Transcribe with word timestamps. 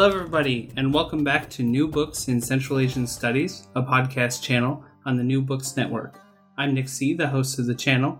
Hello, 0.00 0.16
everybody, 0.16 0.70
and 0.78 0.94
welcome 0.94 1.22
back 1.22 1.50
to 1.50 1.62
New 1.62 1.86
Books 1.86 2.28
in 2.28 2.40
Central 2.40 2.78
Asian 2.78 3.06
Studies, 3.06 3.68
a 3.76 3.82
podcast 3.82 4.40
channel 4.40 4.82
on 5.04 5.18
the 5.18 5.22
New 5.22 5.42
Books 5.42 5.76
Network. 5.76 6.18
I'm 6.56 6.72
Nick 6.72 6.88
C., 6.88 7.12
the 7.12 7.28
host 7.28 7.58
of 7.58 7.66
the 7.66 7.74
channel. 7.74 8.18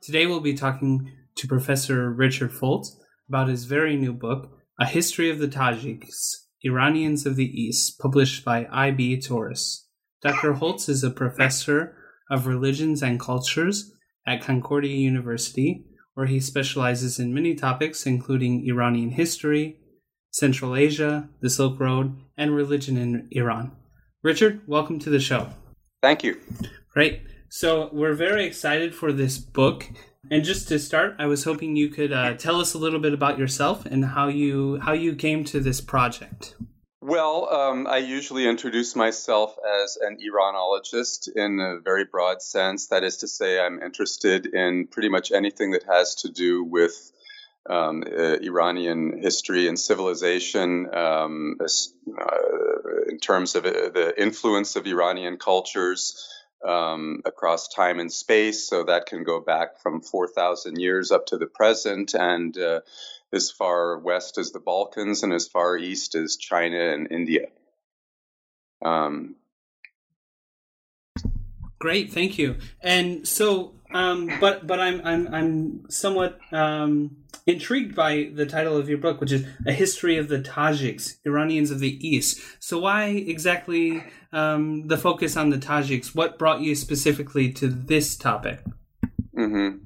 Today, 0.00 0.24
we'll 0.24 0.40
be 0.40 0.54
talking 0.54 1.12
to 1.36 1.46
Professor 1.46 2.10
Richard 2.10 2.50
Foltz 2.50 2.96
about 3.28 3.48
his 3.48 3.66
very 3.66 3.94
new 3.94 4.14
book, 4.14 4.48
A 4.80 4.86
History 4.86 5.28
of 5.28 5.38
the 5.38 5.48
Tajiks 5.48 6.46
Iranians 6.62 7.26
of 7.26 7.36
the 7.36 7.44
East, 7.44 7.98
published 7.98 8.42
by 8.42 8.66
I.B. 8.72 9.18
Tauris. 9.18 9.82
Dr. 10.22 10.54
Foltz 10.54 10.88
is 10.88 11.04
a 11.04 11.10
professor 11.10 11.94
of 12.30 12.46
religions 12.46 13.02
and 13.02 13.20
cultures 13.20 13.92
at 14.26 14.40
Concordia 14.40 14.96
University, 14.96 15.84
where 16.14 16.24
he 16.24 16.40
specializes 16.40 17.18
in 17.18 17.34
many 17.34 17.54
topics, 17.54 18.06
including 18.06 18.66
Iranian 18.66 19.10
history, 19.10 19.77
Central 20.30 20.76
Asia, 20.76 21.28
the 21.40 21.50
Silk 21.50 21.80
Road, 21.80 22.16
and 22.36 22.54
religion 22.54 22.96
in 22.96 23.28
Iran. 23.32 23.72
Richard, 24.22 24.60
welcome 24.66 24.98
to 25.00 25.10
the 25.10 25.20
show. 25.20 25.48
Thank 26.02 26.22
you. 26.24 26.40
Great. 26.92 27.22
So, 27.48 27.88
we're 27.92 28.14
very 28.14 28.44
excited 28.44 28.94
for 28.94 29.12
this 29.12 29.38
book. 29.38 29.88
And 30.30 30.44
just 30.44 30.68
to 30.68 30.78
start, 30.78 31.16
I 31.18 31.26
was 31.26 31.44
hoping 31.44 31.76
you 31.76 31.88
could 31.88 32.12
uh, 32.12 32.34
tell 32.34 32.60
us 32.60 32.74
a 32.74 32.78
little 32.78 33.00
bit 33.00 33.14
about 33.14 33.38
yourself 33.38 33.86
and 33.86 34.04
how 34.04 34.28
you 34.28 34.78
how 34.80 34.92
you 34.92 35.14
came 35.14 35.44
to 35.44 35.60
this 35.60 35.80
project. 35.80 36.54
Well, 37.00 37.48
um, 37.50 37.86
I 37.86 37.98
usually 37.98 38.46
introduce 38.46 38.94
myself 38.94 39.56
as 39.82 39.96
an 39.96 40.18
Iranologist 40.18 41.28
in 41.34 41.58
a 41.58 41.80
very 41.80 42.04
broad 42.04 42.42
sense. 42.42 42.88
That 42.88 43.02
is 43.02 43.16
to 43.18 43.28
say, 43.28 43.58
I'm 43.58 43.80
interested 43.80 44.44
in 44.46 44.88
pretty 44.88 45.08
much 45.08 45.32
anything 45.32 45.70
that 45.70 45.84
has 45.84 46.16
to 46.16 46.28
do 46.28 46.62
with 46.64 47.12
um, 47.68 48.02
uh, 48.06 48.36
Iranian 48.40 49.18
history 49.20 49.68
and 49.68 49.78
civilization 49.78 50.88
um, 50.94 51.58
uh, 51.60 51.66
in 53.08 53.18
terms 53.18 53.54
of 53.54 53.66
uh, 53.66 53.70
the 53.70 54.14
influence 54.16 54.76
of 54.76 54.86
Iranian 54.86 55.36
cultures 55.36 56.28
um, 56.64 57.22
across 57.24 57.68
time 57.68 58.00
and 58.00 58.12
space. 58.12 58.68
So 58.68 58.84
that 58.84 59.06
can 59.06 59.24
go 59.24 59.40
back 59.40 59.80
from 59.80 60.00
4,000 60.00 60.78
years 60.78 61.12
up 61.12 61.26
to 61.26 61.38
the 61.38 61.46
present 61.46 62.14
and 62.14 62.56
uh, 62.56 62.80
as 63.32 63.50
far 63.50 63.98
west 63.98 64.38
as 64.38 64.52
the 64.52 64.60
Balkans 64.60 65.22
and 65.22 65.32
as 65.32 65.46
far 65.46 65.76
east 65.76 66.14
as 66.14 66.36
China 66.36 66.78
and 66.78 67.10
India. 67.10 67.48
Um, 68.84 69.36
Great, 71.78 72.12
thank 72.12 72.38
you. 72.38 72.56
And 72.80 73.26
so, 73.26 73.74
um, 73.92 74.30
but 74.40 74.66
but 74.66 74.80
I'm 74.80 75.00
I'm 75.04 75.34
I'm 75.34 75.90
somewhat 75.90 76.38
um, 76.52 77.16
intrigued 77.46 77.94
by 77.94 78.30
the 78.34 78.46
title 78.46 78.76
of 78.76 78.88
your 78.88 78.98
book, 78.98 79.20
which 79.20 79.32
is 79.32 79.46
A 79.66 79.72
History 79.72 80.18
of 80.18 80.28
the 80.28 80.40
Tajiks, 80.40 81.16
Iranians 81.24 81.70
of 81.70 81.80
the 81.80 82.06
East. 82.06 82.40
So, 82.58 82.78
why 82.78 83.06
exactly 83.06 84.04
um, 84.32 84.88
the 84.88 84.98
focus 84.98 85.36
on 85.36 85.50
the 85.50 85.58
Tajiks? 85.58 86.14
What 86.14 86.38
brought 86.38 86.60
you 86.60 86.74
specifically 86.74 87.52
to 87.54 87.68
this 87.68 88.16
topic? 88.16 88.60
Mm-hmm. 89.36 89.84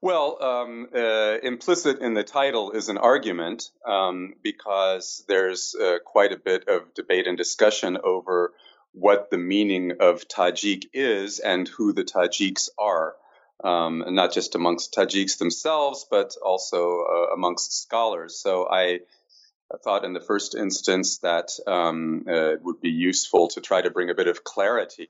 Well, 0.00 0.42
um, 0.42 0.88
uh, 0.94 1.38
implicit 1.42 2.00
in 2.00 2.14
the 2.14 2.24
title 2.24 2.72
is 2.72 2.88
an 2.88 2.98
argument 2.98 3.70
um, 3.86 4.34
because 4.42 5.24
there's 5.28 5.74
uh, 5.74 5.98
quite 6.04 6.32
a 6.32 6.36
bit 6.36 6.68
of 6.68 6.92
debate 6.94 7.26
and 7.26 7.36
discussion 7.36 7.98
over 8.02 8.52
what 8.92 9.30
the 9.30 9.38
meaning 9.38 9.92
of 10.00 10.28
Tajik 10.28 10.86
is 10.92 11.38
and 11.38 11.68
who 11.68 11.92
the 11.92 12.04
Tajiks 12.04 12.68
are, 12.78 13.14
um, 13.62 14.02
and 14.02 14.16
not 14.16 14.32
just 14.32 14.54
amongst 14.54 14.94
Tajiks 14.94 15.38
themselves, 15.38 16.06
but 16.10 16.34
also 16.42 17.04
uh, 17.04 17.34
amongst 17.34 17.82
scholars. 17.82 18.38
So 18.38 18.68
I 18.68 19.00
thought 19.84 20.04
in 20.04 20.12
the 20.12 20.20
first 20.20 20.54
instance 20.54 21.18
that 21.18 21.50
um, 21.66 22.24
uh, 22.28 22.54
it 22.54 22.62
would 22.62 22.80
be 22.80 22.90
useful 22.90 23.48
to 23.48 23.60
try 23.60 23.80
to 23.80 23.90
bring 23.90 24.10
a 24.10 24.14
bit 24.14 24.28
of 24.28 24.44
clarity 24.44 25.08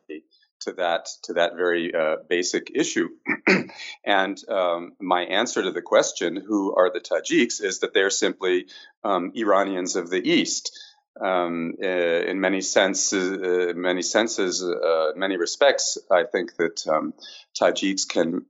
to 0.60 0.72
that 0.72 1.08
to 1.24 1.34
that 1.34 1.56
very 1.56 1.92
uh, 1.94 2.16
basic 2.28 2.70
issue. 2.74 3.08
and 4.04 4.38
um, 4.48 4.92
my 5.00 5.22
answer 5.22 5.62
to 5.62 5.72
the 5.72 5.82
question, 5.82 6.36
"Who 6.36 6.74
are 6.76 6.92
the 6.92 7.00
Tajiks?" 7.00 7.62
is 7.62 7.80
that 7.80 7.94
they're 7.94 8.10
simply 8.10 8.66
um, 9.04 9.32
Iranians 9.34 9.96
of 9.96 10.10
the 10.10 10.22
East 10.22 10.78
um, 11.20 11.74
uh, 11.82 11.86
in 11.86 12.40
many 12.40 12.60
senses, 12.60 13.42
uh, 13.42 13.72
many 13.76 14.02
senses, 14.02 14.62
uh, 14.62 15.12
many 15.14 15.36
respects, 15.36 15.98
I 16.10 16.24
think 16.24 16.56
that 16.56 16.86
um, 16.88 17.14
Tajiks 17.60 18.08
can 18.08 18.46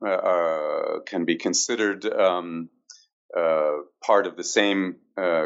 can 1.06 1.24
be 1.24 1.36
considered 1.36 2.04
um, 2.06 2.70
part 3.34 4.26
of 4.26 4.36
the 4.36 4.44
same 4.44 4.96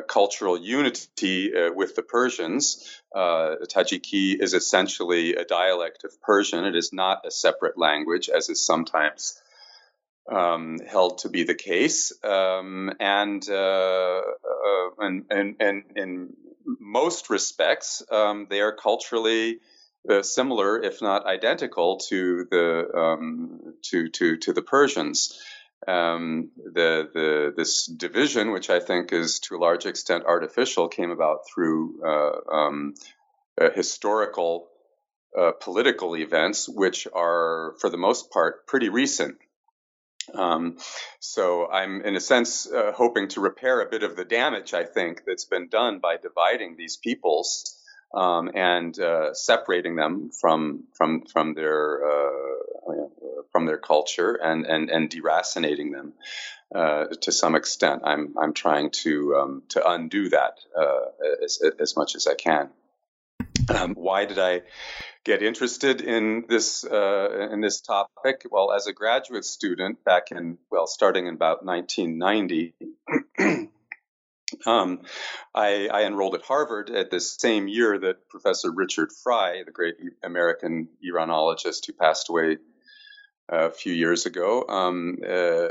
cultural 0.09 0.59
unity 0.59 1.53
with 1.75 1.97
the 1.97 2.03
Persians. 2.03 3.01
Tajiki 3.15 4.41
is 4.41 4.53
essentially 4.53 5.35
a 5.35 5.45
dialect 5.45 6.05
of 6.05 6.21
Persian. 6.21 6.65
It 6.65 6.77
is 6.77 6.93
not 6.93 7.27
a 7.27 7.31
separate 7.31 7.79
language, 7.79 8.29
as 8.29 8.49
is 8.49 8.65
sometimes 8.65 9.41
um, 10.31 10.79
held 10.87 11.19
to 11.19 11.29
be 11.29 11.45
the 11.45 11.55
case, 11.55 12.13
um, 12.25 12.93
and, 13.01 13.49
uh, 13.49 14.21
uh, 14.23 14.91
and, 14.99 15.25
and 15.31 15.57
and 15.61 15.85
in 15.95 16.37
most 16.81 17.31
respects, 17.31 18.03
um, 18.11 18.47
they 18.51 18.61
are 18.61 18.73
culturally 18.73 19.61
uh, 20.09 20.23
similar, 20.23 20.83
if 20.83 21.03
not 21.03 21.27
identical, 21.27 21.99
to 22.09 22.47
the 22.51 22.89
um, 22.95 23.75
to 23.83 24.09
to 24.11 24.37
to 24.39 24.53
the 24.53 24.63
Persians. 24.63 25.41
Um, 25.87 26.51
the 26.57 27.09
the 27.13 27.55
this 27.57 27.87
division, 27.87 28.53
which 28.53 28.71
I 28.71 28.81
think 28.81 29.13
is 29.13 29.41
to 29.41 29.57
a 29.57 29.59
large 29.59 29.87
extent 29.87 30.25
artificial, 30.25 30.89
came 30.89 31.11
about 31.11 31.41
through 31.53 32.03
uh, 32.05 32.55
um, 32.55 32.95
historical 33.75 34.69
uh, 35.37 35.53
political 35.53 36.17
events, 36.17 36.69
which 36.69 37.07
are 37.13 37.75
for 37.81 37.91
the 37.91 37.99
most 37.99 38.31
part 38.31 38.67
pretty 38.67 38.89
recent. 38.89 39.37
Um, 40.35 40.79
so 41.21 41.71
I'm, 41.71 42.03
in 42.03 42.17
a 42.17 42.21
sense, 42.21 42.71
uh, 42.71 42.93
hoping 42.93 43.29
to 43.29 43.41
repair 43.41 43.81
a 43.81 43.91
bit 43.91 44.03
of 44.03 44.17
the 44.17 44.25
damage 44.25 44.75
I 44.75 44.85
think 44.85 45.23
that's 45.27 45.45
been 45.45 45.69
done 45.69 45.99
by 46.01 46.17
dividing 46.17 46.77
these 46.77 46.97
peoples 46.97 47.77
um, 48.15 48.51
and 48.55 48.99
uh, 48.99 49.35
separating 49.35 49.97
them 49.97 50.31
from 50.31 50.85
from 50.95 51.23
from 51.33 51.55
their 51.55 52.05
uh, 52.05 53.07
from 53.53 53.67
their 53.67 53.79
culture 53.79 54.35
and 54.35 54.65
and 54.67 54.91
and 54.91 55.11
deracinating 55.11 55.93
them 55.93 56.15
uh, 56.75 57.07
to 57.23 57.33
some 57.33 57.55
extent. 57.55 58.03
I'm 58.05 58.35
I'm 58.41 58.55
trying 58.55 58.91
to 59.03 59.37
um, 59.37 59.63
to 59.71 59.89
undo 59.89 60.29
that 60.31 60.59
uh, 60.77 61.45
as 61.45 61.61
as 61.81 61.97
much 61.97 62.15
as 62.17 62.27
I 62.27 62.35
can. 62.35 62.71
Um, 63.69 63.95
why 63.95 64.25
did 64.27 64.39
I 64.39 64.63
get 65.25 65.43
interested 65.43 66.01
in 66.01 66.45
this 66.49 66.85
uh, 66.85 67.49
in 67.51 67.61
this 67.61 67.81
topic? 67.81 68.43
Well, 68.51 68.73
as 68.73 68.87
a 68.87 68.93
graduate 68.93 69.45
student 69.45 70.05
back 70.05 70.31
in 70.31 70.59
well, 70.71 70.87
starting 70.87 71.27
in 71.27 71.35
about 71.35 71.65
1990. 71.65 72.75
um, 74.67 75.01
I, 75.55 75.89
I, 75.89 76.05
enrolled 76.05 76.37
at 76.37 76.43
Harvard 76.43 76.91
at 76.91 77.11
the 77.11 77.21
same 77.21 77.67
year 77.67 77.99
that 77.99 78.29
Professor 78.29 78.71
Richard 78.71 79.11
Frye, 79.13 79.63
the 79.65 79.73
great 79.73 79.97
American 80.23 80.89
Iranologist 81.05 81.87
who 81.87 81.93
passed 81.93 82.29
away 82.29 82.59
a 83.49 83.71
few 83.71 83.93
years 83.93 84.27
ago, 84.27 84.65
um, 84.69 85.19
uh, 85.25 85.29
uh, 85.29 85.71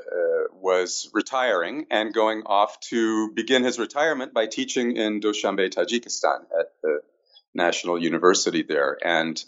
was 0.52 1.10
retiring 1.14 1.86
and 1.90 2.14
going 2.14 2.44
off 2.46 2.80
to 2.82 3.32
begin 3.32 3.64
his 3.64 3.80
retirement 3.80 4.34
by 4.34 4.48
teaching 4.48 4.98
in 4.98 5.22
Dushanbe, 5.22 5.70
Tajikistan, 5.70 6.42
at 6.60 6.68
the 6.84 7.00
National 7.56 8.02
University 8.02 8.64
there. 8.64 8.98
And 9.04 9.44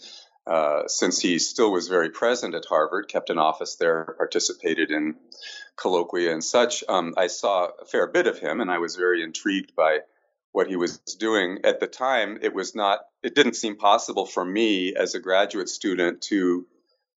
uh, 0.46 0.82
since 0.86 1.20
he 1.20 1.38
still 1.38 1.70
was 1.70 1.88
very 1.88 2.10
present 2.10 2.54
at 2.54 2.64
Harvard, 2.64 3.08
kept 3.08 3.30
an 3.30 3.38
office 3.38 3.76
there, 3.76 4.14
participated 4.16 4.90
in 4.90 5.16
colloquia 5.76 6.32
and 6.32 6.42
such, 6.42 6.82
um, 6.88 7.14
I 7.16 7.26
saw 7.26 7.68
a 7.80 7.84
fair 7.84 8.06
bit 8.06 8.26
of 8.26 8.38
him, 8.38 8.60
and 8.60 8.70
I 8.70 8.78
was 8.78 8.96
very 8.96 9.22
intrigued 9.22 9.76
by 9.76 9.98
what 10.52 10.68
he 10.68 10.76
was 10.76 10.98
doing. 11.18 11.58
At 11.64 11.80
the 11.80 11.86
time, 11.86 12.38
it 12.40 12.54
was 12.54 12.74
not, 12.74 13.00
it 13.22 13.34
didn't 13.34 13.56
seem 13.56 13.76
possible 13.76 14.24
for 14.24 14.44
me 14.44 14.94
as 14.94 15.14
a 15.14 15.20
graduate 15.20 15.68
student 15.68 16.22
to 16.22 16.66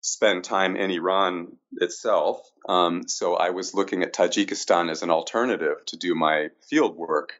spend 0.01 0.43
time 0.43 0.75
in 0.75 0.91
Iran 0.91 1.57
itself. 1.73 2.41
Um, 2.67 3.07
so 3.07 3.35
I 3.35 3.51
was 3.51 3.73
looking 3.73 4.03
at 4.03 4.13
Tajikistan 4.13 4.91
as 4.91 5.03
an 5.03 5.09
alternative 5.09 5.77
to 5.87 5.97
do 5.97 6.15
my 6.15 6.49
field 6.69 6.97
work. 6.97 7.39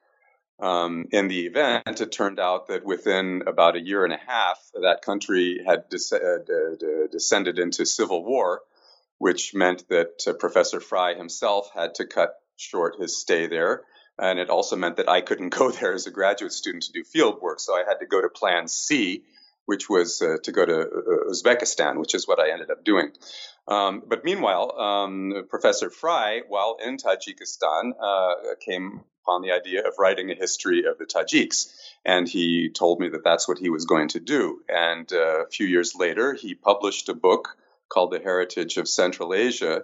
Um, 0.61 1.07
in 1.11 1.27
the 1.27 1.47
event, 1.47 2.01
it 2.01 2.11
turned 2.11 2.39
out 2.39 2.67
that 2.67 2.85
within 2.85 3.41
about 3.47 3.75
a 3.75 3.81
year 3.81 4.03
and 4.05 4.13
a 4.13 4.19
half, 4.27 4.59
that 4.79 5.01
country 5.01 5.59
had 5.65 5.89
des- 5.89 6.15
uh, 6.15 7.07
descended 7.11 7.57
into 7.57 7.83
civil 7.83 8.23
war, 8.23 8.61
which 9.17 9.55
meant 9.55 9.89
that 9.89 10.21
uh, 10.27 10.33
Professor 10.33 10.79
Frye 10.79 11.15
himself 11.15 11.71
had 11.73 11.95
to 11.95 12.05
cut 12.05 12.35
short 12.57 12.97
his 12.99 13.19
stay 13.19 13.47
there. 13.47 13.81
And 14.19 14.37
it 14.37 14.51
also 14.51 14.75
meant 14.75 14.97
that 14.97 15.09
I 15.09 15.21
couldn't 15.21 15.49
go 15.57 15.71
there 15.71 15.93
as 15.93 16.05
a 16.05 16.11
graduate 16.11 16.53
student 16.53 16.83
to 16.83 16.91
do 16.91 17.03
field 17.03 17.41
work. 17.41 17.59
So 17.59 17.73
I 17.73 17.83
had 17.87 17.99
to 17.99 18.05
go 18.05 18.21
to 18.21 18.29
Plan 18.29 18.67
C, 18.67 19.23
which 19.71 19.89
was 19.89 20.21
uh, 20.21 20.35
to 20.43 20.51
go 20.51 20.65
to 20.65 20.79
uh, 20.81 21.31
Uzbekistan, 21.31 21.97
which 21.97 22.13
is 22.13 22.27
what 22.27 22.41
I 22.41 22.51
ended 22.51 22.69
up 22.69 22.83
doing. 22.83 23.11
Um, 23.69 24.03
but 24.05 24.25
meanwhile, 24.25 24.77
um, 24.77 25.45
Professor 25.49 25.89
Frye, 25.89 26.41
while 26.45 26.75
in 26.85 26.97
Tajikistan, 26.97 27.93
uh, 27.97 28.55
came 28.59 28.99
upon 29.23 29.43
the 29.43 29.53
idea 29.53 29.87
of 29.87 29.93
writing 29.97 30.29
a 30.29 30.35
history 30.35 30.83
of 30.89 30.97
the 30.97 31.05
Tajiks. 31.05 31.71
And 32.03 32.27
he 32.27 32.69
told 32.69 32.99
me 32.99 33.07
that 33.13 33.23
that's 33.23 33.47
what 33.47 33.59
he 33.59 33.69
was 33.69 33.85
going 33.85 34.09
to 34.09 34.19
do. 34.19 34.59
And 34.67 35.09
uh, 35.13 35.45
a 35.45 35.49
few 35.49 35.67
years 35.67 35.95
later, 35.95 36.33
he 36.33 36.53
published 36.53 37.07
a 37.07 37.13
book 37.13 37.55
called 37.87 38.11
The 38.11 38.19
Heritage 38.19 38.75
of 38.75 38.89
Central 38.89 39.33
Asia, 39.33 39.83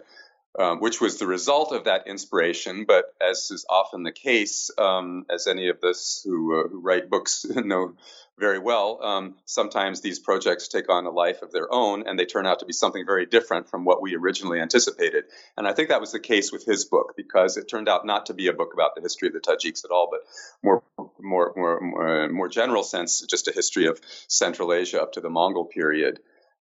um, 0.60 0.82
which 0.82 1.00
was 1.00 1.18
the 1.18 1.28
result 1.28 1.72
of 1.72 1.86
that 1.86 2.08
inspiration. 2.08 2.84
But 2.86 3.06
as 3.22 3.52
is 3.52 3.66
often 3.70 4.04
the 4.04 4.12
case, 4.12 4.70
um, 4.78 5.26
as 5.30 5.48
any 5.48 5.70
of 5.70 5.82
us 5.82 6.22
who, 6.26 6.60
uh, 6.60 6.68
who 6.68 6.82
write 6.82 7.10
books 7.10 7.46
know 7.56 7.94
very 8.38 8.60
well, 8.60 9.04
um, 9.04 9.36
sometimes 9.46 10.02
these 10.02 10.20
projects 10.20 10.68
take 10.68 10.90
on 10.90 11.06
a 11.06 11.10
life 11.10 11.42
of 11.42 11.52
their 11.52 11.74
own 11.74 12.08
and 12.08 12.20
they 12.20 12.26
turn 12.26 12.46
out 12.46 12.60
to 12.60 12.66
be 12.66 12.74
something 12.74 13.04
very 13.06 13.26
different 13.26 13.68
from 13.68 13.84
what 13.84 14.02
we 14.02 14.16
originally 14.16 14.60
anticipated. 14.60 15.24
And 15.58 15.68
I 15.68 15.74
think 15.74 15.90
that 15.90 16.02
was 16.02 16.12
the 16.12 16.20
case 16.20 16.52
with 16.52 16.64
his 16.64 16.86
book 16.86 17.14
because 17.18 17.58
it 17.58 17.68
turned 17.68 17.90
out 17.90 18.06
not 18.06 18.28
to 18.28 18.34
be 18.34 18.48
a 18.48 18.54
book 18.54 18.74
about 18.74 18.96
the 18.96 19.02
history 19.02 19.28
of 19.28 19.34
the 19.34 19.40
Tajiks 19.40 19.84
at 19.84 19.92
all, 19.92 20.10
but 20.12 20.22
more, 20.64 20.84
more, 21.20 21.54
more, 21.56 21.82
more, 21.82 22.30
more 22.30 22.48
general 22.48 22.84
sense, 22.84 23.22
just 23.22 23.48
a 23.48 23.52
history 23.52 23.88
of 23.88 24.00
Central 24.28 24.72
Asia 24.72 25.02
up 25.02 25.14
to 25.14 25.22
the 25.22 25.30
Mongol 25.30 25.66
period. 25.66 26.20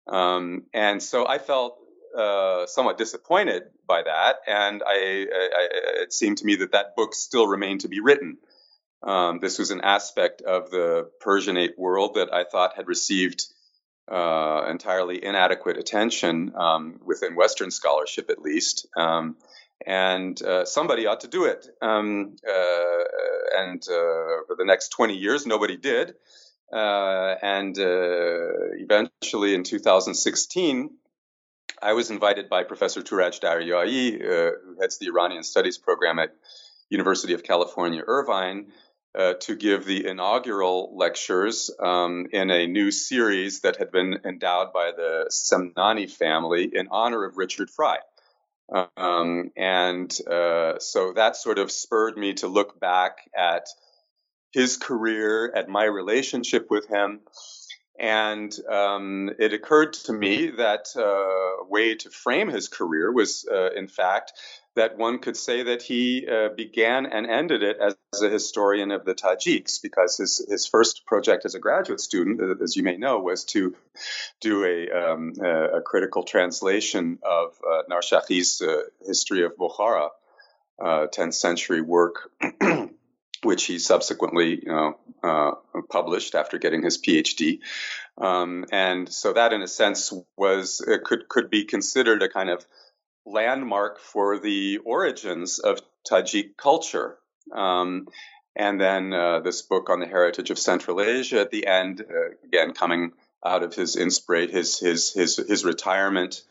Um, 0.07 0.63
and 0.73 1.03
so 1.03 1.27
I 1.27 1.39
felt 1.39 1.77
uh, 2.17 2.65
somewhat 2.67 2.97
disappointed 2.97 3.63
by 3.85 4.03
that, 4.03 4.37
and 4.47 4.81
I, 4.85 5.25
I, 5.29 5.67
it 6.03 6.13
seemed 6.13 6.37
to 6.37 6.45
me 6.45 6.55
that 6.57 6.71
that 6.71 6.95
book 6.95 7.13
still 7.13 7.47
remained 7.47 7.81
to 7.81 7.89
be 7.89 7.99
written. 7.99 8.37
Um, 9.05 9.39
this 9.39 9.59
was 9.59 9.69
an 9.71 9.81
aspect 9.81 10.41
of 10.41 10.71
the 10.71 11.09
Persianate 11.23 11.77
world 11.77 12.15
that 12.15 12.33
I 12.33 12.43
thought 12.43 12.75
had 12.75 12.87
received 12.87 13.45
uh, 14.11 14.65
entirely 14.69 15.23
inadequate 15.23 15.77
attention 15.77 16.53
um, 16.55 16.99
within 17.05 17.35
Western 17.35 17.71
scholarship, 17.71 18.29
at 18.29 18.41
least. 18.41 18.87
Um, 18.97 19.37
and 19.85 20.41
uh, 20.41 20.65
somebody 20.65 21.05
ought 21.05 21.21
to 21.21 21.27
do 21.27 21.45
it. 21.45 21.67
Um, 21.81 22.35
uh, 22.47 23.03
and 23.57 23.81
uh, 23.83 24.45
for 24.47 24.55
the 24.57 24.65
next 24.65 24.89
20 24.89 25.15
years, 25.15 25.45
nobody 25.45 25.77
did. 25.77 26.15
Uh, 26.73 27.35
and 27.41 27.77
uh, 27.77 28.73
eventually, 28.79 29.53
in 29.53 29.63
2016, 29.63 30.89
I 31.81 31.93
was 31.93 32.09
invited 32.09 32.49
by 32.49 32.63
Professor 32.63 33.01
Touraj 33.01 33.39
Daryaee, 33.39 34.19
who 34.19 34.81
heads 34.81 34.97
the 34.97 35.07
Iranian 35.07 35.43
Studies 35.43 35.77
program 35.77 36.17
at 36.17 36.33
University 36.89 37.33
of 37.33 37.43
California, 37.43 38.01
Irvine, 38.05 38.71
uh, 39.17 39.33
to 39.41 39.55
give 39.55 39.85
the 39.85 40.07
inaugural 40.07 40.95
lectures 40.95 41.71
um, 41.79 42.27
in 42.31 42.51
a 42.51 42.67
new 42.67 42.91
series 42.91 43.61
that 43.61 43.77
had 43.77 43.91
been 43.91 44.19
endowed 44.25 44.73
by 44.73 44.91
the 44.95 45.27
Semnani 45.29 46.09
family 46.11 46.69
in 46.73 46.87
honor 46.91 47.23
of 47.23 47.37
Richard 47.37 47.69
Frye. 47.69 47.99
Um, 48.97 49.51
and 49.55 50.11
uh, 50.27 50.79
so 50.79 51.13
that 51.13 51.35
sort 51.37 51.59
of 51.59 51.71
spurred 51.71 52.17
me 52.17 52.33
to 52.35 52.47
look 52.47 52.79
back 52.79 53.29
at 53.37 53.67
his 54.51 54.77
career, 54.77 55.51
at 55.55 55.69
my 55.69 55.83
relationship 55.83 56.67
with 56.69 56.87
him. 56.87 57.21
And 57.99 58.53
um, 58.69 59.29
it 59.39 59.53
occurred 59.53 59.93
to 59.93 60.13
me 60.13 60.51
that 60.57 60.87
uh, 60.97 61.01
a 61.01 61.65
way 61.67 61.95
to 61.95 62.09
frame 62.09 62.49
his 62.49 62.67
career 62.67 63.11
was, 63.11 63.47
uh, 63.49 63.69
in 63.71 63.87
fact, 63.87 64.33
that 64.75 64.97
one 64.97 65.19
could 65.19 65.37
say 65.37 65.63
that 65.63 65.81
he 65.81 66.27
uh, 66.27 66.49
began 66.49 67.05
and 67.05 67.25
ended 67.25 67.63
it 67.63 67.77
as, 67.77 67.95
as, 68.13 68.21
a 68.21 68.29
historian 68.29 68.91
of 68.91 69.05
the 69.05 69.15
Tajiks, 69.15 69.81
because 69.81 70.17
his, 70.17 70.45
his 70.49 70.67
first 70.67 71.05
project 71.05 71.45
as 71.45 71.55
a 71.55 71.59
graduate 71.59 72.01
student, 72.01 72.41
uh, 72.41 72.63
as 72.63 72.75
you 72.75 72.83
may 72.83 72.97
know, 72.97 73.19
was 73.19 73.45
to 73.45 73.75
do 74.41 74.65
a, 74.65 74.89
um, 74.91 75.33
a 75.41 75.81
critical 75.81 76.23
translation 76.23 77.19
of 77.23 77.57
uh, 77.65 77.83
Narshahi's 77.89 78.61
uh, 78.61 78.81
History 79.05 79.45
of 79.45 79.55
Bukhara, 79.57 80.09
10th 80.81 81.27
uh, 81.27 81.31
century 81.31 81.81
work. 81.81 82.31
which 83.43 83.65
he 83.65 83.77
subsequently 83.77 84.59
you 84.63 84.71
know, 84.71 84.97
uh, 85.23 85.51
published 85.89 86.33
after 86.33 86.57
getting 86.57 86.81
his 86.81 86.97
PhD. 86.97 87.59
Um, 88.17 88.65
and 88.71 89.07
so 89.07 89.33
that, 89.33 89.53
in 89.53 89.61
a 89.61 89.67
sense, 89.67 90.11
was 90.35 90.83
could 91.03 91.29
could 91.29 91.51
be 91.51 91.65
considered 91.65 92.23
a 92.23 92.29
kind 92.29 92.49
of 92.49 92.65
landmark 93.25 93.99
for 93.99 94.39
the 94.39 94.79
origins 94.79 95.59
of 95.59 95.81
Tajik 96.09 96.57
culture. 96.57 97.17
Um, 97.51 98.07
and 98.55 98.79
then 98.79 99.13
uh, 99.13 99.39
this 99.41 99.61
book 99.61 99.89
on 99.89 99.99
the 99.99 100.05
heritage 100.05 100.49
of 100.49 100.59
Central 100.59 101.01
Asia 101.01 101.41
at 101.41 101.51
the 101.51 101.67
end, 101.67 102.01
uh, 102.01 102.35
again 102.45 102.73
coming 102.73 103.11
out 103.45 103.63
of 103.63 103.75
his 103.75 103.95
inspirate 103.95 104.49
his 104.49 104.79
his 104.79 105.13
his 105.13 105.37
his 105.37 105.65
retirement, 105.65 106.41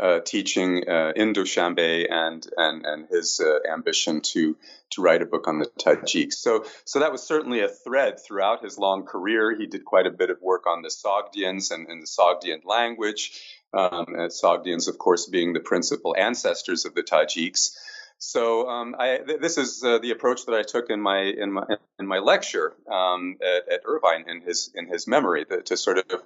uh, 0.00 0.20
teaching 0.20 0.88
uh, 0.88 1.12
in 1.14 1.32
Dushanbe 1.32 2.10
and 2.10 2.46
and 2.56 2.84
and 2.84 3.08
his 3.08 3.40
uh, 3.40 3.72
ambition 3.72 4.20
to 4.32 4.56
to 4.90 5.02
write 5.02 5.22
a 5.22 5.26
book 5.26 5.46
on 5.46 5.60
the 5.60 5.66
Tajiks. 5.66 6.34
So 6.34 6.64
so 6.84 7.00
that 7.00 7.12
was 7.12 7.22
certainly 7.22 7.60
a 7.60 7.68
thread 7.68 8.18
throughout 8.18 8.64
his 8.64 8.78
long 8.78 9.04
career. 9.04 9.56
He 9.56 9.66
did 9.66 9.84
quite 9.84 10.06
a 10.06 10.10
bit 10.10 10.30
of 10.30 10.42
work 10.42 10.66
on 10.66 10.82
the 10.82 10.88
Sogdians 10.88 11.70
and, 11.70 11.86
and 11.88 12.02
the 12.02 12.06
Sogdian 12.06 12.64
language 12.64 13.61
um, 13.74 14.06
Sogdians, 14.28 14.88
of 14.88 14.98
course, 14.98 15.26
being 15.26 15.52
the 15.52 15.60
principal 15.60 16.14
ancestors 16.18 16.84
of 16.84 16.94
the 16.94 17.02
Tajiks. 17.02 17.76
So 18.18 18.68
um, 18.68 18.94
I, 18.98 19.18
th- 19.18 19.40
this 19.40 19.58
is 19.58 19.82
uh, 19.82 19.98
the 19.98 20.12
approach 20.12 20.46
that 20.46 20.54
I 20.54 20.62
took 20.62 20.90
in 20.90 21.00
my 21.00 21.22
in 21.22 21.52
my 21.52 21.64
in 21.98 22.06
my 22.06 22.18
lecture 22.18 22.72
um, 22.90 23.36
at, 23.42 23.72
at, 23.72 23.80
Irvine 23.84 24.28
in 24.28 24.42
his 24.42 24.70
in 24.74 24.86
his 24.86 25.08
memory 25.08 25.44
to 25.64 25.76
sort 25.76 25.98
of 25.98 26.22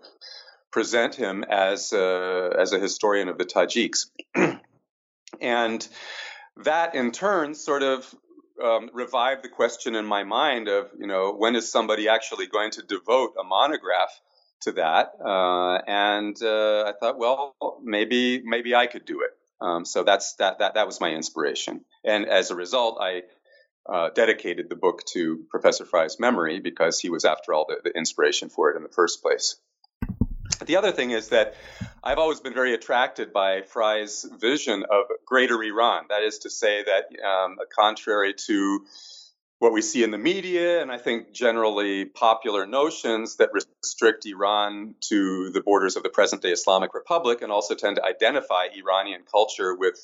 present 0.71 1.15
him 1.15 1.43
as 1.45 1.95
uh, 1.95 2.55
as 2.59 2.73
a 2.73 2.79
historian 2.79 3.29
of 3.29 3.39
the 3.39 3.47
Tajiks, 3.47 4.11
and 5.41 5.89
that 6.65 6.95
in 6.95 7.13
turn 7.13 7.55
sort 7.55 7.83
of 7.83 8.15
um, 8.63 8.91
revived 8.93 9.43
the 9.43 9.49
question 9.49 9.95
in 9.95 10.05
my 10.05 10.23
mind 10.23 10.69
of 10.69 10.91
you 10.99 11.07
know 11.07 11.33
when 11.33 11.57
is 11.57 11.73
somebody 11.73 12.09
actually 12.09 12.47
going 12.47 12.73
to 12.73 12.83
devote 12.83 13.35
a 13.41 13.45
monograph 13.45 14.21
to 14.63 14.73
that, 14.73 15.13
uh, 15.25 15.79
and 15.87 16.37
uh, 16.43 16.85
I 16.85 16.93
thought, 16.99 17.19
well, 17.19 17.55
maybe 17.83 18.43
maybe 18.45 18.75
I 18.75 18.87
could 18.87 19.05
do 19.05 19.23
it. 19.23 19.31
Um, 19.61 19.85
so 19.85 20.03
that's 20.03 20.35
that 20.35 20.59
that 20.59 20.75
that 20.75 20.87
was 20.87 21.01
my 21.01 21.11
inspiration, 21.11 21.85
and 22.05 22.27
as 22.27 22.51
a 22.51 22.55
result, 22.55 22.99
I 23.01 23.23
uh, 23.89 24.11
dedicated 24.11 24.69
the 24.69 24.77
book 24.77 25.05
to 25.05 25.45
Professor 25.49 25.85
Frye's 25.85 26.19
memory 26.19 26.61
because 26.61 26.99
he 26.99 27.09
was, 27.09 27.25
after 27.25 27.55
all, 27.55 27.67
the, 27.69 27.77
the, 27.85 27.97
inspiration 27.97 28.49
for 28.49 28.71
it 28.71 28.77
in 28.77 28.83
the 28.83 28.89
first 28.89 29.23
place. 29.23 29.57
The 30.65 30.77
other 30.77 30.91
thing 30.91 31.13
is 31.13 31.29
that 31.29 31.55
I've 32.03 32.19
always 32.19 32.41
been 32.41 32.55
very 32.55 32.75
attracted 32.75 33.33
by 33.33 33.63
Frye's 33.63 34.29
vision 34.41 34.85
of 34.91 35.05
Greater 35.25 35.63
Iran. 35.63 36.07
That 36.09 36.23
is 36.23 36.39
to 36.41 36.51
say 36.51 36.85
that, 36.85 37.25
um, 37.25 37.59
contrary 37.79 38.35
to 38.47 38.85
what 39.59 39.73
we 39.73 39.81
see 39.81 40.03
in 40.03 40.11
the 40.11 40.19
media, 40.19 40.83
and 40.83 40.93
I 40.93 40.99
think 40.99 41.33
generally 41.33 42.05
popular 42.05 42.67
notions 42.67 43.37
that 43.37 43.51
restrict 43.53 44.27
Iran 44.27 44.95
to 45.09 45.51
the 45.51 45.63
borders 45.63 45.97
of 45.97 46.03
the 46.03 46.11
present 46.11 46.43
day 46.43 46.51
Islamic 46.51 46.93
Republic 46.95 47.41
and 47.41 47.51
also 47.51 47.75
tend 47.75 47.97
to 47.97 48.05
identify 48.05 48.67
Iranian 48.77 49.23
culture 49.31 49.75
with 49.75 49.97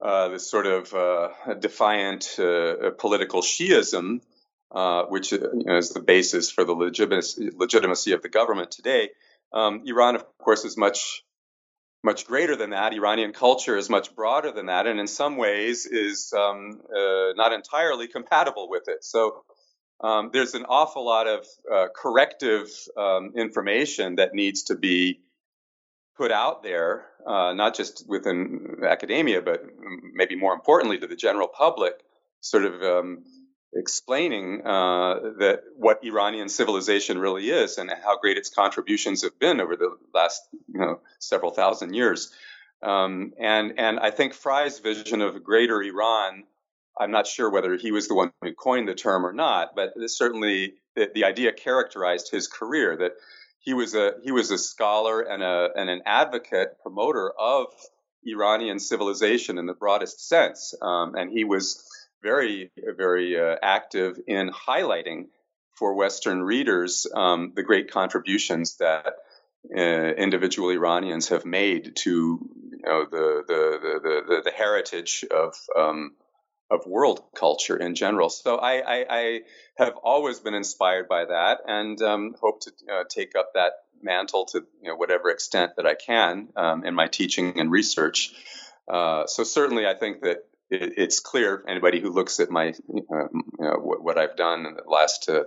uh, 0.00 0.28
this 0.28 0.50
sort 0.50 0.66
of 0.66 0.92
uh, 0.94 1.54
defiant 1.58 2.38
uh, 2.38 2.90
political 2.98 3.42
Shiism, 3.42 4.20
uh, 4.70 5.04
which 5.04 5.32
uh, 5.32 5.38
you 5.52 5.64
know, 5.64 5.76
is 5.76 5.90
the 5.90 6.00
basis 6.00 6.50
for 6.50 6.64
the 6.64 6.72
legitimacy, 6.72 7.50
legitimacy 7.54 8.12
of 8.12 8.22
the 8.22 8.28
government 8.28 8.70
today. 8.70 9.10
Um, 9.52 9.82
Iran, 9.86 10.16
of 10.16 10.24
course, 10.38 10.64
is 10.64 10.76
much 10.76 11.24
much 12.06 12.24
greater 12.24 12.54
than 12.54 12.70
that. 12.70 12.94
Iranian 12.94 13.32
culture 13.32 13.76
is 13.76 13.90
much 13.90 14.14
broader 14.14 14.52
than 14.52 14.66
that, 14.66 14.86
and 14.86 15.00
in 15.00 15.08
some 15.08 15.36
ways 15.36 15.86
is 15.86 16.32
um, 16.32 16.80
uh, 16.96 17.32
not 17.34 17.52
entirely 17.52 18.06
compatible 18.06 18.70
with 18.70 18.84
it. 18.86 19.04
So 19.04 19.42
um, 20.00 20.30
there's 20.32 20.54
an 20.54 20.66
awful 20.68 21.04
lot 21.04 21.26
of 21.26 21.44
uh, 21.70 21.88
corrective 22.02 22.68
um, 22.96 23.32
information 23.36 24.16
that 24.16 24.34
needs 24.34 24.62
to 24.64 24.76
be 24.76 25.20
put 26.16 26.30
out 26.30 26.62
there, 26.62 27.06
uh, 27.26 27.52
not 27.54 27.74
just 27.74 28.04
within 28.08 28.82
academia, 28.88 29.42
but 29.42 29.64
maybe 30.14 30.36
more 30.36 30.54
importantly 30.54 30.98
to 30.98 31.08
the 31.08 31.16
general 31.16 31.48
public, 31.48 31.94
sort 32.40 32.64
of 32.64 32.74
um, 32.82 33.24
explaining 33.76 34.62
uh, 34.66 35.14
that 35.38 35.62
what 35.76 36.02
Iranian 36.02 36.48
civilization 36.48 37.18
really 37.18 37.50
is 37.50 37.78
and 37.78 37.90
how 37.90 38.18
great 38.18 38.36
its 38.36 38.50
contributions 38.50 39.22
have 39.22 39.38
been 39.38 39.60
over 39.60 39.76
the 39.76 39.96
last 40.14 40.42
you 40.72 40.80
know, 40.80 41.00
several 41.18 41.50
thousand 41.50 41.94
years. 41.94 42.32
Um, 42.82 43.32
and 43.40 43.78
and 43.78 43.98
I 43.98 44.10
think 44.10 44.34
Frye's 44.34 44.78
vision 44.80 45.22
of 45.22 45.36
a 45.36 45.40
greater 45.40 45.82
Iran, 45.82 46.44
I'm 46.98 47.10
not 47.10 47.26
sure 47.26 47.50
whether 47.50 47.76
he 47.76 47.90
was 47.90 48.08
the 48.08 48.14
one 48.14 48.32
who 48.42 48.52
coined 48.52 48.88
the 48.88 48.94
term 48.94 49.24
or 49.24 49.32
not, 49.32 49.74
but 49.74 49.94
certainly 50.06 50.74
the, 50.94 51.10
the 51.14 51.24
idea 51.24 51.52
characterized 51.52 52.30
his 52.30 52.48
career 52.48 52.96
that 52.96 53.12
he 53.60 53.74
was 53.74 53.94
a 53.94 54.14
he 54.22 54.30
was 54.30 54.50
a 54.50 54.58
scholar 54.58 55.22
and 55.22 55.42
a 55.42 55.70
and 55.74 55.88
an 55.90 56.02
advocate 56.06 56.76
promoter 56.82 57.32
of 57.38 57.66
Iranian 58.24 58.78
civilization 58.78 59.58
in 59.58 59.66
the 59.66 59.74
broadest 59.74 60.28
sense, 60.28 60.74
um, 60.82 61.14
and 61.14 61.30
he 61.30 61.44
was 61.44 61.82
very 62.22 62.70
very 62.96 63.38
uh, 63.38 63.56
active 63.62 64.18
in 64.26 64.50
highlighting 64.50 65.26
for 65.74 65.94
Western 65.94 66.42
readers 66.42 67.06
um, 67.14 67.52
the 67.54 67.62
great 67.62 67.90
contributions 67.90 68.76
that 68.78 69.14
uh, 69.76 69.80
individual 69.80 70.70
Iranians 70.70 71.28
have 71.28 71.44
made 71.44 71.96
to 71.96 72.10
you 72.70 72.78
know, 72.84 73.04
the, 73.10 73.42
the, 73.46 74.00
the, 74.02 74.22
the, 74.26 74.42
the 74.44 74.50
heritage 74.50 75.24
of 75.30 75.54
um, 75.76 76.12
of 76.70 76.84
world 76.86 77.22
culture 77.36 77.76
in 77.76 77.94
general. 77.94 78.28
So 78.28 78.56
I, 78.56 78.80
I, 78.80 79.06
I, 79.08 79.40
have 79.76 79.94
always 80.02 80.40
been 80.40 80.54
inspired 80.54 81.06
by 81.06 81.26
that 81.26 81.60
and 81.66 82.00
um, 82.02 82.34
hope 82.40 82.60
to 82.62 82.72
uh, 82.92 83.04
take 83.08 83.36
up 83.36 83.52
that 83.54 83.72
mantle 84.02 84.46
to 84.46 84.64
you 84.82 84.88
know, 84.88 84.96
whatever 84.96 85.30
extent 85.30 85.72
that 85.76 85.86
I 85.86 85.94
can 85.94 86.48
um, 86.56 86.84
in 86.84 86.94
my 86.94 87.06
teaching 87.06 87.60
and 87.60 87.70
research. 87.70 88.32
Uh, 88.88 89.26
so 89.26 89.44
certainly, 89.44 89.86
I 89.86 89.94
think 89.94 90.22
that 90.22 90.38
it, 90.70 90.94
it's 90.96 91.20
clear 91.20 91.64
anybody 91.68 92.00
who 92.00 92.10
looks 92.10 92.40
at 92.40 92.50
my 92.50 92.68
uh, 92.68 92.72
you 92.90 93.04
know, 93.58 93.78
what, 93.80 94.02
what, 94.02 94.18
I've 94.18 94.36
done 94.36 94.66
in 94.66 94.74
the 94.74 94.82
last 94.86 95.28
uh, 95.28 95.44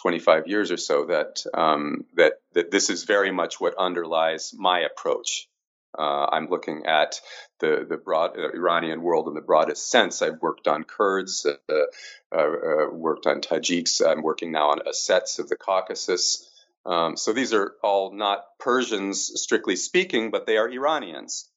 25 0.00 0.46
years 0.46 0.70
or 0.70 0.76
so 0.76 1.06
that 1.06 1.44
um, 1.54 2.04
that 2.14 2.34
that 2.52 2.70
this 2.70 2.90
is 2.90 3.04
very 3.04 3.30
much 3.30 3.60
what 3.60 3.74
underlies 3.78 4.52
my 4.56 4.80
approach. 4.80 5.48
Uh, 5.96 6.26
I'm 6.32 6.48
looking 6.48 6.86
at 6.86 7.20
the 7.60 7.86
the 7.88 7.96
broad 7.96 8.36
uh, 8.36 8.50
Iranian 8.52 9.02
world 9.02 9.28
in 9.28 9.34
the 9.34 9.40
broadest 9.40 9.90
sense. 9.90 10.22
I've 10.22 10.42
worked 10.42 10.66
on 10.66 10.84
Kurds, 10.84 11.46
uh, 11.46 11.72
uh, 11.72 12.36
uh 12.36 12.90
worked 12.90 13.26
on 13.26 13.40
Tajiks. 13.40 14.04
I'm 14.04 14.22
working 14.22 14.50
now 14.50 14.70
on 14.70 14.80
Ossets 14.80 15.38
of 15.38 15.48
the 15.48 15.56
Caucasus. 15.56 16.50
Um, 16.86 17.16
so 17.16 17.32
these 17.32 17.54
are 17.54 17.74
all 17.82 18.12
not 18.12 18.44
Persians, 18.58 19.40
strictly 19.40 19.76
speaking, 19.76 20.30
but 20.30 20.46
they 20.46 20.58
are 20.58 20.68
Iranians. 20.68 21.48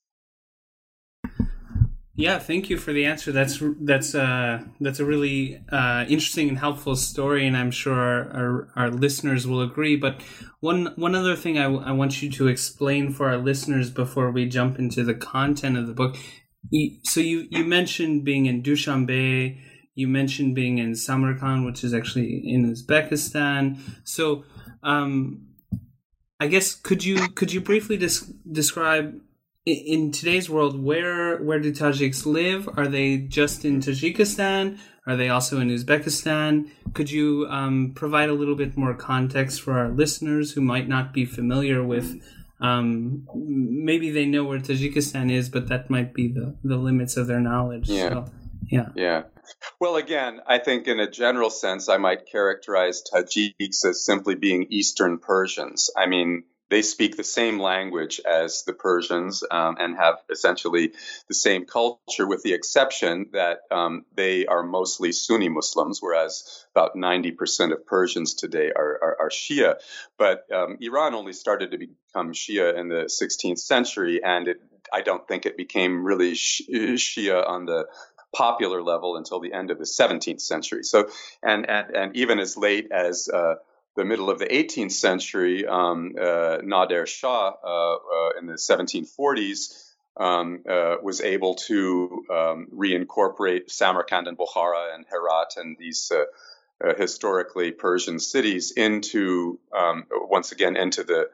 Yeah, 2.19 2.39
thank 2.39 2.71
you 2.71 2.79
for 2.79 2.93
the 2.93 3.05
answer. 3.05 3.31
That's 3.31 3.61
that's 3.79 4.15
uh, 4.15 4.63
that's 4.81 4.99
a 4.99 5.05
really 5.05 5.61
uh, 5.71 6.03
interesting 6.09 6.49
and 6.49 6.57
helpful 6.57 6.95
story, 6.95 7.45
and 7.45 7.55
I'm 7.55 7.69
sure 7.69 7.93
our, 7.93 8.31
our, 8.33 8.69
our 8.75 8.89
listeners 8.89 9.45
will 9.45 9.61
agree. 9.61 9.95
But 9.97 10.21
one 10.59 10.93
one 10.95 11.13
other 11.13 11.35
thing 11.35 11.59
I, 11.59 11.63
w- 11.63 11.83
I 11.83 11.91
want 11.91 12.23
you 12.23 12.31
to 12.31 12.47
explain 12.47 13.13
for 13.13 13.29
our 13.29 13.37
listeners 13.37 13.91
before 13.91 14.31
we 14.31 14.47
jump 14.47 14.79
into 14.79 15.03
the 15.03 15.13
content 15.13 15.77
of 15.77 15.85
the 15.85 15.93
book. 15.93 16.17
So 17.03 17.19
you 17.21 17.47
you 17.51 17.63
mentioned 17.63 18.25
being 18.25 18.47
in 18.47 18.63
Dushanbe, 18.63 19.57
you 19.95 20.07
mentioned 20.07 20.55
being 20.55 20.79
in 20.79 20.95
Samarkand, 20.95 21.65
which 21.65 21.83
is 21.83 21.93
actually 21.93 22.41
in 22.45 22.73
Uzbekistan. 22.73 23.77
So 24.03 24.43
um, 24.81 25.47
I 26.39 26.47
guess 26.47 26.75
could 26.75 27.03
you 27.03 27.29
could 27.29 27.51
you 27.53 27.61
briefly 27.61 27.97
des- 27.97 28.31
describe 28.51 29.19
in 29.67 30.11
today's 30.11 30.49
world, 30.49 30.81
where 30.81 31.37
where 31.37 31.59
do 31.59 31.71
Tajiks 31.71 32.25
live? 32.25 32.69
Are 32.77 32.87
they 32.87 33.17
just 33.17 33.65
in 33.65 33.79
Tajikistan? 33.81 34.79
Are 35.05 35.15
they 35.15 35.29
also 35.29 35.59
in 35.59 35.69
Uzbekistan? 35.69 36.69
Could 36.93 37.11
you 37.11 37.47
um, 37.49 37.93
provide 37.95 38.29
a 38.29 38.33
little 38.33 38.55
bit 38.55 38.75
more 38.75 38.93
context 38.93 39.61
for 39.61 39.77
our 39.77 39.89
listeners 39.89 40.51
who 40.51 40.61
might 40.61 40.87
not 40.87 41.13
be 41.13 41.25
familiar 41.25 41.83
with? 41.83 42.21
Um, 42.59 43.27
maybe 43.35 44.09
they 44.09 44.25
know 44.25 44.43
where 44.43 44.59
Tajikistan 44.59 45.31
is, 45.31 45.47
but 45.47 45.67
that 45.69 45.89
might 45.89 46.13
be 46.13 46.27
the, 46.27 46.57
the 46.63 46.75
limits 46.75 47.15
of 47.15 47.27
their 47.27 47.39
knowledge. 47.39 47.87
Yeah. 47.87 48.09
So, 48.09 48.25
yeah. 48.69 48.89
Yeah. 48.95 49.23
Well, 49.79 49.95
again, 49.95 50.41
I 50.45 50.57
think 50.57 50.87
in 50.87 50.99
a 50.99 51.09
general 51.09 51.49
sense, 51.49 51.87
I 51.87 51.97
might 51.97 52.25
characterize 52.29 53.01
Tajiks 53.09 53.85
as 53.85 54.03
simply 54.03 54.35
being 54.35 54.67
Eastern 54.71 55.19
Persians. 55.19 55.89
I 55.95 56.07
mean, 56.07 56.43
they 56.69 56.81
speak 56.81 57.15
the 57.15 57.23
same 57.23 57.59
language 57.59 58.19
as 58.25 58.63
the 58.63 58.73
Persians 58.73 59.43
um, 59.49 59.77
and 59.79 59.95
have 59.95 60.15
essentially 60.29 60.93
the 61.27 61.33
same 61.33 61.65
culture, 61.65 62.27
with 62.27 62.43
the 62.43 62.53
exception 62.53 63.27
that 63.33 63.59
um, 63.71 64.05
they 64.15 64.45
are 64.45 64.63
mostly 64.63 65.11
Sunni 65.11 65.49
Muslims, 65.49 65.99
whereas 66.01 66.65
about 66.75 66.95
90% 66.95 67.71
of 67.71 67.85
Persians 67.85 68.33
today 68.33 68.71
are, 68.75 68.99
are, 69.01 69.17
are 69.21 69.29
Shia. 69.29 69.75
But 70.17 70.45
um, 70.51 70.77
Iran 70.81 71.13
only 71.13 71.33
started 71.33 71.71
to 71.71 71.77
become 71.77 72.33
Shia 72.33 72.77
in 72.77 72.89
the 72.89 73.05
16th 73.05 73.59
century, 73.59 74.23
and 74.23 74.47
it, 74.47 74.61
I 74.91 75.01
don't 75.01 75.27
think 75.27 75.45
it 75.45 75.57
became 75.57 76.03
really 76.03 76.33
Shia 76.33 77.47
on 77.47 77.65
the 77.65 77.87
popular 78.35 78.83
level 78.83 79.15
until 79.15 79.39
the 79.39 79.53
end 79.53 79.71
of 79.71 79.77
the 79.77 79.85
17th 79.85 80.41
century. 80.41 80.83
So, 80.83 81.09
and 81.41 81.69
and, 81.69 81.95
and 81.95 82.15
even 82.15 82.39
as 82.39 82.57
late 82.57 82.91
as 82.91 83.29
uh, 83.29 83.55
the 83.97 84.05
middle 84.05 84.29
of 84.29 84.37
the 84.37 84.45
18th 84.45 84.91
century, 84.91 85.65
um, 85.65 86.13
uh, 86.17 86.59
Nader 86.63 87.07
Shah 87.07 87.51
uh, 87.63 87.95
uh, 87.95 88.39
in 88.39 88.45
the 88.45 88.53
1740s 88.53 89.91
um, 90.15 90.63
uh, 90.69 90.97
was 91.01 91.19
able 91.19 91.55
to 91.55 92.23
um, 92.31 92.67
reincorporate 92.73 93.71
Samarkand 93.71 94.27
and 94.27 94.37
Bukhara 94.37 94.93
and 94.93 95.03
Herat 95.11 95.57
and 95.57 95.77
these 95.79 96.11
uh, 96.13 96.25
uh, 96.87 96.93
historically 96.95 97.71
Persian 97.71 98.19
cities 98.19 98.71
into 98.71 99.59
um, 99.75 100.05
once 100.11 100.51
again 100.51 100.77
into 100.77 101.03
the 101.03 101.29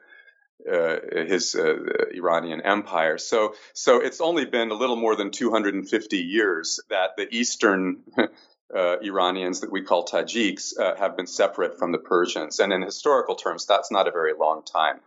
his 0.66 1.54
Iranian 1.54 2.62
empire. 2.62 3.18
So, 3.18 3.54
so 3.74 4.00
it's 4.00 4.22
only 4.22 4.46
been 4.46 4.70
a 4.70 4.74
little 4.74 4.96
more 4.96 5.14
than 5.14 5.30
250 5.30 6.16
years 6.16 6.80
that 6.88 7.16
the 7.18 7.28
eastern 7.30 7.98
uh, 8.74 8.98
Iranians 9.00 9.60
that 9.60 9.72
we 9.72 9.82
call 9.82 10.06
Tajiks 10.06 10.78
uh, 10.78 10.96
have 10.96 11.16
been 11.16 11.26
separate 11.26 11.78
from 11.78 11.92
the 11.92 11.98
Persians. 11.98 12.60
And 12.60 12.72
in 12.72 12.82
historical 12.82 13.34
terms, 13.34 13.66
that's 13.66 13.90
not 13.90 14.08
a 14.08 14.12
very 14.12 14.32
long 14.38 14.62
time. 14.62 15.00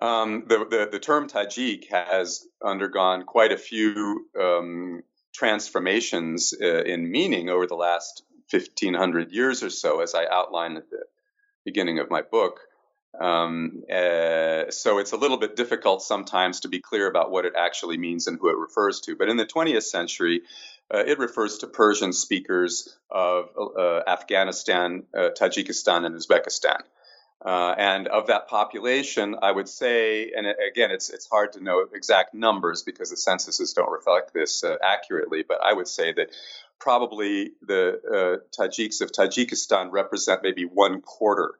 Um, 0.00 0.44
the, 0.46 0.58
the, 0.58 0.88
the, 0.92 1.00
term 1.00 1.28
Tajik 1.28 1.90
has 1.90 2.46
undergone 2.64 3.24
quite 3.24 3.50
a 3.50 3.56
few 3.56 4.26
um, 4.40 5.02
transformations 5.34 6.54
uh, 6.60 6.84
in 6.84 7.10
meaning 7.10 7.48
over 7.48 7.66
the 7.66 7.74
last 7.74 8.22
1500 8.50 9.32
years 9.32 9.64
or 9.64 9.70
so, 9.70 10.00
as 10.00 10.14
I 10.14 10.24
outline 10.30 10.76
at 10.76 10.88
the 10.88 11.02
beginning 11.64 11.98
of 11.98 12.10
my 12.10 12.22
book. 12.22 12.60
Um, 13.20 13.82
uh, 13.90 14.70
so 14.70 14.98
it's 14.98 15.12
a 15.12 15.16
little 15.16 15.38
bit 15.38 15.56
difficult 15.56 16.02
sometimes 16.02 16.60
to 16.60 16.68
be 16.68 16.80
clear 16.80 17.08
about 17.08 17.32
what 17.32 17.44
it 17.44 17.54
actually 17.56 17.98
means 17.98 18.28
and 18.28 18.38
who 18.40 18.50
it 18.50 18.56
refers 18.56 19.00
to. 19.00 19.16
But 19.16 19.28
in 19.28 19.36
the 19.36 19.46
20th 19.46 19.82
century, 19.82 20.42
uh, 20.92 21.04
it 21.06 21.18
refers 21.18 21.58
to 21.58 21.66
Persian 21.66 22.12
speakers 22.12 22.96
of 23.10 23.50
uh, 23.56 24.00
Afghanistan, 24.06 25.04
uh, 25.14 25.30
Tajikistan, 25.38 26.06
and 26.06 26.14
Uzbekistan. 26.14 26.80
Uh, 27.44 27.72
and 27.78 28.08
of 28.08 28.26
that 28.26 28.48
population, 28.48 29.36
I 29.40 29.52
would 29.52 29.68
say, 29.68 30.32
and 30.36 30.44
again, 30.46 30.90
it's 30.90 31.08
it's 31.08 31.28
hard 31.28 31.52
to 31.52 31.62
know 31.62 31.86
exact 31.94 32.34
numbers 32.34 32.82
because 32.82 33.10
the 33.10 33.16
censuses 33.16 33.74
don't 33.74 33.92
reflect 33.92 34.34
this 34.34 34.64
uh, 34.64 34.74
accurately. 34.82 35.44
But 35.46 35.60
I 35.62 35.72
would 35.72 35.86
say 35.86 36.12
that 36.14 36.30
probably 36.80 37.52
the 37.62 38.00
uh, 38.04 38.60
Tajiks 38.60 39.00
of 39.02 39.12
Tajikistan 39.12 39.92
represent 39.92 40.42
maybe 40.42 40.64
one 40.64 41.00
quarter 41.00 41.54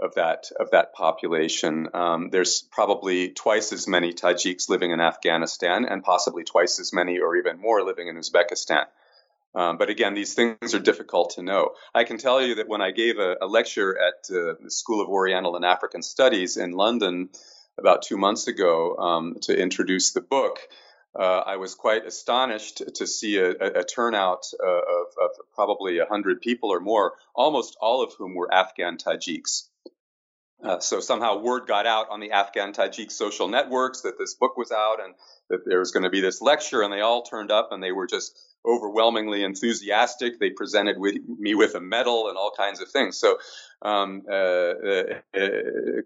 of 0.00 0.14
that 0.14 0.50
of 0.58 0.70
that 0.70 0.92
population. 0.94 1.88
Um, 1.94 2.30
there's 2.30 2.62
probably 2.62 3.30
twice 3.30 3.72
as 3.72 3.86
many 3.86 4.12
Tajiks 4.12 4.68
living 4.68 4.90
in 4.90 5.00
Afghanistan, 5.00 5.84
and 5.84 6.02
possibly 6.02 6.44
twice 6.44 6.80
as 6.80 6.92
many, 6.92 7.18
or 7.18 7.36
even 7.36 7.60
more, 7.60 7.82
living 7.82 8.08
in 8.08 8.16
Uzbekistan. 8.16 8.86
Um, 9.54 9.78
but 9.78 9.90
again, 9.90 10.14
these 10.14 10.34
things 10.34 10.74
are 10.74 10.80
difficult 10.80 11.30
to 11.30 11.42
know. 11.42 11.70
I 11.94 12.04
can 12.04 12.18
tell 12.18 12.40
you 12.40 12.56
that 12.56 12.68
when 12.68 12.80
I 12.80 12.92
gave 12.92 13.18
a, 13.18 13.36
a 13.40 13.46
lecture 13.46 13.98
at 13.98 14.30
uh, 14.30 14.54
the 14.62 14.70
School 14.70 15.00
of 15.00 15.08
Oriental 15.08 15.56
and 15.56 15.64
African 15.64 16.02
Studies 16.02 16.56
in 16.56 16.72
London 16.72 17.30
about 17.76 18.02
two 18.02 18.16
months 18.16 18.46
ago 18.46 18.96
um, 18.96 19.36
to 19.42 19.58
introduce 19.58 20.12
the 20.12 20.20
book, 20.20 20.60
uh, 21.18 21.42
I 21.44 21.56
was 21.56 21.74
quite 21.74 22.06
astonished 22.06 22.82
to 22.94 23.06
see 23.06 23.38
a, 23.38 23.50
a, 23.50 23.82
turnout 23.82 24.46
uh, 24.62 24.66
of, 24.66 25.06
of, 25.20 25.30
probably 25.54 25.98
100 25.98 26.40
people 26.40 26.72
or 26.72 26.78
more, 26.78 27.14
almost 27.34 27.76
all 27.80 28.04
of 28.04 28.12
whom 28.14 28.36
were 28.36 28.52
Afghan 28.52 28.96
Tajiks. 28.96 29.69
Uh, 30.62 30.78
so 30.78 31.00
somehow 31.00 31.38
word 31.38 31.66
got 31.66 31.86
out 31.86 32.08
on 32.10 32.20
the 32.20 32.32
Afghan 32.32 32.72
Tajik 32.72 33.10
social 33.10 33.48
networks 33.48 34.02
that 34.02 34.18
this 34.18 34.34
book 34.34 34.56
was 34.58 34.70
out 34.70 34.98
and 35.02 35.14
that 35.48 35.64
there 35.64 35.78
was 35.78 35.90
going 35.90 36.02
to 36.02 36.10
be 36.10 36.20
this 36.20 36.42
lecture, 36.42 36.82
and 36.82 36.92
they 36.92 37.00
all 37.00 37.22
turned 37.22 37.50
up 37.50 37.72
and 37.72 37.82
they 37.82 37.92
were 37.92 38.06
just 38.06 38.38
overwhelmingly 38.66 39.42
enthusiastic. 39.42 40.38
They 40.38 40.50
presented 40.50 40.98
with, 40.98 41.16
me 41.38 41.54
with 41.54 41.74
a 41.74 41.80
medal 41.80 42.28
and 42.28 42.36
all 42.36 42.52
kinds 42.54 42.80
of 42.82 42.90
things. 42.90 43.16
So 43.18 43.38
um, 43.80 44.22
uh, 44.30 44.34
uh, 44.34 45.04
uh 45.34 45.48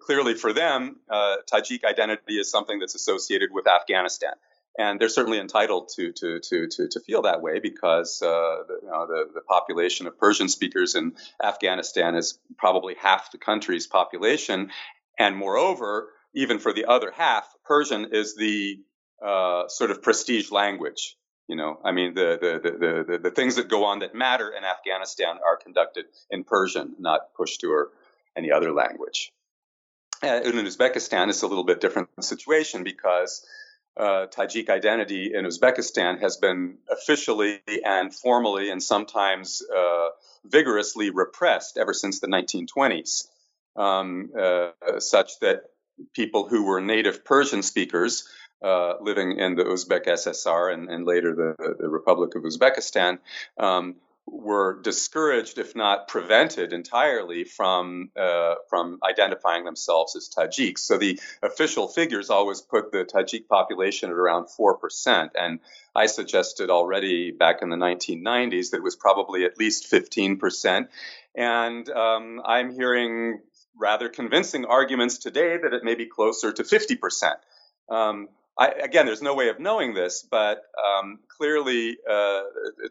clearly, 0.00 0.34
for 0.34 0.52
them, 0.52 1.00
uh, 1.10 1.36
Tajik 1.52 1.84
identity 1.84 2.38
is 2.38 2.48
something 2.48 2.78
that's 2.78 2.94
associated 2.94 3.50
with 3.52 3.66
Afghanistan. 3.66 4.34
And 4.78 5.00
they're 5.00 5.08
certainly 5.08 5.38
entitled 5.38 5.90
to 5.96 6.12
to 6.12 6.40
to 6.40 6.66
to, 6.68 6.88
to 6.88 7.00
feel 7.00 7.22
that 7.22 7.42
way 7.42 7.60
because 7.60 8.20
uh, 8.22 8.62
the, 8.68 8.78
you 8.82 8.88
know, 8.88 9.06
the, 9.06 9.28
the 9.34 9.40
population 9.40 10.06
of 10.06 10.18
Persian 10.18 10.48
speakers 10.48 10.94
in 10.94 11.14
Afghanistan 11.42 12.14
is 12.14 12.38
probably 12.58 12.94
half 13.00 13.30
the 13.32 13.38
country's 13.38 13.86
population, 13.86 14.70
and 15.18 15.36
moreover, 15.36 16.10
even 16.34 16.58
for 16.58 16.72
the 16.72 16.86
other 16.86 17.10
half, 17.10 17.46
Persian 17.64 18.08
is 18.12 18.36
the 18.36 18.80
uh, 19.24 19.68
sort 19.68 19.90
of 19.90 20.02
prestige 20.02 20.50
language. 20.50 21.16
You 21.46 21.56
know, 21.56 21.78
I 21.84 21.92
mean, 21.92 22.14
the, 22.14 22.38
the, 22.40 22.70
the, 22.70 23.04
the, 23.06 23.18
the 23.18 23.30
things 23.30 23.56
that 23.56 23.68
go 23.68 23.84
on 23.84 23.98
that 23.98 24.14
matter 24.14 24.48
in 24.48 24.64
Afghanistan 24.64 25.36
are 25.46 25.58
conducted 25.58 26.06
in 26.30 26.42
Persian, 26.42 26.94
not 26.98 27.34
Pashto 27.38 27.68
or 27.68 27.90
any 28.34 28.50
other 28.50 28.72
language. 28.72 29.30
Uh, 30.22 30.40
in 30.42 30.52
Uzbekistan, 30.52 31.28
it's 31.28 31.42
a 31.42 31.46
little 31.46 31.64
bit 31.64 31.82
different 31.82 32.08
situation 32.20 32.82
because 32.82 33.44
uh, 33.96 34.26
Tajik 34.26 34.68
identity 34.68 35.32
in 35.34 35.44
Uzbekistan 35.44 36.20
has 36.20 36.36
been 36.36 36.78
officially 36.90 37.60
and 37.84 38.14
formally 38.14 38.70
and 38.70 38.82
sometimes 38.82 39.62
uh, 39.62 40.08
vigorously 40.44 41.10
repressed 41.10 41.78
ever 41.78 41.94
since 41.94 42.20
the 42.20 42.26
1920s, 42.26 43.28
um, 43.76 44.30
uh, 44.38 44.70
such 44.98 45.38
that 45.40 45.64
people 46.12 46.48
who 46.48 46.64
were 46.64 46.80
native 46.80 47.24
Persian 47.24 47.62
speakers 47.62 48.28
uh, 48.62 48.94
living 49.00 49.38
in 49.38 49.56
the 49.56 49.64
Uzbek 49.64 50.06
SSR 50.06 50.72
and, 50.72 50.88
and 50.88 51.04
later 51.04 51.34
the, 51.34 51.76
the, 51.78 51.88
Republic 51.88 52.34
of 52.34 52.42
Uzbekistan 52.42 53.18
um, 53.58 53.96
were 54.26 54.80
discouraged, 54.80 55.58
if 55.58 55.76
not 55.76 56.08
prevented 56.08 56.72
entirely, 56.72 57.44
from 57.44 58.10
uh, 58.16 58.54
from 58.68 58.98
identifying 59.02 59.64
themselves 59.64 60.16
as 60.16 60.28
Tajiks. 60.28 60.78
So 60.78 60.96
the 60.96 61.20
official 61.42 61.88
figures 61.88 62.30
always 62.30 62.60
put 62.60 62.90
the 62.90 63.04
Tajik 63.04 63.48
population 63.48 64.10
at 64.10 64.16
around 64.16 64.48
four 64.48 64.78
percent, 64.78 65.32
and 65.34 65.60
I 65.94 66.06
suggested 66.06 66.70
already 66.70 67.30
back 67.32 67.62
in 67.62 67.68
the 67.68 67.76
1990s 67.76 68.70
that 68.70 68.78
it 68.78 68.82
was 68.82 68.96
probably 68.96 69.44
at 69.44 69.58
least 69.58 69.86
15 69.86 70.38
percent. 70.38 70.88
And 71.34 71.88
um, 71.90 72.40
I'm 72.44 72.72
hearing 72.72 73.40
rather 73.76 74.08
convincing 74.08 74.64
arguments 74.64 75.18
today 75.18 75.58
that 75.62 75.72
it 75.74 75.84
may 75.84 75.96
be 75.96 76.06
closer 76.06 76.52
to 76.52 76.64
50 76.64 76.96
percent. 76.96 77.36
Um, 77.90 78.28
I, 78.56 78.68
again, 78.68 79.06
there's 79.06 79.22
no 79.22 79.34
way 79.34 79.48
of 79.48 79.58
knowing 79.58 79.94
this, 79.94 80.26
but 80.28 80.62
um, 80.78 81.18
clearly, 81.28 81.96
uh, 82.08 82.42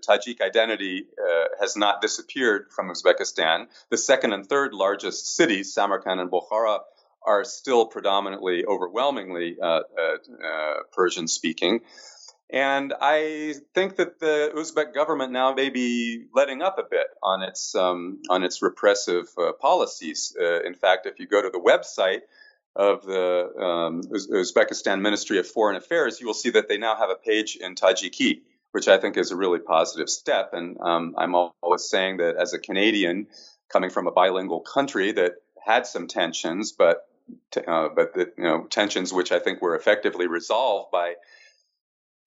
Tajik 0.08 0.42
identity 0.42 1.06
uh, 1.18 1.46
has 1.60 1.78
not 1.78 2.02
disappeared 2.02 2.68
from 2.76 2.90
Uzbekistan. 2.90 3.68
The 3.90 3.98
second 3.98 4.34
and 4.34 4.46
third 4.46 4.74
largest 4.74 5.36
cities, 5.36 5.74
Samarkand 5.74 6.20
and 6.20 6.30
Bukhara, 6.30 6.80
are 7.26 7.46
still 7.46 7.86
predominantly, 7.86 8.66
overwhelmingly 8.66 9.56
uh, 9.62 9.66
uh, 9.66 9.80
uh 10.46 10.74
Persian 10.92 11.28
speaking. 11.30 11.80
And 12.50 12.94
I 13.00 13.56
think 13.74 13.96
that 13.96 14.20
the 14.20 14.52
Uzbek 14.54 14.94
government 14.94 15.32
now 15.32 15.54
may 15.54 15.70
be 15.70 16.26
letting 16.36 16.62
up 16.62 16.78
a 16.78 16.84
bit 16.84 17.08
on 17.24 17.42
its 17.42 17.74
um, 17.74 18.22
on 18.30 18.44
its 18.44 18.62
repressive 18.62 19.28
uh, 19.38 19.54
policies. 19.54 20.36
in 20.38 20.76
fact, 20.76 21.06
if 21.06 21.20
you 21.20 21.26
go 21.26 21.42
to 21.42 21.50
the 21.50 21.60
website 21.60 22.20
of 22.76 23.04
the 23.04 23.50
um, 23.60 24.02
Uzbekistan 24.02 25.02
Ministry 25.02 25.38
of 25.38 25.48
Foreign 25.48 25.76
Affairs, 25.76 26.20
you 26.20 26.28
will 26.28 26.34
see 26.34 26.52
that 26.52 26.68
they 26.68 26.78
now 26.78 26.96
have 26.96 27.10
a 27.10 27.16
page 27.16 27.56
in 27.56 27.76
Tajiki, 27.76 28.42
which 28.72 28.88
I 28.88 28.98
think 28.98 29.18
is 29.18 29.32
a 29.32 29.36
really 29.36 29.60
positive 29.60 30.10
step. 30.10 30.54
And 30.54 30.78
um, 30.82 31.14
I'm 31.18 31.36
always 31.36 31.88
saying 31.88 32.18
that 32.18 32.36
as 32.36 32.54
a 32.54 32.60
Canadian 32.60 33.28
coming 33.72 33.90
from 33.90 34.08
a 34.08 34.12
bilingual 34.12 34.62
country 34.62 35.12
that 35.14 35.34
had 35.64 35.86
some 35.86 36.08
tensions, 36.08 36.72
but 36.72 37.08
uh, 37.68 37.88
but 37.96 38.14
the, 38.14 38.32
you 38.38 38.44
know 38.44 38.66
tensions 38.66 39.14
which 39.14 39.32
I 39.32 39.40
think 39.40 39.62
were 39.62 39.76
effectively 39.76 40.28
resolved 40.28 40.92
by 40.92 41.14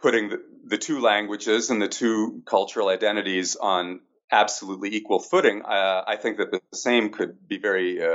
putting 0.01 0.31
the, 0.31 0.43
the 0.65 0.79
two 0.79 1.01
languages 1.01 1.71
and 1.71 1.81
the 1.83 1.89
two 1.89 2.43
cultural 2.47 2.89
identities 2.89 3.57
on 3.57 4.01
absolutely 4.31 4.95
equal 4.95 5.19
footing, 5.19 5.63
uh, 5.63 6.03
I 6.07 6.17
think 6.17 6.39
that 6.39 6.51
the 6.51 6.61
same 6.75 7.11
could 7.11 7.49
be 7.49 7.59
very 7.59 8.03
uh, 8.03 8.09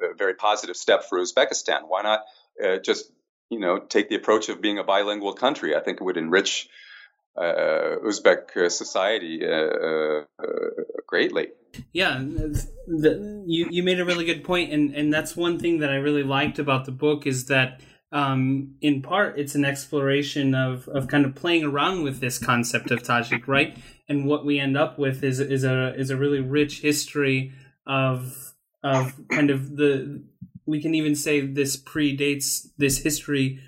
a 0.00 0.14
very 0.14 0.34
positive 0.34 0.76
step 0.76 1.04
for 1.04 1.18
Uzbekistan. 1.18 1.82
Why 1.88 2.02
not 2.02 2.20
uh, 2.64 2.78
just 2.78 3.10
you 3.50 3.60
know 3.60 3.78
take 3.78 4.08
the 4.08 4.16
approach 4.16 4.48
of 4.48 4.60
being 4.60 4.78
a 4.78 4.84
bilingual 4.84 5.34
country? 5.34 5.74
I 5.74 5.80
think 5.80 6.00
it 6.00 6.04
would 6.04 6.16
enrich 6.16 6.68
uh, 7.36 7.96
Uzbek 8.04 8.70
society 8.70 9.40
uh, 9.44 10.24
uh, 10.42 10.64
greatly. 11.06 11.48
Yeah, 11.92 12.18
the, 12.86 13.44
you 13.46 13.68
you 13.70 13.82
made 13.82 14.00
a 14.00 14.04
really 14.04 14.24
good 14.24 14.44
point, 14.44 14.72
and 14.72 14.94
and 14.94 15.12
that's 15.12 15.36
one 15.36 15.58
thing 15.58 15.78
that 15.80 15.90
I 15.90 15.96
really 15.96 16.24
liked 16.24 16.58
about 16.58 16.84
the 16.84 16.92
book 16.92 17.26
is 17.26 17.46
that 17.46 17.80
um, 18.10 18.76
in 18.80 19.02
part, 19.02 19.38
it's 19.38 19.54
an 19.54 19.64
exploration 19.64 20.54
of, 20.54 20.88
of 20.88 21.08
kind 21.08 21.26
of 21.26 21.34
playing 21.34 21.64
around 21.64 22.02
with 22.02 22.20
this 22.20 22.38
concept 22.38 22.90
of 22.90 23.02
Tajik, 23.02 23.46
right? 23.46 23.76
And 24.08 24.26
what 24.26 24.46
we 24.46 24.58
end 24.58 24.78
up 24.78 24.98
with 24.98 25.22
is 25.22 25.40
is 25.40 25.64
a 25.64 25.94
is 25.94 26.10
a 26.10 26.16
really 26.16 26.40
rich 26.40 26.80
history 26.80 27.52
of 27.86 28.54
of 28.82 29.14
kind 29.30 29.50
of 29.50 29.76
the 29.76 30.22
we 30.66 30.82
can 30.82 30.94
even 30.94 31.14
say 31.14 31.40
this 31.40 31.76
predates 31.76 32.66
this 32.76 32.98
history 32.98 33.58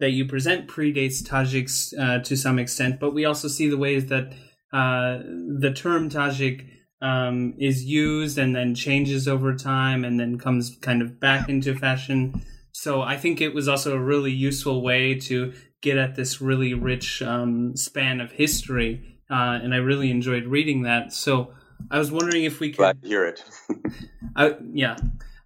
that 0.00 0.10
you 0.10 0.26
present 0.26 0.68
predates 0.68 1.22
Tajiks 1.22 1.92
uh, 1.98 2.22
to 2.22 2.36
some 2.36 2.58
extent, 2.58 3.00
but 3.00 3.14
we 3.14 3.24
also 3.24 3.48
see 3.48 3.68
the 3.68 3.76
ways 3.76 4.06
that 4.06 4.32
uh, 4.72 5.18
the 5.58 5.72
term 5.74 6.10
Tajik 6.10 6.68
um, 7.00 7.54
is 7.58 7.84
used 7.84 8.38
and 8.38 8.54
then 8.54 8.74
changes 8.74 9.26
over 9.28 9.54
time 9.54 10.04
and 10.04 10.18
then 10.18 10.38
comes 10.38 10.76
kind 10.82 11.00
of 11.00 11.20
back 11.20 11.48
into 11.48 11.74
fashion. 11.74 12.42
So 12.72 13.02
I 13.02 13.16
think 13.16 13.40
it 13.40 13.54
was 13.54 13.68
also 13.68 13.94
a 13.94 14.00
really 14.00 14.32
useful 14.32 14.82
way 14.82 15.14
to 15.20 15.52
get 15.80 15.96
at 15.96 16.16
this 16.16 16.40
really 16.40 16.74
rich 16.74 17.22
um, 17.22 17.76
span 17.76 18.20
of 18.20 18.32
history, 18.32 19.20
uh, 19.30 19.58
and 19.62 19.74
I 19.74 19.78
really 19.78 20.10
enjoyed 20.10 20.44
reading 20.44 20.82
that. 20.82 21.12
So 21.12 21.52
I 21.90 21.98
was 21.98 22.10
wondering 22.10 22.44
if 22.44 22.60
we 22.60 22.70
could 22.70 22.78
Glad 22.78 23.02
to 23.02 23.08
hear 23.08 23.24
it. 23.24 23.44
I, 24.36 24.56
yeah, 24.72 24.96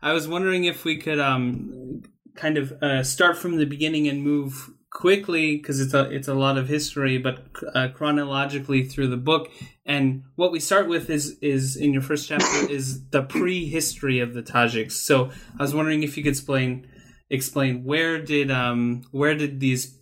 I 0.01 0.13
was 0.13 0.27
wondering 0.27 0.65
if 0.65 0.85
we 0.85 0.97
could 0.97 1.21
um, 1.21 2.03
kind 2.35 2.59
of 2.59 2.73
uh, 2.83 3.03
start 3.03 3.39
from 3.39 3.57
the 3.57 3.67
beginning 3.67 4.09
and 4.09 4.23
move 4.23 4.71
quickly 4.91 5.57
because 5.57 5.81
it's 5.81 5.95
a 5.95 6.11
it's 6.11 6.29
a 6.29 6.35
lot 6.35 6.59
of 6.59 6.69
history, 6.69 7.19
but 7.19 7.47
uh, 7.75 7.89
chronologically 7.95 8.85
through 8.85 9.09
the 9.09 9.17
book. 9.17 9.51
And 9.87 10.25
what 10.37 10.53
we 10.53 10.61
start 10.61 10.89
with 10.89 11.11
is 11.11 11.39
is 11.41 11.77
in 11.77 11.93
your 11.93 12.03
first 12.03 12.29
chapter 12.29 12.47
is 12.71 13.09
the 13.09 13.23
prehistory 13.23 14.21
of 14.21 14.35
the 14.35 14.43
Tajiks. 14.43 14.93
So 14.93 15.31
I 15.59 15.63
was 15.63 15.75
wondering 15.75 16.03
if 16.03 16.17
you 16.17 16.23
could 16.23 16.31
explain 16.31 16.87
explain 17.31 17.85
where 17.85 18.21
did 18.21 18.51
um 18.51 19.03
where 19.11 19.35
did 19.35 19.61
these 19.61 19.97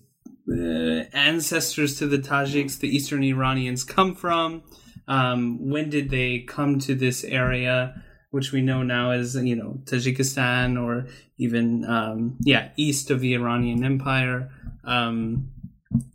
uh, 0.51 1.05
ancestors 1.13 1.99
to 1.99 2.07
the 2.07 2.19
Tajiks, 2.19 2.79
the 2.79 2.89
Eastern 2.89 3.23
Iranians, 3.23 3.85
come 3.85 4.15
from? 4.15 4.63
Um, 5.11 5.69
when 5.69 5.91
did 5.91 6.11
they 6.11 6.39
come 6.39 6.79
to 6.79 6.95
this 6.95 7.25
area, 7.25 8.01
which 8.31 8.53
we 8.53 8.63
know 8.63 8.85
now 8.85 9.11
as 9.11 9.35
you 9.35 9.57
know 9.57 9.81
Tajikistan 9.85 10.81
or 10.81 11.09
even 11.37 11.85
um, 11.85 12.37
yeah 12.41 12.69
east 12.77 13.11
of 13.11 13.19
the 13.21 13.35
Iranian 13.35 13.85
Empire 13.85 14.51
um, 14.85 15.51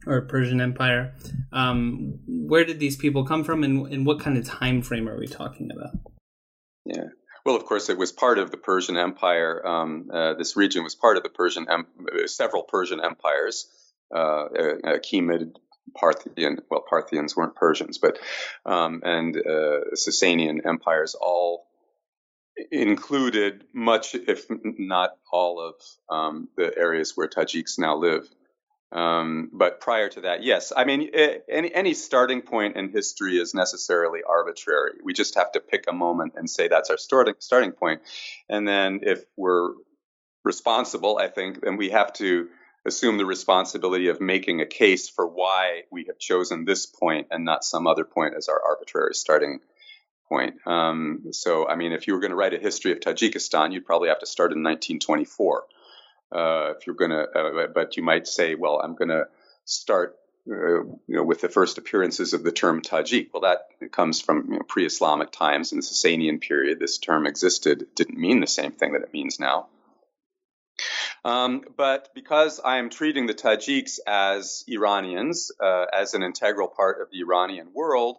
or 0.08 0.22
Persian 0.22 0.62
Empire? 0.62 1.14
Um, 1.52 2.20
where 2.26 2.64
did 2.64 2.80
these 2.80 2.96
people 2.96 3.26
come 3.26 3.44
from, 3.44 3.66
and, 3.66 3.86
and 3.92 4.06
what 4.06 4.22
kind 4.22 4.38
of 4.38 4.46
time 4.46 4.82
frame 4.82 5.10
are 5.10 5.20
we 5.20 5.28
talking 5.28 5.70
about? 5.72 5.96
Yeah. 6.86 7.10
Well, 7.46 7.58
of 7.58 7.66
course, 7.66 7.90
it 7.90 7.98
was 7.98 8.14
part 8.14 8.40
of 8.40 8.50
the 8.50 8.58
Persian 8.58 8.96
Empire. 8.96 9.62
Um, 9.68 10.10
uh, 10.12 10.36
this 10.36 10.56
region 10.56 10.84
was 10.84 10.96
part 10.96 11.18
of 11.18 11.24
the 11.24 11.30
Persian, 11.30 11.68
em- 11.70 11.86
several 12.28 12.64
Persian 12.64 13.02
empires, 13.04 13.68
uh, 14.16 14.46
Achaemenid, 14.86 15.52
Parthian. 15.94 16.60
Well, 16.70 16.84
Parthians 16.88 17.36
weren't 17.36 17.56
Persians, 17.56 17.98
but 17.98 18.18
um, 18.66 19.02
and 19.04 19.36
uh, 19.38 19.94
Sasanian 19.96 20.66
empires 20.66 21.16
all 21.16 21.66
included 22.72 23.66
much, 23.74 24.16
if 24.16 24.46
not 24.50 25.12
all, 25.32 25.60
of 25.60 25.76
um, 26.10 26.48
the 26.56 26.76
areas 26.78 27.14
where 27.16 27.28
Tajiks 27.28 27.78
now 27.78 27.98
live. 27.98 28.28
Um, 28.92 29.50
but 29.52 29.82
prior 29.82 30.08
to 30.10 30.22
that, 30.22 30.44
yes. 30.44 30.72
I 30.76 30.86
mean, 30.86 31.10
any, 31.50 31.74
any 31.74 31.94
starting 31.94 32.42
point 32.42 32.78
in 32.78 32.92
history 32.92 33.38
is 33.38 33.54
necessarily 33.54 34.22
arbitrary. 34.24 34.94
We 35.04 35.14
just 35.14 35.36
have 35.36 35.52
to 35.54 35.60
pick 35.60 35.86
a 35.90 35.94
moment 35.94 36.34
and 36.38 36.50
say 36.50 36.70
that's 36.70 36.90
our 36.90 36.98
starting 36.98 37.36
starting. 37.40 37.74
And 38.48 38.66
then 38.66 39.02
if 39.04 39.26
we're 39.36 39.72
responsible, 40.46 41.18
I 41.18 41.28
think, 41.28 41.62
then 41.62 41.76
we 41.76 41.90
have 41.90 42.14
to 42.14 42.48
assume 42.86 43.18
the 43.18 43.26
responsibility 43.26 44.10
of 44.10 44.22
making 44.22 44.62
a 44.62 44.66
case 44.66 45.10
for 45.10 45.28
why 45.28 45.84
we 45.92 46.06
have 46.06 46.20
chosen 46.20 46.66
this 46.66 46.86
point 46.86 47.28
and 47.32 47.44
not 47.44 47.64
some 47.64 47.88
other 47.88 48.06
point 48.06 48.36
as 48.38 48.48
our 48.48 48.62
arbitrary 48.64 49.14
starting 49.14 49.60
point. 50.30 50.56
Um, 50.66 51.28
so, 51.32 51.68
I 51.68 51.76
mean, 51.76 51.92
if 51.92 52.08
you 52.08 52.14
were 52.14 52.20
going 52.20 52.32
to 52.32 52.38
write 52.38 52.54
a 52.54 52.60
history 52.60 52.92
of 52.92 53.00
Tajikistan, 53.00 53.74
you'd 53.74 53.86
probably 53.86 54.10
have 54.10 54.20
to 54.20 54.26
start 54.26 54.52
in 54.52 54.64
1924 54.64 55.64
uh, 56.32 56.74
if 56.78 56.88
you're 56.88 56.96
going 56.96 57.12
to, 57.12 57.24
uh, 57.24 57.68
but 57.74 57.98
you 57.98 58.04
might 58.04 58.28
say, 58.28 58.56
well, 58.56 58.80
I'm 58.84 58.96
going 58.96 59.10
to 59.10 59.28
start 59.66 60.16
uh, 60.50 60.84
you 60.84 61.00
know, 61.08 61.24
with 61.24 61.42
the 61.42 61.50
first 61.50 61.80
appearances 61.80 62.34
of 62.34 62.44
the 62.44 62.52
term 62.52 62.82
Tajik. 62.82 63.30
Well, 63.34 63.42
that 63.42 63.92
comes 63.92 64.22
from 64.22 64.52
you 64.52 64.58
know, 64.58 64.64
pre-Islamic 64.68 65.32
times 65.32 65.72
in 65.72 65.80
the 65.80 65.84
Sasanian 65.84 66.40
period. 66.40 66.80
This 66.80 67.00
term 67.00 67.26
existed, 67.26 67.88
didn't 67.96 68.20
mean 68.20 68.42
the 68.42 68.48
same 68.48 68.72
thing 68.72 68.94
that 68.94 69.02
it 69.02 69.14
means 69.14 69.40
now. 69.40 69.68
Um, 71.24 71.64
but 71.76 72.10
because 72.14 72.60
I 72.64 72.78
am 72.78 72.90
treating 72.90 73.26
the 73.26 73.34
Tajiks 73.34 74.00
as 74.06 74.64
Iranians, 74.68 75.52
uh, 75.60 75.86
as 75.92 76.14
an 76.14 76.24
integral 76.24 76.68
part 76.68 77.02
of 77.02 77.10
the 77.10 77.22
Iranian 77.22 77.70
world, 77.74 78.18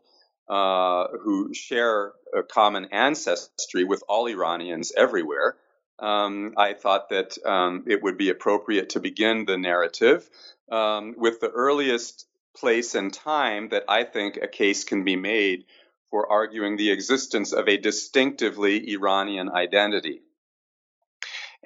uh, 0.49 1.07
who 1.23 1.55
share 1.55 2.13
a 2.35 2.43
common 2.43 2.87
ancestry 2.93 3.85
with 3.85 4.03
all 4.09 4.27
Iranians 4.27 4.93
everywhere, 4.97 5.57
um, 5.99 6.55
I 6.57 6.75
thought 6.75 7.09
that 7.11 7.39
um, 7.45 7.85
it 7.87 8.03
would 8.03 8.19
be 8.19 8.31
appropriate 8.31 8.91
to 8.91 9.01
begin 9.01 9.45
the 9.45 9.57
narrative 9.57 10.29
um, 10.71 11.15
with 11.17 11.41
the 11.41 11.51
earliest 11.51 12.27
place 12.57 12.95
and 12.95 13.13
time 13.13 13.69
that 13.71 13.85
I 13.89 14.05
think 14.05 14.37
a 14.37 14.49
case 14.49 14.85
can 14.85 15.05
be 15.05 15.17
made 15.17 15.65
for 16.11 16.31
arguing 16.31 16.77
the 16.77 16.91
existence 16.91 17.53
of 17.53 17.69
a 17.69 17.77
distinctively 17.77 18.93
Iranian 18.93 19.49
identity. 19.49 20.21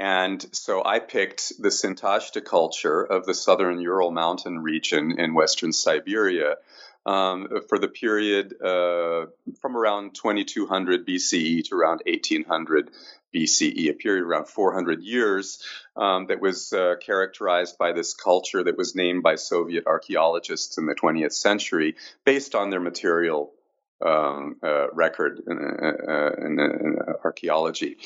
And 0.01 0.43
so 0.53 0.83
I 0.83 0.99
picked 0.99 1.53
the 1.59 1.69
Sintashta 1.69 2.43
culture 2.43 3.03
of 3.03 3.27
the 3.27 3.35
southern 3.35 3.83
Ural 3.83 4.11
Mountain 4.11 4.61
region 4.61 5.21
in 5.21 5.35
western 5.35 5.75
Siberia 5.75 6.57
um, 7.05 7.49
for 7.69 7.79
the 7.79 7.89
period 7.89 8.55
uh, 8.63 9.27
from 9.61 9.77
around 9.77 10.15
2200 10.15 11.07
BCE 11.07 11.65
to 11.69 11.75
around 11.75 12.01
1800 12.07 12.91
BCE, 13.35 13.91
a 13.91 13.93
period 13.93 14.25
around 14.25 14.49
400 14.49 15.03
years 15.03 15.63
um, 15.97 16.29
that 16.29 16.41
was 16.41 16.73
uh, 16.73 16.95
characterized 17.05 17.77
by 17.77 17.93
this 17.93 18.15
culture 18.15 18.65
that 18.65 18.79
was 18.79 18.95
named 18.95 19.23
by 19.23 19.35
Soviet 19.35 19.87
archaeologists 19.87 20.79
in 20.79 20.87
the 20.87 20.95
20th 20.95 21.35
century 21.35 21.97
based 22.25 22.55
on 22.55 22.71
their 22.71 22.81
material 22.81 23.53
um, 24.01 24.57
uh, 24.63 24.91
record 24.93 25.43
in, 25.47 25.59
uh, 25.59 26.31
in, 26.39 26.59
in 26.59 26.97
archaeology. 27.23 27.99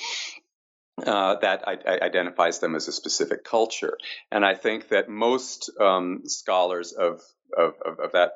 Uh, 0.97 1.35
that 1.41 1.67
I, 1.67 1.77
identifies 2.03 2.61
them 2.61 2.77
as 2.77 2.87
a 2.87 2.93
specific 2.93 3.43
culture. 3.43 3.99
And 4.31 4.47
I 4.47 4.55
think 4.55 4.91
that 4.91 5.09
most 5.09 5.69
um, 5.81 6.23
scholars 6.27 6.93
of, 6.93 7.21
of, 7.59 7.75
of, 7.85 7.99
of, 7.99 8.13
that 8.13 8.35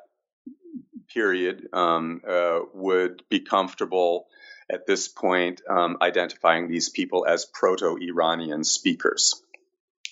period 1.13 1.69
um, 1.71 2.21
uh, 2.27 2.59
would 2.73 3.23
be 3.29 3.39
comfortable 3.39 4.27
at 4.69 4.85
this 4.85 5.07
point 5.07 5.61
um, 5.69 5.97
identifying 6.01 6.67
these 6.67 6.89
people 6.89 7.25
as 7.25 7.45
proto 7.45 7.97
Iranian 7.97 8.65
speakers. 8.65 9.41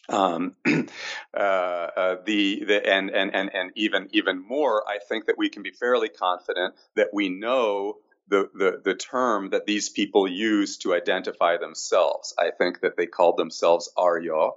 Um, 0.07 0.55
uh, 0.65 1.37
uh, 1.37 2.15
the, 2.25 2.63
the 2.65 2.89
and, 2.89 3.09
and 3.09 3.35
and 3.35 3.53
and 3.53 3.71
even 3.75 4.07
even 4.13 4.41
more, 4.41 4.87
I 4.87 4.99
think 4.99 5.25
that 5.25 5.37
we 5.37 5.49
can 5.49 5.63
be 5.63 5.71
fairly 5.71 6.07
confident 6.07 6.75
that 6.95 7.09
we 7.13 7.27
know 7.27 7.97
the, 8.27 8.49
the, 8.53 8.81
the 8.83 8.95
term 8.95 9.49
that 9.51 9.65
these 9.65 9.89
people 9.89 10.27
use 10.27 10.77
to 10.79 10.93
identify 10.93 11.57
themselves. 11.57 12.33
I 12.37 12.51
think 12.51 12.81
that 12.81 12.97
they 12.97 13.05
called 13.05 13.37
themselves 13.37 13.91
Arya, 13.95 14.49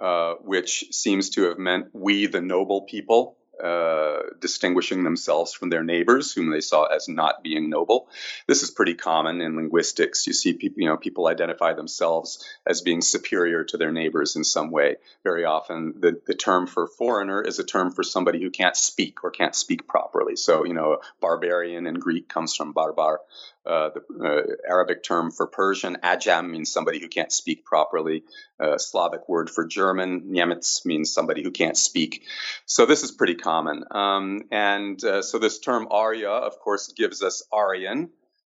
uh, 0.00 0.34
which 0.42 0.86
seems 0.90 1.30
to 1.30 1.48
have 1.48 1.58
meant 1.58 1.88
we, 1.92 2.26
the 2.26 2.40
noble 2.40 2.82
people 2.82 3.36
uh, 3.62 4.18
distinguishing 4.40 5.04
themselves 5.04 5.52
from 5.52 5.70
their 5.70 5.82
neighbors, 5.82 6.32
whom 6.32 6.50
they 6.50 6.60
saw 6.60 6.84
as 6.84 7.08
not 7.08 7.42
being 7.42 7.70
noble. 7.70 8.08
This 8.46 8.62
is 8.62 8.70
pretty 8.70 8.94
common 8.94 9.40
in 9.40 9.56
linguistics. 9.56 10.26
You 10.26 10.32
see, 10.32 10.52
people, 10.52 10.82
you 10.82 10.88
know, 10.88 10.96
people 10.96 11.26
identify 11.26 11.72
themselves 11.72 12.44
as 12.66 12.82
being 12.82 13.00
superior 13.00 13.64
to 13.64 13.76
their 13.76 13.92
neighbors 13.92 14.36
in 14.36 14.44
some 14.44 14.70
way. 14.70 14.96
Very 15.24 15.44
often, 15.44 15.94
the, 15.98 16.20
the 16.26 16.34
term 16.34 16.66
for 16.66 16.86
foreigner 16.86 17.42
is 17.42 17.58
a 17.58 17.64
term 17.64 17.92
for 17.92 18.02
somebody 18.02 18.42
who 18.42 18.50
can't 18.50 18.76
speak 18.76 19.24
or 19.24 19.30
can't 19.30 19.54
speak 19.54 19.86
properly. 19.86 20.36
So, 20.36 20.64
you 20.64 20.74
know, 20.74 20.98
barbarian 21.20 21.86
in 21.86 21.94
Greek 21.94 22.28
comes 22.28 22.54
from 22.54 22.72
barbar, 22.72 23.20
uh, 23.66 23.90
the 23.90 24.24
uh, 24.24 24.42
Arabic 24.68 25.02
term 25.02 25.30
for 25.30 25.46
Persian. 25.46 25.96
Ajam 26.02 26.50
means 26.50 26.72
somebody 26.72 27.00
who 27.00 27.08
can't 27.08 27.32
speak 27.32 27.64
properly. 27.64 28.22
Uh, 28.58 28.78
Slavic 28.78 29.28
word 29.28 29.50
for 29.50 29.66
German. 29.66 30.32
Niemitz 30.32 30.84
means 30.84 31.12
somebody 31.12 31.42
who 31.42 31.50
can't 31.50 31.76
speak. 31.76 32.22
So 32.64 32.86
this 32.86 33.02
is 33.02 33.10
pretty 33.10 33.34
common. 33.34 33.84
Um, 33.90 34.42
and 34.50 35.02
uh, 35.04 35.22
so 35.22 35.38
this 35.38 35.58
term 35.58 35.88
Arya, 35.90 36.30
of 36.30 36.58
course, 36.60 36.92
gives 36.92 37.22
us 37.22 37.42
Aryan. 37.52 38.10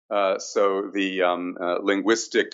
Uh, 0.10 0.38
so 0.38 0.92
the 0.94 1.24
um, 1.24 1.58
linguistic 1.82 2.54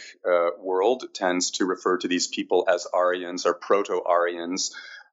world 0.58 1.04
tends 1.13 1.52
to 1.52 1.65
refer 1.65 1.97
to 1.97 2.08
these 2.08 2.28
people 2.28 2.65
as 2.69 2.88
Aryans 2.93 3.45
or 3.45 3.54
Proto-Aryans 3.54 4.71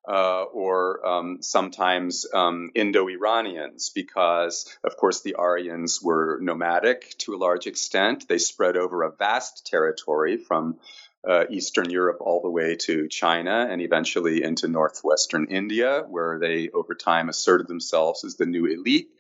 uh, 0.09 0.45
or 0.45 1.07
um, 1.07 1.39
sometimes 1.43 2.27
um, 2.33 2.71
Indo 2.75 3.09
Iranians, 3.09 3.91
because, 3.91 4.67
of 4.83 4.97
course, 4.97 5.21
the 5.21 5.35
Aryans 5.35 6.01
were 6.03 6.39
nomadic 6.41 7.15
to 7.19 7.35
a 7.35 7.37
large 7.37 7.67
extent. 7.67 8.27
They 8.27 8.39
spread 8.39 8.77
over 8.77 9.03
a 9.03 9.11
vast 9.11 9.67
territory 9.67 10.39
from 10.39 10.79
uh, 11.29 11.45
Eastern 11.51 11.91
Europe 11.91 12.19
all 12.21 12.41
the 12.41 12.51
way 12.51 12.77
to 12.77 13.09
China 13.09 13.69
and 13.71 13.83
eventually 13.83 14.43
into 14.43 14.67
northwestern 14.67 15.47
India, 15.47 16.05
where 16.09 16.39
they 16.39 16.71
over 16.71 16.95
time 16.95 17.29
asserted 17.29 17.69
themselves 17.69 18.25
as 18.25 18.37
the 18.37 18.47
new 18.47 18.65
elite. 18.67 19.11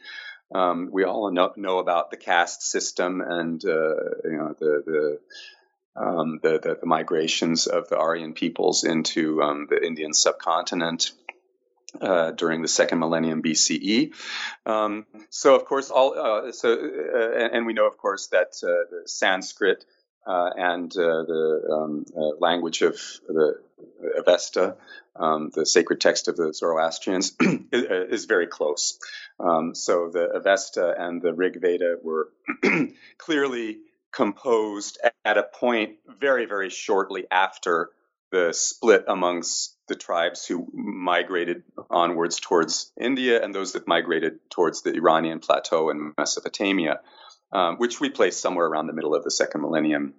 Um, 0.54 0.88
we 0.90 1.04
all 1.04 1.30
know, 1.30 1.52
know, 1.56 1.78
about 1.78 2.10
the 2.10 2.16
caste 2.16 2.62
system 2.62 3.20
and 3.20 3.62
uh, 3.62 3.94
you 4.24 4.36
know 4.38 4.56
the, 4.58 4.82
the 4.86 5.20
um, 5.98 6.40
the, 6.42 6.58
the, 6.58 6.78
the, 6.80 6.86
migrations 6.86 7.66
of 7.66 7.88
the 7.88 7.96
Aryan 7.96 8.32
peoples 8.32 8.84
into 8.84 9.42
um, 9.42 9.66
the 9.68 9.84
Indian 9.84 10.12
subcontinent. 10.12 11.12
Uh, 12.02 12.32
during 12.32 12.60
the 12.60 12.68
second 12.68 12.98
millennium 12.98 13.42
BCE, 13.42 14.12
um, 14.66 15.06
so 15.30 15.56
of 15.56 15.64
course, 15.64 15.90
all 15.90 16.18
uh, 16.18 16.52
so, 16.52 16.70
uh, 16.70 17.48
and 17.50 17.64
we 17.64 17.72
know, 17.72 17.86
of 17.86 17.96
course, 17.96 18.26
that 18.26 18.52
uh, 18.62 19.06
Sanskrit 19.06 19.86
uh, 20.28 20.50
and 20.54 20.92
uh, 20.92 21.24
the 21.24 21.60
um, 21.72 22.04
language 22.38 22.82
of 22.82 22.94
the 23.26 23.54
Avesta, 24.18 24.76
um, 25.16 25.50
the 25.54 25.64
sacred 25.64 26.00
text 26.00 26.28
of 26.28 26.36
the 26.36 26.52
Zoroastrians, 26.52 27.32
is, 27.72 28.26
very 28.26 28.46
close. 28.46 28.98
Um, 29.40 29.74
so 29.74 30.10
the 30.12 30.28
Avesta 30.34 30.94
and 30.98 31.22
the 31.22 31.32
Rig 31.32 31.60
Veda 31.60 31.96
were 32.02 32.28
clearly 33.18 33.78
composed 34.12 34.98
at 35.24 35.38
a 35.38 35.42
point 35.42 35.96
very, 36.06 36.46
very 36.46 36.70
shortly 36.70 37.26
after 37.30 37.90
the 38.30 38.52
split 38.52 39.04
amongst 39.08 39.76
the 39.88 39.96
tribes 39.96 40.46
who 40.46 40.66
migrated 40.72 41.62
onwards 41.90 42.40
towards 42.40 42.92
India 43.00 43.42
and 43.42 43.54
those 43.54 43.72
that 43.72 43.88
migrated 43.88 44.38
towards 44.50 44.82
the 44.82 44.94
Iranian 44.94 45.40
plateau 45.40 45.88
and 45.88 46.12
Mesopotamia, 46.18 47.00
um, 47.52 47.76
which 47.76 48.00
we 48.00 48.10
place 48.10 48.36
somewhere 48.36 48.66
around 48.66 48.86
the 48.86 48.92
middle 48.92 49.14
of 49.14 49.24
the 49.24 49.30
second 49.30 49.62
millennium 49.62 50.14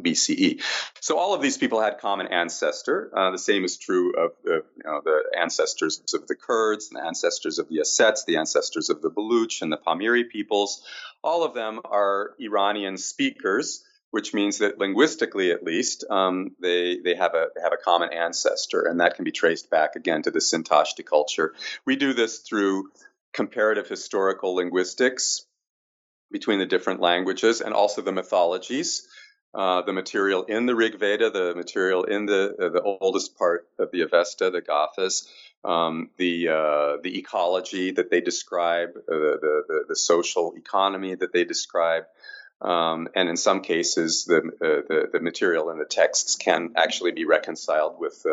BCE. 0.00 0.62
So 1.00 1.18
all 1.18 1.34
of 1.34 1.42
these 1.42 1.58
people 1.58 1.80
had 1.80 1.98
common 1.98 2.28
ancestor. 2.28 3.10
Uh, 3.14 3.30
the 3.30 3.38
same 3.38 3.64
is 3.64 3.76
true 3.76 4.14
of 4.16 4.32
the, 4.42 4.64
you 4.76 4.82
know, 4.84 5.00
the, 5.04 5.22
ancestors 5.38 6.02
of 6.14 6.26
the 6.26 6.34
Kurds, 6.34 6.88
the 6.88 7.04
ancestors 7.04 7.58
of 7.58 7.68
the 7.68 7.78
Ossets, 7.78 8.24
the 8.26 8.36
ancestors 8.36 8.90
of 8.90 9.02
the 9.02 9.10
Baluch 9.10 9.62
and 9.62 9.72
the 9.72 9.76
Pamiri 9.76 10.28
peoples. 10.28 10.82
All 11.22 11.44
of 11.44 11.54
them 11.54 11.80
are 11.84 12.34
Iranian 12.38 12.96
speakers, 12.96 13.84
which 14.10 14.34
means 14.34 14.58
that 14.58 14.78
linguistically, 14.78 15.52
at 15.52 15.64
least, 15.64 16.04
um, 16.10 16.54
they 16.60 16.98
they 16.98 17.14
have 17.14 17.34
a 17.34 17.48
they 17.54 17.62
have 17.62 17.72
a 17.72 17.82
common 17.82 18.12
ancestor, 18.12 18.82
and 18.82 19.00
that 19.00 19.16
can 19.16 19.24
be 19.24 19.32
traced 19.32 19.70
back 19.70 19.96
again 19.96 20.22
to 20.22 20.30
the 20.30 20.38
Sintashta 20.38 21.04
culture. 21.04 21.54
We 21.86 21.96
do 21.96 22.12
this 22.12 22.38
through 22.38 22.90
comparative 23.32 23.88
historical 23.88 24.54
linguistics 24.54 25.46
between 26.30 26.58
the 26.58 26.66
different 26.66 27.00
languages 27.00 27.60
and 27.60 27.74
also 27.74 28.02
the 28.02 28.12
mythologies 28.12 29.08
uh, 29.54 29.82
the 29.82 29.92
material 29.92 30.44
in 30.44 30.66
the 30.66 30.74
Rig 30.74 30.98
Veda, 30.98 31.30
the 31.30 31.54
material 31.54 32.04
in 32.04 32.24
the 32.26 32.56
uh, 32.58 32.68
the 32.70 32.80
oldest 32.80 33.36
part 33.36 33.68
of 33.78 33.90
the 33.90 34.00
Avesta, 34.00 34.50
the 34.50 34.62
Gathas, 34.62 35.28
um, 35.62 36.08
the 36.16 36.48
uh, 36.48 36.96
the 37.02 37.18
ecology 37.18 37.90
that 37.92 38.10
they 38.10 38.22
describe, 38.22 38.90
uh, 38.96 39.02
the, 39.06 39.64
the, 39.68 39.84
the 39.88 39.96
social 39.96 40.54
economy 40.56 41.14
that 41.14 41.34
they 41.34 41.44
describe, 41.44 42.04
um, 42.62 43.08
and 43.14 43.28
in 43.28 43.36
some 43.36 43.60
cases, 43.60 44.24
the, 44.24 44.38
uh, 44.38 44.88
the, 44.88 45.08
the 45.12 45.20
material 45.20 45.68
in 45.68 45.78
the 45.78 45.84
texts 45.84 46.36
can 46.36 46.72
actually 46.76 47.12
be 47.12 47.26
reconciled 47.26 47.96
with 47.98 48.24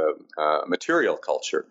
material 0.68 1.18
culture. 1.18 1.66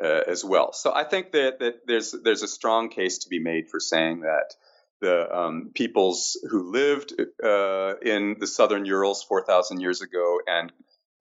as 0.00 0.42
well, 0.44 0.72
so 0.72 0.94
I 0.94 1.04
think 1.04 1.32
that, 1.32 1.58
that 1.58 1.86
there's 1.86 2.14
there's 2.24 2.42
a 2.42 2.48
strong 2.48 2.88
case 2.88 3.18
to 3.18 3.28
be 3.28 3.38
made 3.38 3.68
for 3.68 3.80
saying 3.80 4.20
that 4.20 4.54
the 5.00 5.36
um, 5.36 5.70
peoples 5.74 6.38
who 6.50 6.72
lived 6.72 7.14
uh, 7.42 7.94
in 8.02 8.36
the 8.38 8.46
southern 8.46 8.84
Urals 8.84 9.22
4,000 9.22 9.80
years 9.80 10.02
ago 10.02 10.40
and 10.46 10.72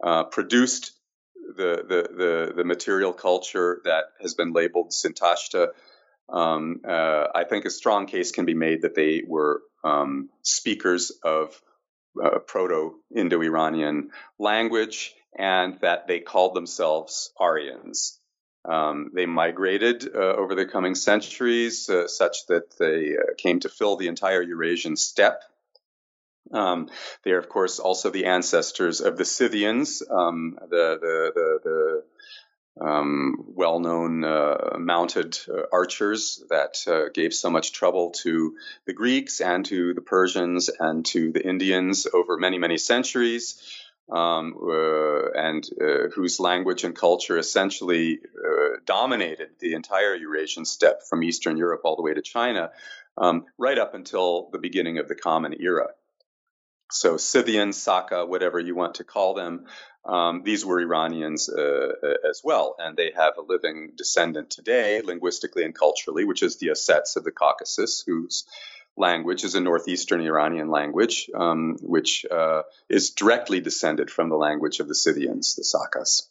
uh, 0.03 0.23
produced 0.25 0.93
the, 1.55 1.83
the, 1.87 2.15
the, 2.15 2.53
the, 2.57 2.63
material 2.63 3.13
culture 3.13 3.81
that 3.85 4.05
has 4.21 4.33
been 4.33 4.51
labeled 4.51 4.91
Sintashta. 4.91 5.69
Um, 6.29 6.81
uh, 6.87 7.27
I 7.33 7.45
think 7.45 7.65
a 7.65 7.69
strong 7.69 8.05
case 8.05 8.31
can 8.31 8.45
be 8.45 8.53
made 8.53 8.81
that 8.81 8.95
they 8.95 9.23
were 9.25 9.61
um, 9.83 10.29
speakers 10.41 11.11
of 11.23 11.59
uh, 12.21 12.39
Proto 12.39 12.95
Indo 13.15 13.41
Iranian 13.41 14.09
language 14.37 15.13
and 15.37 15.79
that 15.81 16.07
they 16.07 16.19
called 16.19 16.55
themselves 16.55 17.31
Aryans. 17.39 18.16
Um, 18.67 19.11
they 19.13 19.25
migrated 19.25 20.13
uh, 20.13 20.19
over 20.19 20.55
the 20.55 20.65
coming 20.65 20.95
centuries 20.95 21.89
uh, 21.89 22.07
such 22.07 22.47
that 22.47 22.77
they 22.77 23.15
uh, 23.15 23.33
came 23.37 23.61
to 23.61 23.69
fill 23.69 23.95
the 23.95 24.09
entire 24.09 24.41
Eurasian 24.41 24.97
steppe 24.97 25.41
Um, 26.51 26.89
they 27.23 27.31
are, 27.31 27.39
of 27.39 27.49
course, 27.49 27.79
also 27.79 28.09
the 28.09 28.25
ancestors 28.25 29.01
of 29.01 29.17
the 29.17 29.25
Scythians, 29.25 30.03
um, 30.09 30.57
the, 30.69 30.97
the, 31.01 31.31
the, 31.35 31.59
the 31.63 32.03
um, 32.85 33.45
well 33.55 33.79
known 33.79 34.23
uh, 34.23 34.77
mounted 34.77 35.37
uh, 35.49 35.63
archers 35.73 36.43
that 36.49 36.77
uh, 36.87 37.09
gave 37.13 37.33
so 37.33 37.49
much 37.49 37.73
trouble 37.73 38.11
to 38.23 38.55
the 38.85 38.93
Greeks 38.93 39.41
and 39.41 39.65
to 39.65 39.93
the 39.93 40.01
Persians 40.01 40.69
and 40.79 41.05
to 41.07 41.31
the 41.31 41.45
Indians 41.45 42.07
over 42.13 42.37
many, 42.37 42.59
many 42.59 42.77
centuries. 42.77 43.61
Um, 44.09 44.55
uh, 44.61 45.31
and 45.31 45.67
uh, 45.81 46.07
whose 46.15 46.39
language 46.39 46.85
and 46.85 46.95
culture 46.95 47.37
essentially 47.37 48.19
uh, 48.37 48.79
dominated 48.85 49.49
the 49.59 49.73
entire 49.73 50.15
Eurasian 50.15 50.63
steppe 50.63 51.03
from 51.03 51.23
Eastern 51.23 51.57
Europe 51.57 51.81
all 51.83 51.97
the 51.97 52.03
way 52.03 52.13
to 52.13 52.21
China, 52.21 52.71
um, 53.17 53.45
right 53.57 53.77
up 53.77 53.95
until 53.95 54.49
the 54.53 54.59
beginning 54.59 54.97
of 54.97 55.09
the 55.09 55.15
Common 55.15 55.55
Era. 55.59 55.89
So 56.89 57.17
Scythian, 57.17 57.73
Saka, 57.73 58.25
whatever 58.25 58.59
you 58.59 58.75
want 58.75 58.95
to 58.95 59.03
call 59.03 59.33
them, 59.33 59.65
um, 60.05 60.43
these 60.43 60.65
were 60.65 60.79
Iranians 60.79 61.49
uh, 61.49 61.91
uh, 62.01 62.29
as 62.29 62.41
well, 62.43 62.75
and 62.79 62.95
they 62.95 63.11
have 63.15 63.33
a 63.37 63.41
living 63.41 63.91
descendant 63.97 64.49
today, 64.49 65.01
linguistically 65.01 65.65
and 65.65 65.75
culturally, 65.75 66.23
which 66.23 66.43
is 66.43 66.57
the 66.57 66.67
Ossets 66.67 67.17
of 67.17 67.25
the 67.25 67.31
Caucasus, 67.31 68.03
whose 68.07 68.45
language 68.97 69.43
is 69.43 69.55
a 69.55 69.61
northeastern 69.61 70.21
Iranian 70.21 70.69
language, 70.69 71.29
um, 71.35 71.77
which 71.81 72.25
uh, 72.29 72.63
is 72.89 73.11
directly 73.11 73.59
descended 73.61 74.09
from 74.09 74.29
the 74.29 74.35
language 74.35 74.79
of 74.79 74.87
the 74.87 74.95
Scythians, 74.95 75.55
the 75.55 75.63
Sakas. 75.63 76.23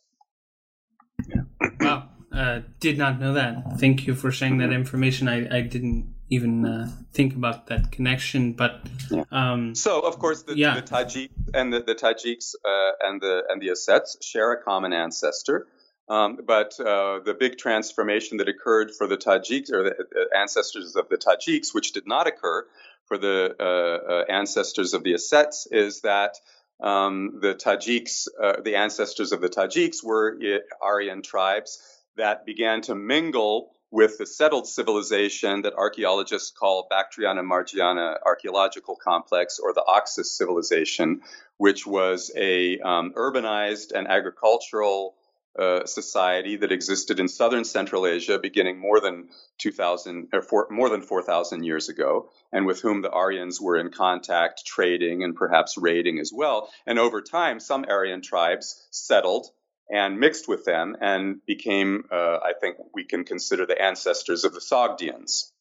Yeah. 1.29 1.68
Wow, 1.81 2.09
uh, 2.33 2.61
did 2.81 2.98
not 2.98 3.20
know 3.20 3.35
that. 3.35 3.79
Thank 3.79 4.07
you 4.07 4.14
for 4.14 4.31
sharing 4.31 4.59
that 4.59 4.72
information. 4.72 5.29
I, 5.29 5.59
I 5.59 5.61
didn't 5.62 6.14
even 6.29 6.66
uh, 6.66 6.90
think 7.12 7.35
about 7.35 7.68
that 7.68 7.92
connection. 7.92 8.52
But 8.52 8.87
yeah. 9.11 9.24
um, 9.31 9.74
so, 9.74 10.00
of 10.00 10.18
course, 10.18 10.42
the, 10.42 10.57
yeah. 10.57 10.74
the 10.74 10.83
Tajik 10.83 11.31
and 11.55 11.72
the, 11.72 11.81
the 11.81 11.94
Tajiks 11.94 12.55
uh, 12.64 12.92
and 13.09 13.20
the 13.20 13.44
and 13.48 13.61
the 13.61 13.68
Ossets 13.68 14.22
share 14.22 14.52
a 14.52 14.62
common 14.62 14.92
ancestor. 14.92 15.66
Um, 16.09 16.38
but 16.47 16.79
uh, 16.79 17.21
the 17.25 17.35
big 17.38 17.59
transformation 17.59 18.38
that 18.38 18.49
occurred 18.49 18.92
for 18.97 19.07
the 19.07 19.16
Tajiks 19.16 19.73
or 19.73 19.83
the, 19.83 20.29
ancestors 20.37 20.95
of 20.95 21.09
the 21.09 21.16
Tajiks, 21.16 21.75
which 21.75 21.92
did 21.92 22.07
not 22.07 22.29
occur 22.29 22.64
for 23.07 23.19
the 23.19 23.57
uh, 23.59 24.12
uh, 24.12 24.25
ancestors 24.29 24.95
of 24.95 25.03
the 25.03 25.14
Ossets, 25.14 25.66
is 25.71 26.03
that 26.03 26.37
um, 26.81 27.38
the 27.40 27.55
Tajiks, 27.55 28.29
uh, 28.40 28.61
the 28.62 28.77
ancestors 28.77 29.33
of 29.33 29.40
the 29.40 29.49
Tajiks, 29.49 30.05
were 30.05 30.38
Aryan 30.81 31.23
tribes 31.23 31.83
that 32.16 32.47
began 32.47 32.83
to 32.83 32.95
mingle 32.95 33.73
with 33.90 34.19
the 34.19 34.27
settled 34.27 34.66
civilization 34.66 35.62
that 35.62 35.75
archaeologists 35.75 36.51
call 36.51 36.88
Bactriana 36.90 37.42
Margiana 37.42 38.16
archaeological 38.25 38.97
complex 38.97 39.59
or 39.59 39.73
the 39.73 39.85
Oxus 39.87 40.37
civilization, 40.37 41.23
which 41.57 41.87
was 41.87 42.31
a 42.37 42.79
um, 42.81 43.12
urbanized 43.16 43.92
and 43.92 44.09
agricultural 44.09 45.14
uh, 45.59 45.87
society 45.87 46.57
that 46.57 46.73
existed 46.73 47.21
in 47.21 47.29
southern 47.29 47.64
Central 47.64 48.07
Asia 48.07 48.38
beginning 48.38 48.79
more 48.79 49.01
than 49.01 49.29
2000 49.59 50.29
or 50.33 50.42
four, 50.42 50.69
more 50.71 50.88
than 50.88 51.03
4,000 51.03 51.64
years 51.64 51.88
ago, 51.88 52.31
and 52.53 52.66
with 52.66 52.81
whom 52.81 53.03
the 53.03 53.11
Aryans 53.11 53.61
were 53.61 53.77
in 53.77 53.90
contact, 53.90 54.66
trading, 54.66 55.25
and 55.25 55.35
perhaps 55.35 55.79
raiding 55.79 56.19
as 56.19 56.33
well. 56.33 56.71
And 56.87 56.99
over 56.99 57.23
time, 57.23 57.61
some 57.61 57.85
Aryan 57.88 58.23
tribes 58.23 58.87
settled 58.90 59.47
and 59.88 60.19
mixed 60.19 60.49
with 60.49 60.64
them 60.64 60.97
and 61.01 61.45
became, 61.47 62.05
uh, 62.11 62.38
I 62.42 62.53
think 62.61 62.77
we 62.92 63.05
can 63.05 63.25
consider 63.25 63.66
the 63.66 63.81
ancestors 63.81 64.45
of 64.45 64.53
the 64.53 64.61
Sogdians. 64.61 65.53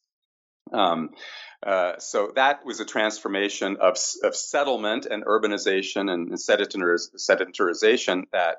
Um, 0.72 1.10
uh, 1.62 1.98
so 1.98 2.32
that 2.34 2.64
was 2.66 2.80
a 2.80 2.84
transformation 2.84 3.76
of, 3.80 3.96
of 4.22 4.36
settlement 4.36 5.06
and 5.06 5.24
urbanization 5.24 6.10
and 6.12 6.32
sedentarization 6.32 8.24
that 8.32 8.58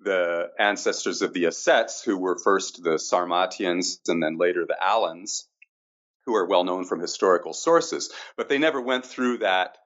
the 0.00 0.50
ancestors 0.58 1.22
of 1.22 1.32
the 1.32 1.44
Ossets, 1.44 2.04
who 2.04 2.16
were 2.18 2.38
first 2.38 2.82
the 2.82 2.98
Sarmatians 2.98 4.00
and 4.08 4.22
then 4.22 4.38
later 4.38 4.66
the 4.66 4.76
Alans, 4.82 5.48
who 6.26 6.34
are 6.34 6.46
well 6.46 6.64
known 6.64 6.84
from 6.84 7.00
historical 7.00 7.52
sources, 7.52 8.10
but 8.36 8.48
they 8.48 8.58
never 8.58 8.80
went 8.80 9.06
through 9.06 9.38
that 9.38 9.78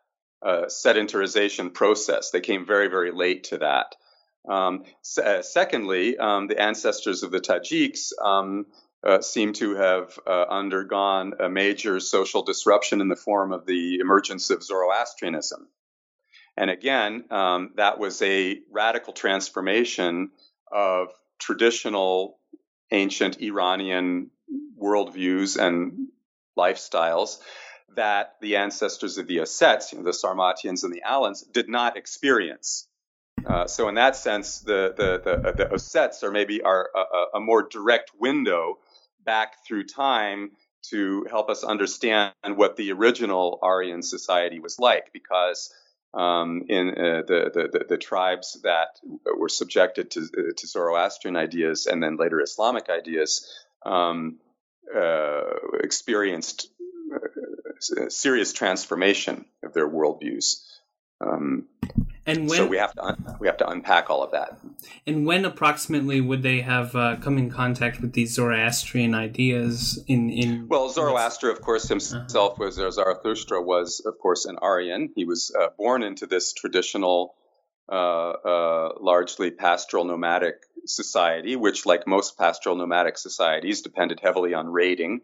uh, 0.43 0.65
sedentarization 0.67 1.73
process. 1.73 2.31
They 2.31 2.41
came 2.41 2.67
very, 2.67 2.89
very 2.89 3.13
late 3.13 3.45
to 3.45 3.59
that. 3.59 3.95
Um, 4.49 4.85
uh, 5.23 5.43
secondly, 5.43 6.17
um, 6.17 6.49
the 6.49 6.61
ancestors 6.61 7.23
of 7.23 7.31
the 7.31 7.41
Tajiks 7.41 8.13
um, 8.23 8.67
uh, 9.07 9.21
seem 9.21 9.53
to 9.55 9.75
have 9.77 10.19
uh, 10.27 10.45
undergone 10.49 11.35
a 11.41 11.49
major 11.49 12.01
social 12.01 12.43
disruption 12.43 13.01
in 13.01 13.09
the 13.09 13.17
form 13.17 13.53
of 13.53 13.67
the 13.67 13.99
emergence 14.01 14.51
of 14.51 14.63
Zoroastrianism. 14.63 15.69
And 16.57 16.71
again, 16.71 17.25
um, 17.31 17.71
that 17.77 17.99
was 17.99 18.21
a 18.23 18.61
radical 18.71 19.13
transformation 19.13 20.31
of 20.71 21.09
traditional 21.39 22.39
ancient 22.91 23.41
Iranian 23.41 24.31
worldviews 24.81 25.57
and 25.57 26.09
lifestyles 26.59 27.39
that 27.97 28.37
the 28.41 28.57
ancestors 28.57 29.19
of 29.19 29.27
the 29.27 29.39
Ossets, 29.39 29.93
you 29.93 29.99
know, 29.99 30.05
the 30.05 30.13
Sarmatians 30.13 30.85
and 30.85 30.93
the 30.93 31.03
Alans, 31.03 31.43
did 31.43 31.69
not 31.69 31.97
experience. 31.97 32.87
Uh, 33.47 33.67
so 33.67 33.89
in 33.89 33.95
that 33.95 34.17
sense, 34.17 34.61
the 34.61 34.95
the 34.97 35.21
the, 35.25 35.53
the 35.53 35.65
Ossets 35.75 36.23
are 36.23 36.31
maybe 36.31 36.63
are 36.63 36.91
a, 36.95 37.39
a, 37.39 37.41
more 37.41 37.63
direct 37.63 38.13
window 38.19 38.79
back 39.25 39.67
through 39.67 39.85
time 39.85 40.51
to 40.91 41.27
help 41.31 41.49
us 41.49 41.65
understand 41.65 42.33
what 42.57 42.77
the 42.77 42.93
original 42.93 43.59
Aryan 43.63 44.03
society 44.03 44.61
was 44.61 44.79
like, 44.79 45.13
because 45.13 45.73
um, 46.13 46.65
in 46.69 46.89
uh, 46.91 47.23
the, 47.27 47.71
the, 47.73 47.85
the 47.89 47.99
tribes 47.99 48.59
that 48.65 48.99
were 49.39 49.49
subjected 49.49 50.11
to, 50.13 50.21
uh, 50.21 50.53
to 50.57 50.67
Zoroastrian 50.67 51.37
ideas 51.37 51.87
and 51.87 52.03
then 52.03 52.17
later 52.17 52.41
Islamic 52.41 52.89
ideas 52.91 53.49
um, 53.85 54.39
uh, 54.95 55.43
experienced 55.83 56.69
uh, 57.15 58.09
serious 58.09 58.53
transformation 58.53 59.45
of 59.63 59.73
their 59.73 59.89
worldviews. 59.89 60.65
Um, 61.21 61.67
and 62.27 62.49
when, 62.49 62.59
so 62.59 62.67
we 62.67 62.77
have 62.77 62.93
to 62.95 63.05
un- 63.05 63.37
we 63.41 63.47
have 63.47 63.57
to 63.59 63.69
unpack 63.69 64.11
all 64.11 64.23
of 64.23 64.33
that. 64.33 64.59
And 65.07 65.27
when 65.27 65.45
approximately 65.45 66.21
would 66.21 66.43
they 66.43 66.61
have 66.61 66.95
uh, 66.95 67.17
come 67.17 67.39
in 67.39 67.51
contact 67.51 68.01
with 68.01 68.13
these 68.13 68.35
Zoroastrian 68.35 69.15
ideas? 69.15 70.03
In 70.07 70.31
in 70.31 70.69
well, 70.69 70.89
Zoroaster, 70.91 71.51
of 71.51 71.61
course, 71.61 71.89
himself 71.89 72.35
uh-huh. 72.35 72.55
was 72.59 72.75
Zarathustra 72.95 73.63
was, 73.63 74.01
of 74.05 74.19
course, 74.19 74.45
an 74.45 74.59
Aryan. 74.61 75.11
He 75.15 75.25
was 75.25 75.55
uh, 75.59 75.69
born 75.79 76.03
into 76.03 76.27
this 76.27 76.53
traditional, 76.53 77.35
uh, 77.91 77.95
uh, 77.95 78.89
largely 79.01 79.51
pastoral 79.51 80.05
nomadic 80.05 80.57
society, 80.87 81.57
which, 81.57 81.87
like 81.87 82.07
most 82.07 82.37
pastoral 82.37 82.77
nomadic 82.77 83.17
societies, 83.19 83.83
depended 83.83 84.21
heavily 84.23 84.55
on 84.55 84.69
raiding. 84.69 85.21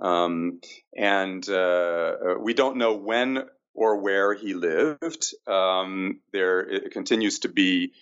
Um, 0.00 0.60
and 0.96 1.46
uh, 1.48 2.14
we 2.40 2.54
don't 2.54 2.78
know 2.78 2.94
when 2.94 3.44
or 3.74 3.96
where 3.98 4.34
he 4.34 4.54
lived. 4.54 5.34
Um, 5.46 6.20
there 6.32 6.88
continues 6.90 7.40
to 7.40 7.48
be 7.48 7.92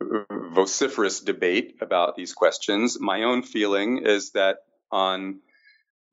vociferous 0.00 1.20
debate 1.20 1.76
about 1.80 2.16
these 2.16 2.32
questions. 2.32 2.98
My 3.00 3.24
own 3.24 3.42
feeling 3.42 4.02
is 4.04 4.30
that 4.32 4.58
on 4.90 5.40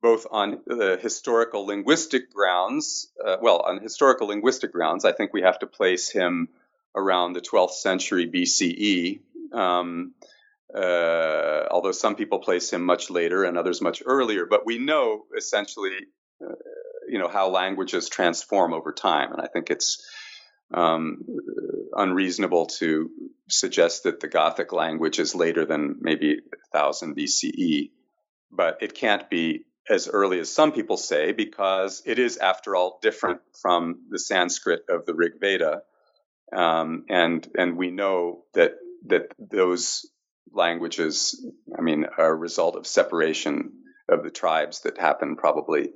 both 0.00 0.26
on 0.30 0.60
uh, 0.70 0.96
historical 0.98 1.66
linguistic 1.66 2.32
grounds, 2.32 3.08
uh, 3.24 3.36
well, 3.40 3.60
on 3.60 3.80
historical 3.80 4.28
linguistic 4.28 4.72
grounds, 4.72 5.04
I 5.04 5.12
think 5.12 5.32
we 5.32 5.42
have 5.42 5.58
to 5.60 5.66
place 5.66 6.08
him 6.08 6.48
around 6.94 7.32
the 7.32 7.40
12th 7.40 7.72
century 7.72 8.30
BCE. 8.30 9.20
Um, 9.52 10.14
uh, 10.74 11.66
although 11.70 11.92
some 11.92 12.14
people 12.14 12.40
place 12.40 12.72
him 12.72 12.84
much 12.84 13.10
later 13.10 13.44
and 13.44 13.56
others 13.56 13.80
much 13.80 14.02
earlier, 14.04 14.44
but 14.44 14.66
we 14.66 14.78
know 14.78 15.24
essentially 15.36 15.96
uh, 16.44 16.52
you 17.08 17.18
know 17.18 17.28
how 17.28 17.50
languages 17.50 18.08
transform 18.08 18.72
over 18.72 18.92
time, 18.92 19.32
and 19.32 19.40
I 19.40 19.46
think 19.46 19.70
it's 19.70 20.04
um, 20.72 21.24
unreasonable 21.94 22.66
to 22.66 23.10
suggest 23.48 24.04
that 24.04 24.20
the 24.20 24.28
Gathic 24.28 24.72
language 24.72 25.18
is 25.18 25.34
later 25.34 25.64
than 25.64 25.96
maybe 26.00 26.40
1000 26.72 27.16
BCE, 27.16 27.90
but 28.50 28.78
it 28.82 28.94
can't 28.94 29.28
be 29.30 29.64
as 29.88 30.08
early 30.08 30.38
as 30.38 30.52
some 30.52 30.72
people 30.72 30.98
say 30.98 31.32
because 31.32 32.02
it 32.04 32.18
is, 32.18 32.36
after 32.36 32.76
all, 32.76 32.98
different 33.00 33.40
from 33.62 34.02
the 34.10 34.18
Sanskrit 34.18 34.82
of 34.90 35.06
the 35.06 35.14
Rig 35.14 35.40
Veda, 35.40 35.82
um, 36.52 37.04
and 37.08 37.46
and 37.56 37.76
we 37.76 37.90
know 37.90 38.44
that 38.54 38.72
that 39.06 39.32
those 39.38 40.06
languages, 40.52 41.44
I 41.76 41.82
mean, 41.82 42.06
are 42.16 42.30
a 42.30 42.34
result 42.34 42.76
of 42.76 42.86
separation 42.86 43.72
of 44.08 44.22
the 44.22 44.30
tribes 44.30 44.80
that 44.80 44.98
happened 44.98 45.38
probably 45.38 45.90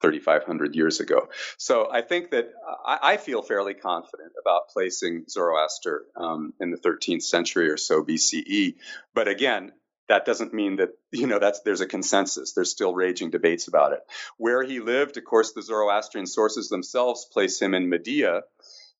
3,500 0.00 0.74
years 0.74 1.00
ago. 1.00 1.28
So 1.56 1.88
I 1.90 2.02
think 2.02 2.30
that 2.30 2.50
I, 2.84 2.98
I, 3.02 3.16
feel 3.16 3.42
fairly 3.42 3.74
confident 3.74 4.32
about 4.40 4.68
placing 4.68 5.24
Zoroaster 5.28 6.04
um, 6.16 6.52
in 6.60 6.70
the 6.70 6.76
13th 6.76 7.22
century 7.22 7.68
or 7.68 7.76
so 7.76 8.04
BCE. 8.04 8.76
But 9.14 9.28
again, 9.28 9.72
that 10.08 10.24
doesn't 10.24 10.54
mean 10.54 10.76
that 10.76 10.90
you 11.12 11.26
know 11.26 11.38
that's 11.38 11.60
there's 11.60 11.80
a 11.80 11.86
consensus. 11.86 12.52
There's 12.52 12.70
still 12.70 12.94
raging 12.94 13.30
debates 13.30 13.68
about 13.68 13.92
it. 13.92 14.00
Where 14.36 14.62
he 14.62 14.80
lived, 14.80 15.16
of 15.16 15.24
course, 15.24 15.52
the 15.52 15.62
Zoroastrian 15.62 16.26
sources 16.26 16.68
themselves 16.68 17.26
place 17.30 17.60
him 17.60 17.74
in 17.74 17.90
Media, 17.90 18.42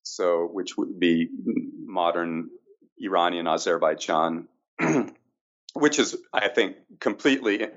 so 0.03 0.47
which 0.51 0.77
would 0.77 0.99
be 0.99 1.29
modern 1.83 2.49
Iranian 2.99 3.47
Azerbaijan, 3.47 4.47
which 5.73 5.99
is, 5.99 6.15
I 6.33 6.49
think, 6.49 6.77
completely 6.99 7.67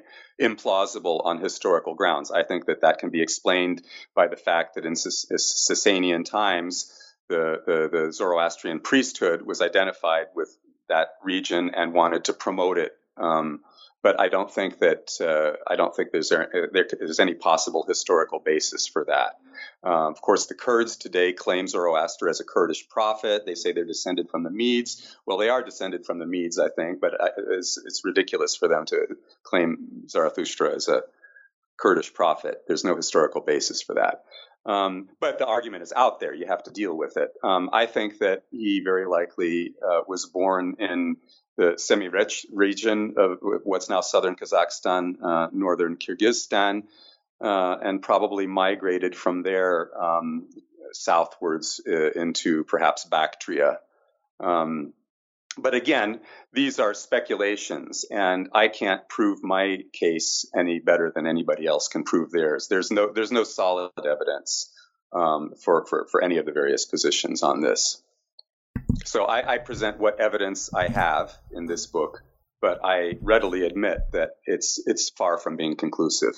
implausible 0.41 1.25
on 1.25 1.39
historical 1.39 1.95
grounds. 1.95 2.31
I 2.31 2.43
think 2.43 2.67
that 2.67 2.81
that 2.83 2.99
can 2.99 3.11
be 3.11 3.23
explained 3.23 3.83
by 4.15 4.29
the 4.29 4.37
fact 4.37 4.75
that 4.75 4.87
in 4.87 4.95
Sasanian 4.95 6.25
times, 6.25 6.93
the, 7.29 7.63
the, 7.67 7.89
the 7.91 8.13
Zoroastrian 8.13 8.81
priesthood 8.81 9.43
was 9.43 9.63
identified 9.63 10.27
with 10.35 10.57
that 10.89 11.09
region 11.23 11.71
and 11.75 11.93
wanted 11.93 12.25
to 12.25 12.33
promote 12.33 12.79
it. 12.79 12.93
Um, 13.17 13.61
but 14.03 14.19
I 14.21 14.29
don't 14.29 14.51
think 14.51 14.81
that 14.81 15.13
uh, 15.21 15.57
I 15.67 15.77
don't 15.77 15.95
think 15.95 16.11
there's 16.11 16.31
there's 16.31 17.21
any 17.21 17.35
possible 17.35 17.85
historical 17.87 18.41
basis 18.41 18.87
for 18.89 19.05
that. 19.05 19.39
Um, 19.85 20.13
of 20.13 20.21
course, 20.21 20.47
the 20.47 20.55
Kurds 20.55 20.97
today 20.97 21.33
claim 21.33 21.69
Zoroaster 21.69 22.29
as 22.29 22.41
a 22.41 22.45
Kurdish 22.45 22.89
prophet. 22.89 23.47
They 23.47 23.55
say 23.55 23.73
they're 23.73 23.85
descended 23.85 24.29
from 24.31 24.43
the 24.43 24.51
Medes. 24.51 25.17
Well, 25.27 25.39
they 25.39 25.49
are 25.49 25.63
descended 25.63 26.05
from 26.05 26.19
the 26.19 26.27
Medes, 26.27 26.59
I 26.59 26.69
think, 26.69 27.01
but 27.01 27.13
it's, 27.37 27.79
it's 27.85 28.05
ridiculous 28.05 28.57
for 28.57 28.69
them 28.69 28.87
to 28.87 29.17
claim 29.43 30.09
Zarathustra 30.09 30.75
as 30.75 30.89
a 30.89 31.03
Kurdish 31.79 32.13
prophet. 32.13 32.63
There's 32.67 32.85
no 32.85 32.97
historical 32.97 33.41
basis 33.41 33.83
for 33.83 33.95
that. 33.95 34.25
Um, 34.65 35.09
but 35.21 35.39
the 35.39 35.47
argument 35.47 35.83
is 35.83 35.93
out 35.93 36.21
there. 36.21 36.33
You 36.33 36.47
have 36.47 36.63
to 36.65 36.71
deal 36.71 36.97
with 36.97 37.17
it. 37.17 37.33
Um, 37.43 37.71
I 37.73 37.87
think 37.87 38.19
that 38.19 38.45
he 38.53 38.81
very 38.85 39.07
likely 39.07 39.75
uh, 39.85 40.03
was 40.07 40.27
born 40.27 40.77
in 40.79 41.17
the 41.57 41.73
Semirech 41.77 42.47
region 42.53 43.15
of 43.17 43.39
what's 43.65 43.89
now 43.89 44.01
southern 44.01 44.37
Kazakhstan, 44.37 45.15
uh, 45.23 45.49
northern 45.53 45.97
Kyrgyzstan, 45.97 46.85
uh, 47.41 47.77
and 47.83 48.01
probably 48.03 48.47
migrated 48.47 49.15
from 49.17 49.43
there 49.43 49.91
um, 50.01 50.49
southwards 50.93 51.81
uh, 51.87 52.11
into 52.13 52.65
perhaps 52.65 53.05
Bactria. 53.05 53.81
Um, 54.41 54.93
but 55.59 55.75
again, 55.75 56.21
these 56.53 56.79
are 56.79 56.95
speculations, 56.95 58.07
and 58.11 58.49
I 58.55 58.69
can't 58.69 59.07
prove 59.09 59.43
my 59.43 59.81
case 59.93 60.47
any 60.57 60.79
better 60.79 61.13
than 61.15 61.27
anybody 61.27 61.67
else 61.67 61.89
can 61.89 62.05
prove 62.05 62.31
theirs. 62.31 62.69
There's 62.69 62.91
no 62.91 63.13
there's 63.13 63.33
no 63.33 63.45
solid 63.45 63.91
evidence 63.99 64.73
um, 65.13 65.53
for, 65.63 65.85
for 65.85 66.07
for 66.11 66.25
any 66.25 66.39
of 66.39 66.47
the 66.47 66.53
various 66.53 66.87
positions 66.87 67.43
on 67.43 67.61
this. 67.61 68.03
So 69.05 69.25
I, 69.25 69.55
I 69.55 69.59
present 69.59 69.99
what 69.99 70.21
evidence 70.21 70.73
I 70.73 70.89
have 70.89 71.33
in 71.51 71.67
this 71.67 71.87
book, 71.87 72.23
but 72.61 72.81
I 72.85 73.15
readily 73.21 73.67
admit 73.67 73.99
that 74.13 74.31
it's 74.45 74.83
it's 74.87 75.11
far 75.11 75.39
from 75.39 75.57
being 75.57 75.77
conclusive. 75.77 76.35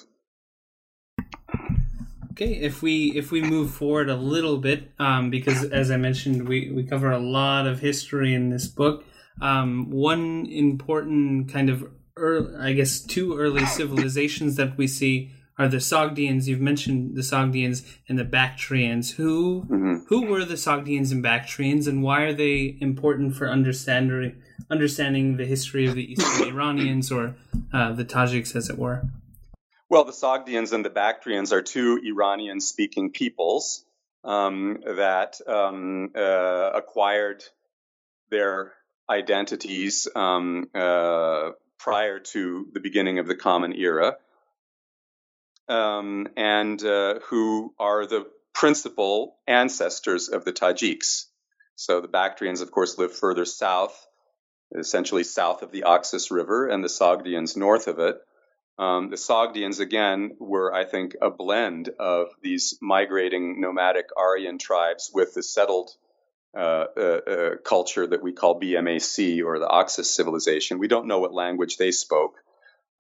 Okay, 2.33 2.55
if 2.55 2.83
we 2.83 3.13
if 3.17 3.31
we 3.31 3.43
move 3.43 3.71
forward 3.71 4.09
a 4.09 4.17
little 4.17 4.59
bit, 4.59 4.91
um, 4.99 5.31
because 5.31 5.65
as 5.65 5.91
I 5.91 5.97
mentioned, 5.97 6.49
we, 6.49 6.71
we 6.71 6.83
cover 6.83 7.13
a 7.13 7.19
lot 7.19 7.67
of 7.67 7.79
history 7.79 8.35
in 8.35 8.51
this 8.51 8.67
book. 8.67 9.05
Um, 9.41 9.91
one 9.91 10.47
important 10.47 11.53
kind 11.53 11.71
of, 11.71 11.89
early, 12.17 12.57
I 12.57 12.73
guess, 12.73 13.01
two 13.01 13.39
early 13.39 13.65
civilizations 13.67 14.57
that 14.57 14.77
we 14.77 14.89
see 14.89 15.31
are 15.59 15.69
the 15.69 15.79
Sogdians. 15.79 16.47
You've 16.47 16.61
mentioned 16.61 17.17
the 17.17 17.23
Sogdians 17.23 17.85
and 18.09 18.19
the 18.19 18.25
Bactrians. 18.25 19.13
Who 19.13 19.63
mm-hmm. 19.63 20.07
who 20.09 20.27
were 20.27 20.45
the 20.45 20.55
Sogdians 20.55 21.13
and 21.13 21.23
Bactrians, 21.23 21.87
and 21.87 22.03
why 22.03 22.23
are 22.23 22.33
they 22.33 22.77
important 22.81 23.37
for 23.37 23.49
understanding 23.49 24.43
understanding 24.71 25.37
the 25.37 25.47
history 25.47 25.87
of 25.87 25.95
the 25.95 26.13
Eastern 26.13 26.49
Iranians 26.49 27.13
or 27.13 27.35
uh, 27.73 27.93
the 27.93 28.05
Tajiks, 28.05 28.57
as 28.57 28.69
it 28.69 28.79
were? 28.79 29.03
Well, 29.89 30.05
the 30.05 30.13
Sogdians 30.13 30.73
and 30.73 30.85
the 30.85 30.91
Bactrians 30.91 31.53
are 31.53 31.63
two 31.63 32.01
Iranian-speaking 32.05 33.13
peoples 33.13 33.85
um, 34.25 34.79
that 34.85 35.41
um, 35.47 36.11
uh, 36.17 36.71
acquired 36.75 37.45
their 38.31 38.73
identities 39.09 40.09
um, 40.17 40.69
uh, 40.75 41.51
prior 41.79 42.19
to 42.19 42.67
the 42.73 42.81
beginning 42.81 43.19
of 43.19 43.29
the 43.29 43.35
Common 43.37 43.75
Era 43.75 44.17
um, 45.69 46.29
and 46.37 46.83
uh, 46.85 47.21
who 47.29 47.75
are 47.79 48.07
the 48.07 48.27
principal 48.53 49.37
ancestors 49.47 50.29
of 50.29 50.45
the 50.45 50.53
Tajiks. 50.53 51.27
So 51.77 52.01
the 52.01 52.09
Bactrians, 52.09 52.61
of 52.61 52.71
course, 52.71 52.99
live 52.99 53.15
further 53.15 53.45
south, 53.45 54.07
essentially 54.79 55.25
south 55.25 55.63
of 55.63 55.73
the 55.73 55.85
Oxus 55.85 56.31
River, 56.31 56.69
and 56.69 56.83
the 56.83 56.89
Sogdians 56.89 57.57
north 57.57 57.89
of 57.89 57.99
it. 57.99 58.17
Um, 58.79 59.11
the 59.11 59.17
Sogdians, 59.17 59.81
again, 59.81 60.37
were, 60.39 60.73
I 60.73 60.85
think, 60.85 61.17
a 61.21 61.31
blend 61.31 61.91
of 61.99 62.29
these 62.43 62.79
migrating 62.81 63.61
nomadic 63.61 64.07
Aryan 64.17 64.59
tribes 64.59 65.11
with 65.13 65.35
the 65.35 65.43
settled 65.43 65.91
uh, 66.57 66.87
uh, 66.97 67.01
uh, 67.01 67.51
culture 67.65 68.07
that 68.07 68.23
we 68.23 68.33
call 68.33 68.61
BMAC 68.61 69.45
or 69.45 69.59
the 69.59 69.69
Oxus 69.69 70.15
civilization. 70.15 70.79
We 70.79 70.89
don't 70.89 71.07
know 71.07 71.19
what 71.19 71.35
language 71.35 71.77
they 71.77 71.91
spoke 71.91 72.37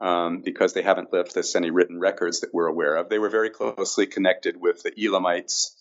um, 0.00 0.40
because 0.40 0.72
they 0.72 0.82
haven't 0.82 1.12
left 1.12 1.36
us 1.36 1.54
any 1.54 1.70
written 1.70 1.98
records 1.98 2.40
that 2.40 2.52
we're 2.52 2.66
aware 2.66 2.96
of. 2.96 3.08
They 3.08 3.18
were 3.18 3.30
very 3.30 3.50
closely 3.50 4.06
connected 4.06 4.60
with 4.60 4.82
the 4.82 4.92
Elamites 4.92 5.76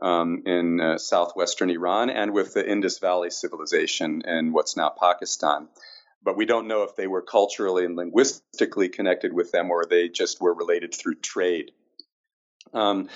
um, 0.00 0.42
in 0.46 0.80
uh, 0.80 0.98
southwestern 0.98 1.70
Iran 1.70 2.10
and 2.10 2.32
with 2.32 2.54
the 2.54 2.68
Indus 2.68 2.98
Valley 2.98 3.30
civilization 3.30 4.22
in 4.26 4.52
what's 4.52 4.76
now 4.76 4.90
Pakistan. 4.90 5.68
But 6.22 6.36
we 6.36 6.44
don't 6.46 6.68
know 6.68 6.82
if 6.82 6.96
they 6.96 7.06
were 7.06 7.22
culturally 7.22 7.84
and 7.84 7.96
linguistically 7.96 8.88
connected 8.88 9.32
with 9.32 9.52
them 9.52 9.70
or 9.70 9.84
they 9.84 10.08
just 10.08 10.40
were 10.40 10.54
related 10.54 10.94
through 10.94 11.16
trade. 11.16 11.70
Um, 12.72 13.08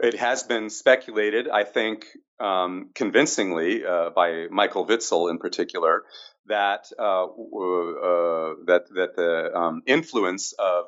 it 0.00 0.14
has 0.14 0.42
been 0.42 0.68
speculated, 0.68 1.48
I 1.48 1.64
think, 1.64 2.06
um, 2.40 2.90
convincingly 2.94 3.84
uh, 3.84 4.10
by 4.10 4.46
Michael 4.50 4.84
Witzel 4.84 5.28
in 5.28 5.38
particular, 5.38 6.04
that 6.48 6.90
uh, 6.98 7.24
uh, 7.24 8.54
that 8.66 8.86
that 8.94 9.16
the 9.16 9.56
um, 9.56 9.82
influence 9.86 10.52
of 10.52 10.86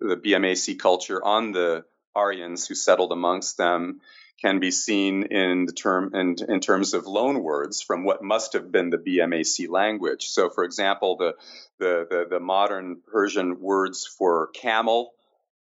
the 0.00 0.16
BMAC 0.16 0.78
culture 0.78 1.22
on 1.24 1.52
the 1.52 1.84
Aryans 2.14 2.66
who 2.66 2.74
settled 2.74 3.12
amongst 3.12 3.56
them 3.56 4.00
can 4.40 4.60
be 4.60 4.70
seen 4.70 5.24
in 5.24 5.64
the 5.64 5.72
term 5.72 6.14
in, 6.14 6.36
in 6.48 6.60
terms 6.60 6.92
of 6.92 7.06
loan 7.06 7.42
words 7.42 7.80
from 7.80 8.04
what 8.04 8.22
must 8.22 8.52
have 8.52 8.70
been 8.70 8.90
the 8.90 8.98
BMAC 8.98 9.68
language. 9.68 10.26
So, 10.26 10.50
for 10.50 10.64
example, 10.64 11.16
the 11.16 11.34
the 11.78 12.06
the, 12.08 12.26
the 12.30 12.40
modern 12.40 13.00
Persian 13.10 13.60
words 13.60 14.06
for 14.06 14.48
camel, 14.48 15.12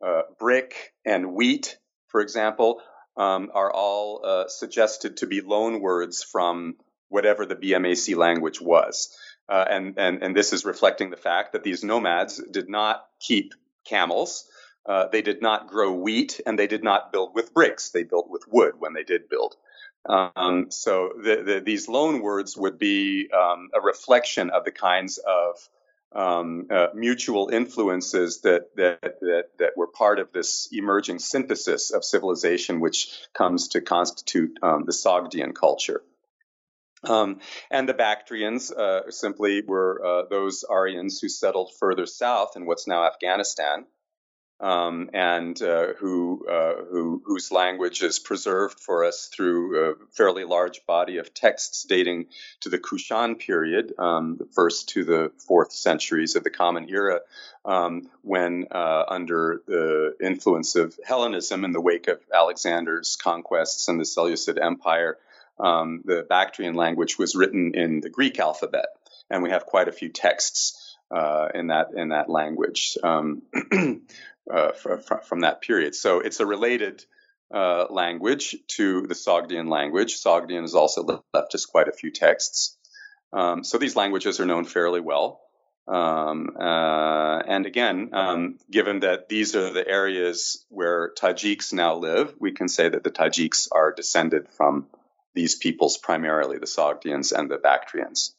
uh, 0.06 0.24
brick, 0.40 0.94
and 1.06 1.34
wheat, 1.34 1.78
for 2.08 2.22
example, 2.22 2.82
um, 3.16 3.52
are 3.54 3.72
all 3.72 4.22
uh, 4.26 4.48
suggested 4.48 5.18
to 5.18 5.28
be 5.28 5.42
loan 5.42 5.80
words 5.80 6.24
from 6.24 6.76
whatever 7.10 7.46
the 7.46 7.56
BMAC 7.56 8.16
language 8.16 8.60
was. 8.60 9.16
Uh, 9.50 9.66
and, 9.70 9.98
and, 9.98 10.24
and 10.24 10.36
this 10.36 10.54
is 10.54 10.66
reflecting 10.66 11.10
the 11.10 11.18
fact 11.18 11.54
that 11.54 11.64
these 11.64 11.84
nomads 11.84 12.42
did 12.52 12.70
not 12.70 13.06
keep 13.20 13.54
camels. 13.86 14.46
Uh, 14.86 15.08
they 15.12 15.22
did 15.22 15.42
not 15.42 15.68
grow 15.68 15.94
wheat 15.94 16.40
and 16.46 16.58
they 16.58 16.68
did 16.68 16.84
not 16.84 17.12
build 17.12 17.34
with 17.34 17.54
bricks. 17.54 17.90
They 17.90 18.04
built 18.04 18.30
with 18.30 18.44
wood 18.48 18.74
when 18.78 18.94
they 18.94 19.04
did 19.04 19.30
build. 19.30 19.56
Um, 20.06 20.68
so 20.70 21.12
the, 21.16 21.44
the, 21.44 21.62
these 21.66 21.88
loan 21.88 22.22
words 22.22 22.58
would 22.58 22.78
be 22.78 23.30
um, 23.34 23.70
a 23.74 23.82
reflection 23.82 24.50
of 24.50 24.66
the 24.66 24.72
kinds 24.72 25.18
of 25.18 25.56
um, 26.16 26.68
uh, 26.70 26.88
mutual 26.94 27.50
influences 27.50 28.42
that, 28.42 28.76
that, 28.76 29.02
that 29.02 29.46
that 29.58 29.72
were 29.76 29.88
part 29.88 30.20
of 30.20 30.32
this 30.32 30.68
emerging 30.72 31.20
synthesis 31.20 31.92
of 31.92 32.04
civilization, 32.04 32.80
which 32.82 33.10
comes 33.34 33.70
to 33.70 33.82
constitute 33.82 34.60
um, 34.62 34.84
the 34.86 34.92
Sogdian 34.92 35.56
culture. 35.56 36.04
Um, 37.04 37.40
and 37.70 37.88
the 37.88 37.94
Bactrians 37.94 38.72
uh, 38.72 39.12
simply 39.12 39.62
were 39.62 40.02
uh, 40.06 40.24
those 40.30 40.64
Aryans 40.64 41.20
who 41.20 41.30
settled 41.30 41.72
further 41.80 42.06
south 42.06 42.54
in 42.56 42.66
what's 42.66 42.88
now 42.88 43.06
Afghanistan, 43.06 43.86
um, 44.60 45.10
and 45.14 45.62
uh, 45.62 45.88
who, 46.00 46.48
uh, 46.50 46.86
who, 46.90 47.22
whose 47.26 47.52
language 47.52 48.02
is 48.02 48.20
preserved 48.20 48.80
for 48.80 49.04
us 49.04 49.28
through 49.28 49.92
a 49.92 49.96
fairly 50.14 50.46
large 50.46 50.86
body 50.86 51.18
of 51.18 51.34
texts 51.34 51.84
dating 51.84 52.28
to 52.62 52.70
the 52.70 52.80
Kushan 52.80 53.38
period, 53.38 53.94
um, 54.00 54.38
the 54.38 54.46
first 54.46 54.90
to 54.90 55.04
the 55.04 55.32
fourth 55.46 55.74
centuries 55.74 56.38
of 56.38 56.46
the 56.46 56.50
Common 56.50 56.88
Era, 56.90 57.20
um, 57.66 58.10
when 58.22 58.68
uh, 58.72 59.04
under 59.10 59.62
the 59.68 60.16
influence 60.22 60.76
of 60.76 60.98
Hellenism 61.06 61.66
in 61.66 61.74
the 61.74 61.82
wake 61.82 62.08
of 62.08 62.22
Alexander's 62.34 63.18
conquests 63.18 63.90
and 63.90 64.00
the 64.00 64.06
Seleucid 64.06 64.58
Empire 64.58 65.18
um, 65.60 66.02
the 66.06 66.26
Bactrian 66.30 66.76
language 66.76 67.18
was 67.18 67.36
written 67.36 67.74
in 67.76 68.02
the 68.02 68.10
Greek 68.10 68.40
alphabet, 68.40 68.88
and 69.30 69.44
we 69.44 69.52
have 69.52 69.66
quite 69.66 69.88
a 69.88 69.92
few 69.92 70.10
texts 70.10 70.98
uh, 71.12 71.50
in 71.54 71.68
that 71.68 71.90
in 71.96 72.10
that 72.10 72.30
language 72.30 72.98
um, 73.04 73.44
uh, 74.52 74.72
from 74.72 75.42
that 75.42 75.62
period. 75.62 75.96
So 75.96 76.20
it's 76.20 76.40
a 76.40 76.46
related 76.46 77.06
uh, 77.54 77.86
language 77.90 78.56
to 78.68 79.06
the 79.08 79.14
Sogdian 79.14 79.70
language. 79.70 80.16
Sogdian 80.22 80.62
has 80.62 80.76
also 80.76 81.24
left 81.34 81.54
us 81.56 81.66
quite 81.66 81.88
a 81.88 81.94
few 81.94 82.12
texts. 82.12 82.78
Um, 83.32 83.64
so 83.64 83.78
these 83.78 83.96
languages 83.96 84.40
are 84.40 84.46
known 84.46 84.66
fairly 84.66 85.00
well. 85.00 85.40
Um, 85.88 86.56
uh, 86.60 87.40
and 87.46 87.66
again, 87.66 88.10
um, 88.14 88.58
given 88.72 89.02
that 89.02 89.28
these 89.28 89.56
are 89.56 89.72
the 89.72 89.86
areas 89.86 90.66
where 90.70 91.12
Tajiks 91.14 91.74
now 91.74 91.96
live, 91.96 92.34
we 92.40 92.52
can 92.54 92.70
say 92.70 92.88
that 92.88 93.04
the 93.04 93.12
Tajiks 93.12 93.68
are 93.72 93.92
descended 93.92 94.48
from 94.50 94.88
these 95.34 95.56
peoples 95.56 95.98
primarily, 95.98 96.58
the 96.58 96.66
Sogdians 96.66 97.32
and 97.32 97.50
the 97.50 97.58
Bactrians. 97.58 98.36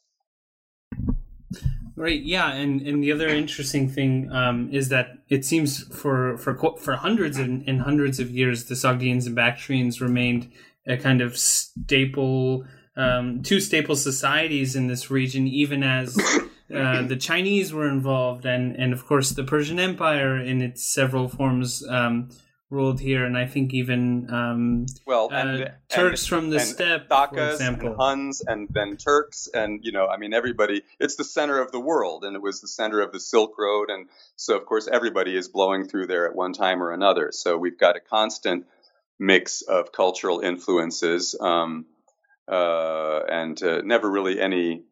Right. 1.97 2.21
Yeah, 2.21 2.51
and 2.51 2.81
and 2.81 3.01
the 3.01 3.13
other 3.13 3.29
interesting 3.29 3.87
thing 3.87 4.29
um, 4.29 4.69
is 4.69 4.89
that 4.89 5.17
it 5.29 5.45
seems 5.45 5.83
for 5.83 6.37
for 6.37 6.53
for 6.77 6.95
hundreds 6.97 7.37
and, 7.37 7.63
and 7.69 7.81
hundreds 7.81 8.19
of 8.19 8.29
years, 8.31 8.65
the 8.65 8.75
Sogdians 8.75 9.25
and 9.27 9.35
Bactrians 9.35 10.01
remained 10.01 10.51
a 10.85 10.97
kind 10.97 11.21
of 11.21 11.37
staple, 11.37 12.65
um, 12.97 13.43
two 13.43 13.61
staple 13.61 13.95
societies 13.95 14.75
in 14.75 14.87
this 14.87 15.09
region, 15.09 15.47
even 15.47 15.83
as 15.83 16.17
uh, 16.73 17.01
the 17.07 17.15
Chinese 17.15 17.71
were 17.71 17.87
involved, 17.87 18.45
and 18.45 18.75
and 18.75 18.91
of 18.91 19.05
course 19.05 19.29
the 19.29 19.45
Persian 19.45 19.79
Empire 19.79 20.37
in 20.37 20.61
its 20.61 20.83
several 20.83 21.29
forms 21.29 21.81
um, 21.87 22.29
ruled 22.69 22.99
here, 22.99 23.25
and 23.25 23.37
I 23.37 23.45
think 23.45 23.73
even 23.73 24.27
um, 24.33 24.85
well, 25.05 25.29
uh, 25.31 25.35
and, 25.35 25.71
Turks 25.89 26.23
and, 26.23 26.29
from 26.29 26.49
the 26.49 26.57
and 26.57 26.65
steppe, 26.65 27.11
example. 27.33 27.89
and 27.89 27.95
Huns, 27.97 28.41
and 28.41 28.67
then 28.69 28.97
Turks, 28.97 29.47
and 29.53 29.79
you 29.83 29.91
know, 29.91 30.07
I 30.07 30.17
mean, 30.17 30.33
everybody. 30.33 30.81
It's 30.99 31.15
the 31.15 31.23
center 31.23 31.59
of 31.59 31.71
the 31.71 31.79
world, 31.79 32.23
and 32.23 32.35
it 32.35 32.41
was 32.41 32.61
the 32.61 32.67
center 32.67 33.01
of 33.01 33.11
the 33.11 33.19
Silk 33.19 33.57
Road, 33.57 33.89
and 33.89 34.07
so 34.35 34.57
of 34.57 34.65
course 34.65 34.87
everybody 34.91 35.35
is 35.35 35.47
blowing 35.47 35.87
through 35.87 36.07
there 36.07 36.27
at 36.27 36.35
one 36.35 36.53
time 36.53 36.81
or 36.81 36.91
another. 36.91 37.31
So 37.31 37.57
we've 37.57 37.79
got 37.79 37.95
a 37.95 37.99
constant 37.99 38.65
mix 39.19 39.61
of 39.61 39.91
cultural 39.91 40.39
influences, 40.39 41.35
um, 41.39 41.85
uh, 42.47 43.21
and 43.29 43.61
uh, 43.61 43.81
never 43.81 44.09
really 44.09 44.39
any 44.39 44.83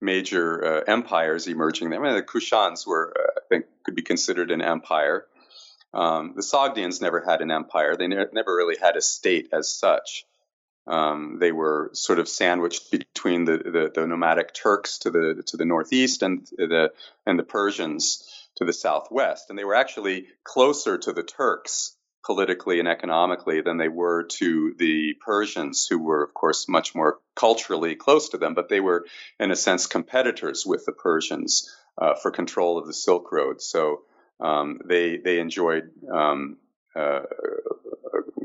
major 0.00 0.64
uh, 0.64 0.80
empires 0.86 1.46
emerging 1.46 1.90
there. 1.90 2.00
I 2.00 2.08
mean, 2.08 2.16
the 2.16 2.22
Kushans 2.22 2.86
were, 2.86 3.12
uh, 3.18 3.30
I 3.36 3.40
think, 3.48 3.66
could 3.82 3.94
be 3.94 4.02
considered 4.02 4.50
an 4.50 4.62
empire. 4.62 5.26
Um, 5.94 6.32
the 6.34 6.42
Sogdians 6.42 7.00
never 7.00 7.24
had 7.26 7.40
an 7.40 7.50
empire. 7.50 7.96
They 7.96 8.08
ne- 8.08 8.26
never 8.32 8.54
really 8.54 8.76
had 8.80 8.96
a 8.96 9.00
state 9.00 9.48
as 9.52 9.72
such. 9.72 10.24
Um, 10.86 11.38
they 11.40 11.52
were 11.52 11.90
sort 11.94 12.18
of 12.18 12.28
sandwiched 12.28 12.90
between 12.90 13.44
the, 13.44 13.58
the, 13.58 13.92
the, 13.92 14.06
nomadic 14.06 14.54
Turks 14.54 14.98
to 14.98 15.10
the 15.10 15.42
to 15.46 15.56
the 15.56 15.64
northeast 15.64 16.22
and 16.22 16.46
the 16.56 16.92
and 17.26 17.38
the 17.38 17.42
Persians 17.42 18.22
to 18.56 18.64
the 18.64 18.72
southwest, 18.72 19.50
and 19.50 19.58
they 19.58 19.64
were 19.64 19.74
actually 19.74 20.28
closer 20.44 20.96
to 20.96 21.12
the 21.12 21.24
Turks 21.24 21.96
politically 22.26 22.80
and 22.80 22.88
economically 22.88 23.60
than 23.60 23.78
they 23.78 23.88
were 23.88 24.24
to 24.24 24.74
the 24.78 25.14
Persians, 25.24 25.86
who 25.86 25.98
were, 25.98 26.24
of 26.24 26.34
course, 26.34 26.68
much 26.68 26.94
more 26.94 27.20
culturally 27.36 27.94
close 27.94 28.30
to 28.30 28.38
them, 28.38 28.54
but 28.54 28.68
they 28.68 28.80
were, 28.80 29.06
in 29.38 29.52
a 29.52 29.56
sense, 29.56 29.86
competitors 29.86 30.66
with 30.66 30.84
the 30.84 30.92
Persians 30.92 31.72
uh, 31.96 32.14
for 32.14 32.32
control 32.32 32.78
of 32.78 32.86
the 32.86 32.92
Silk 32.92 33.30
Road. 33.30 33.62
So 33.62 34.02
um, 34.40 34.80
they 34.84 35.16
they 35.16 35.38
enjoyed 35.38 35.90
um, 36.12 36.58
uh, 36.94 37.22
a 37.22 38.44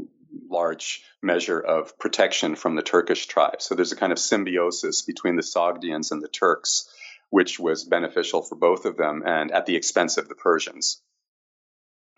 large 0.49 1.03
measure 1.21 1.59
of 1.59 1.97
protection 1.97 2.55
from 2.55 2.75
the 2.75 2.81
Turkish 2.81 3.25
tribes. 3.25 3.65
So 3.65 3.75
there's 3.75 3.91
a 3.91 3.95
kind 3.97 4.11
of 4.11 4.19
symbiosis 4.19 5.01
between 5.01 5.35
the 5.35 5.41
Sogdians 5.41 6.11
and 6.11 6.21
the 6.21 6.27
Turks, 6.27 6.89
which 7.29 7.59
was 7.59 7.83
beneficial 7.83 8.41
for 8.41 8.55
both 8.55 8.85
of 8.85 8.97
them, 8.97 9.23
and 9.25 9.51
at 9.51 9.65
the 9.65 9.75
expense 9.75 10.17
of 10.17 10.27
the 10.27 10.35
Persians. 10.35 11.01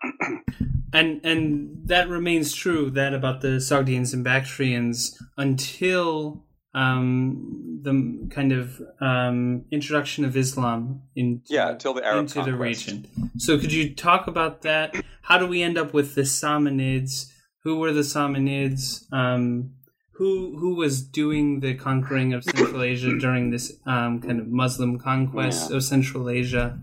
and 0.93 1.21
and 1.23 1.81
that 1.85 2.09
remains 2.09 2.53
true 2.53 2.89
that 2.91 3.13
about 3.13 3.41
the 3.41 3.59
Sogdians 3.59 4.13
and 4.13 4.23
Bactrians 4.23 5.17
until 5.37 6.43
um, 6.73 7.79
the 7.83 8.27
kind 8.33 8.51
of 8.51 8.81
um, 8.99 9.65
introduction 9.71 10.25
of 10.25 10.35
Islam 10.35 11.01
into 11.15 11.43
yeah 11.53 11.69
until 11.69 11.93
the 11.93 12.03
Arab 12.05 12.19
into 12.21 12.33
conquest. 12.35 12.51
the 12.51 12.57
region. 12.57 13.07
So 13.37 13.57
could 13.59 13.71
you 13.73 13.93
talk 13.93 14.27
about 14.27 14.61
that? 14.63 14.95
How 15.23 15.37
do 15.37 15.47
we 15.47 15.61
end 15.61 15.77
up 15.77 15.93
with 15.93 16.15
the 16.15 16.21
Samanids? 16.21 17.29
Who 17.63 17.77
were 17.79 17.93
the 17.93 18.01
Samanids? 18.01 19.11
Um, 19.13 19.75
who 20.15 20.57
who 20.59 20.75
was 20.75 21.01
doing 21.01 21.59
the 21.61 21.73
conquering 21.75 22.33
of 22.33 22.43
Central 22.43 22.83
Asia 22.83 23.17
during 23.17 23.49
this 23.51 23.73
um, 23.85 24.21
kind 24.21 24.39
of 24.39 24.47
Muslim 24.47 24.99
conquest 24.99 25.69
Yeah. 25.69 25.77
of 25.77 25.83
Central 25.83 26.29
Asia? 26.29 26.79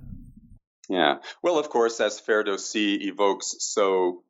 Yeah. 0.89 1.19
Well, 1.43 1.59
of 1.59 1.69
course, 1.69 2.01
as 2.01 2.21
Ferdowsi 2.21 3.03
evokes 3.03 3.55
so 3.61 4.25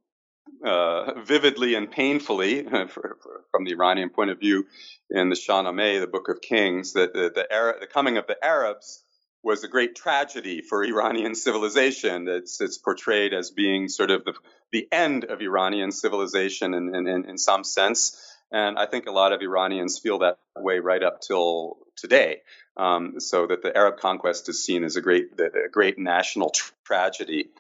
uh, 0.65 1.21
vividly 1.23 1.75
and 1.75 1.91
painfully 1.91 2.65
for, 2.89 2.89
for, 2.89 3.45
from 3.51 3.65
the 3.65 3.73
Iranian 3.73 4.11
point 4.11 4.31
of 4.31 4.39
view 4.39 4.67
in 5.11 5.29
the 5.29 5.37
Shahnameh, 5.37 6.01
the 6.01 6.07
Book 6.07 6.29
of 6.29 6.41
Kings, 6.41 6.93
that 6.93 7.13
the, 7.13 7.31
the, 7.35 7.53
Arab, 7.53 7.81
the 7.81 7.87
coming 7.87 8.17
of 8.17 8.27
the 8.27 8.37
Arabs 8.45 9.03
was 9.43 9.65
a 9.65 9.69
great 9.69 9.97
tragedy 9.97 10.61
for 10.61 10.85
Iranian 10.85 11.35
civilization. 11.35 12.29
It's, 12.29 12.61
it's 12.61 12.79
portrayed 12.79 13.33
as 13.33 13.51
being 13.51 13.89
sort 13.89 14.11
of 14.11 14.25
the, 14.25 14.35
the 14.71 14.87
end 14.93 15.25
of 15.25 15.41
Iranian 15.41 15.93
civilization 15.93 16.75
in, 16.75 16.95
in, 16.95 17.07
in, 17.07 17.31
in 17.31 17.39
some 17.39 17.65
sense. 17.65 18.21
And 18.53 18.79
I 18.79 18.87
think 18.87 19.07
a 19.07 19.13
lot 19.13 19.33
of 19.33 19.41
Iranians 19.41 19.99
feel 19.99 20.19
that 20.19 20.39
way 20.57 20.81
right 20.81 21.03
up 21.03 21.21
till 21.21 21.79
today. 21.97 22.43
Um, 22.77 23.21
so 23.21 23.47
that 23.47 23.63
the 23.63 23.77
Arab 23.77 23.99
conquest 23.99 24.49
is 24.49 24.65
seen 24.65 24.85
as 24.85 24.97
a 24.97 25.01
great, 25.01 25.29
a 25.39 25.69
great 25.71 25.99
national 25.99 26.51
tr- 26.51 26.73
tragedy 26.85 27.51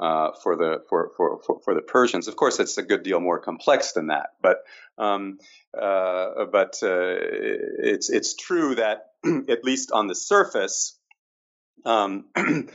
uh, 0.00 0.30
for 0.42 0.56
the 0.56 0.82
for, 0.88 1.10
for, 1.16 1.40
for, 1.44 1.60
for, 1.64 1.74
the 1.74 1.82
Persians. 1.82 2.28
Of 2.28 2.36
course, 2.36 2.60
it's 2.60 2.78
a 2.78 2.82
good 2.82 3.02
deal 3.02 3.20
more 3.20 3.38
complex 3.38 3.92
than 3.92 4.08
that, 4.08 4.30
but 4.40 4.58
um, 4.96 5.38
uh, 5.76 6.44
but 6.52 6.78
uh, 6.82 7.16
it's 7.80 8.08
it's 8.10 8.34
true 8.34 8.76
that 8.76 9.10
at 9.48 9.64
least 9.64 9.90
on 9.92 10.06
the 10.06 10.14
surface, 10.14 10.96
um, 11.84 12.26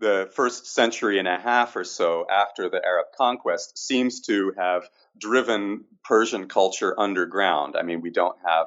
the 0.00 0.30
first 0.34 0.66
century 0.66 1.18
and 1.18 1.28
a 1.28 1.38
half 1.38 1.74
or 1.74 1.84
so 1.84 2.26
after 2.30 2.68
the 2.68 2.84
Arab 2.84 3.06
conquest 3.16 3.78
seems 3.78 4.20
to 4.22 4.52
have 4.56 4.88
driven 5.18 5.84
Persian 6.04 6.48
culture 6.48 6.98
underground. 6.98 7.76
I 7.76 7.82
mean, 7.82 8.00
we 8.02 8.10
don't 8.10 8.36
have 8.44 8.66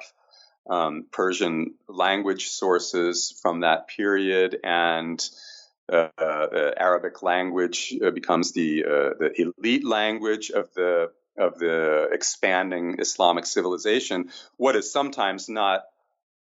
um, 0.68 1.06
Persian 1.12 1.74
language 1.88 2.48
sources 2.48 3.34
from 3.42 3.60
that 3.60 3.88
period, 3.88 4.58
and 4.62 5.22
Arabic 5.92 7.22
language 7.22 7.94
uh, 8.04 8.10
becomes 8.10 8.52
the 8.52 8.84
uh, 8.84 9.10
the 9.18 9.32
elite 9.58 9.86
language 9.86 10.50
of 10.50 10.72
the 10.74 11.10
of 11.38 11.58
the 11.58 12.08
expanding 12.12 12.96
Islamic 12.98 13.46
civilization. 13.46 14.30
What 14.56 14.76
is 14.76 14.92
sometimes 14.92 15.48
not 15.48 15.82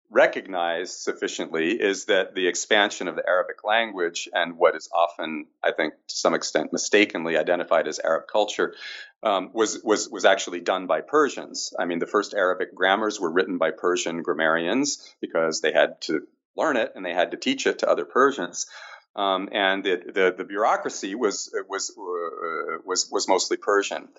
recognized 0.10 1.00
sufficiently 1.00 1.72
is 1.72 2.06
that 2.06 2.36
the 2.36 2.48
expansion 2.48 3.08
of 3.08 3.16
the 3.16 3.28
Arabic 3.28 3.64
language 3.64 4.30
and 4.32 4.58
what 4.58 4.76
is 4.76 4.90
often, 4.94 5.48
I 5.64 5.72
think, 5.72 5.94
to 6.08 6.16
some 6.16 6.36
extent 6.36 6.72
mistakenly 6.72 7.38
identified 7.38 7.88
as 7.88 8.00
Arab 8.00 8.28
culture 8.32 8.76
um, 9.24 9.50
was, 9.54 9.82
was, 9.84 10.10
was 10.10 10.26
actually 10.26 10.62
done 10.62 10.86
by 10.86 11.02
Persians. 11.02 11.74
I 11.78 11.86
mean, 11.86 12.00
the 12.00 12.06
first 12.06 12.34
Arabic 12.34 12.76
grammars 12.76 13.20
were 13.20 13.32
written 13.32 13.58
by 13.58 13.72
Persian 13.72 14.22
grammarians 14.22 15.16
because 15.22 15.62
they 15.62 15.72
had 15.72 16.00
to 16.02 16.22
learn 16.56 16.78
it 16.78 16.92
and 16.96 17.04
they 17.04 17.14
had 17.14 17.32
to 17.32 17.38
teach 17.38 17.66
it 17.66 17.80
to 17.80 17.90
other 17.90 18.06
Persians. 18.06 18.68
Um, 19.16 19.50
and 19.52 19.84
the, 19.84 20.02
the, 20.14 20.36
the 20.38 20.44
bureaucracy 20.44 21.16
was 21.16 21.50
was 21.70 21.92
uh, 21.98 22.80
was 22.86 23.10
was 23.10 23.28
mostly 23.28 23.58
Persian, 23.58 24.10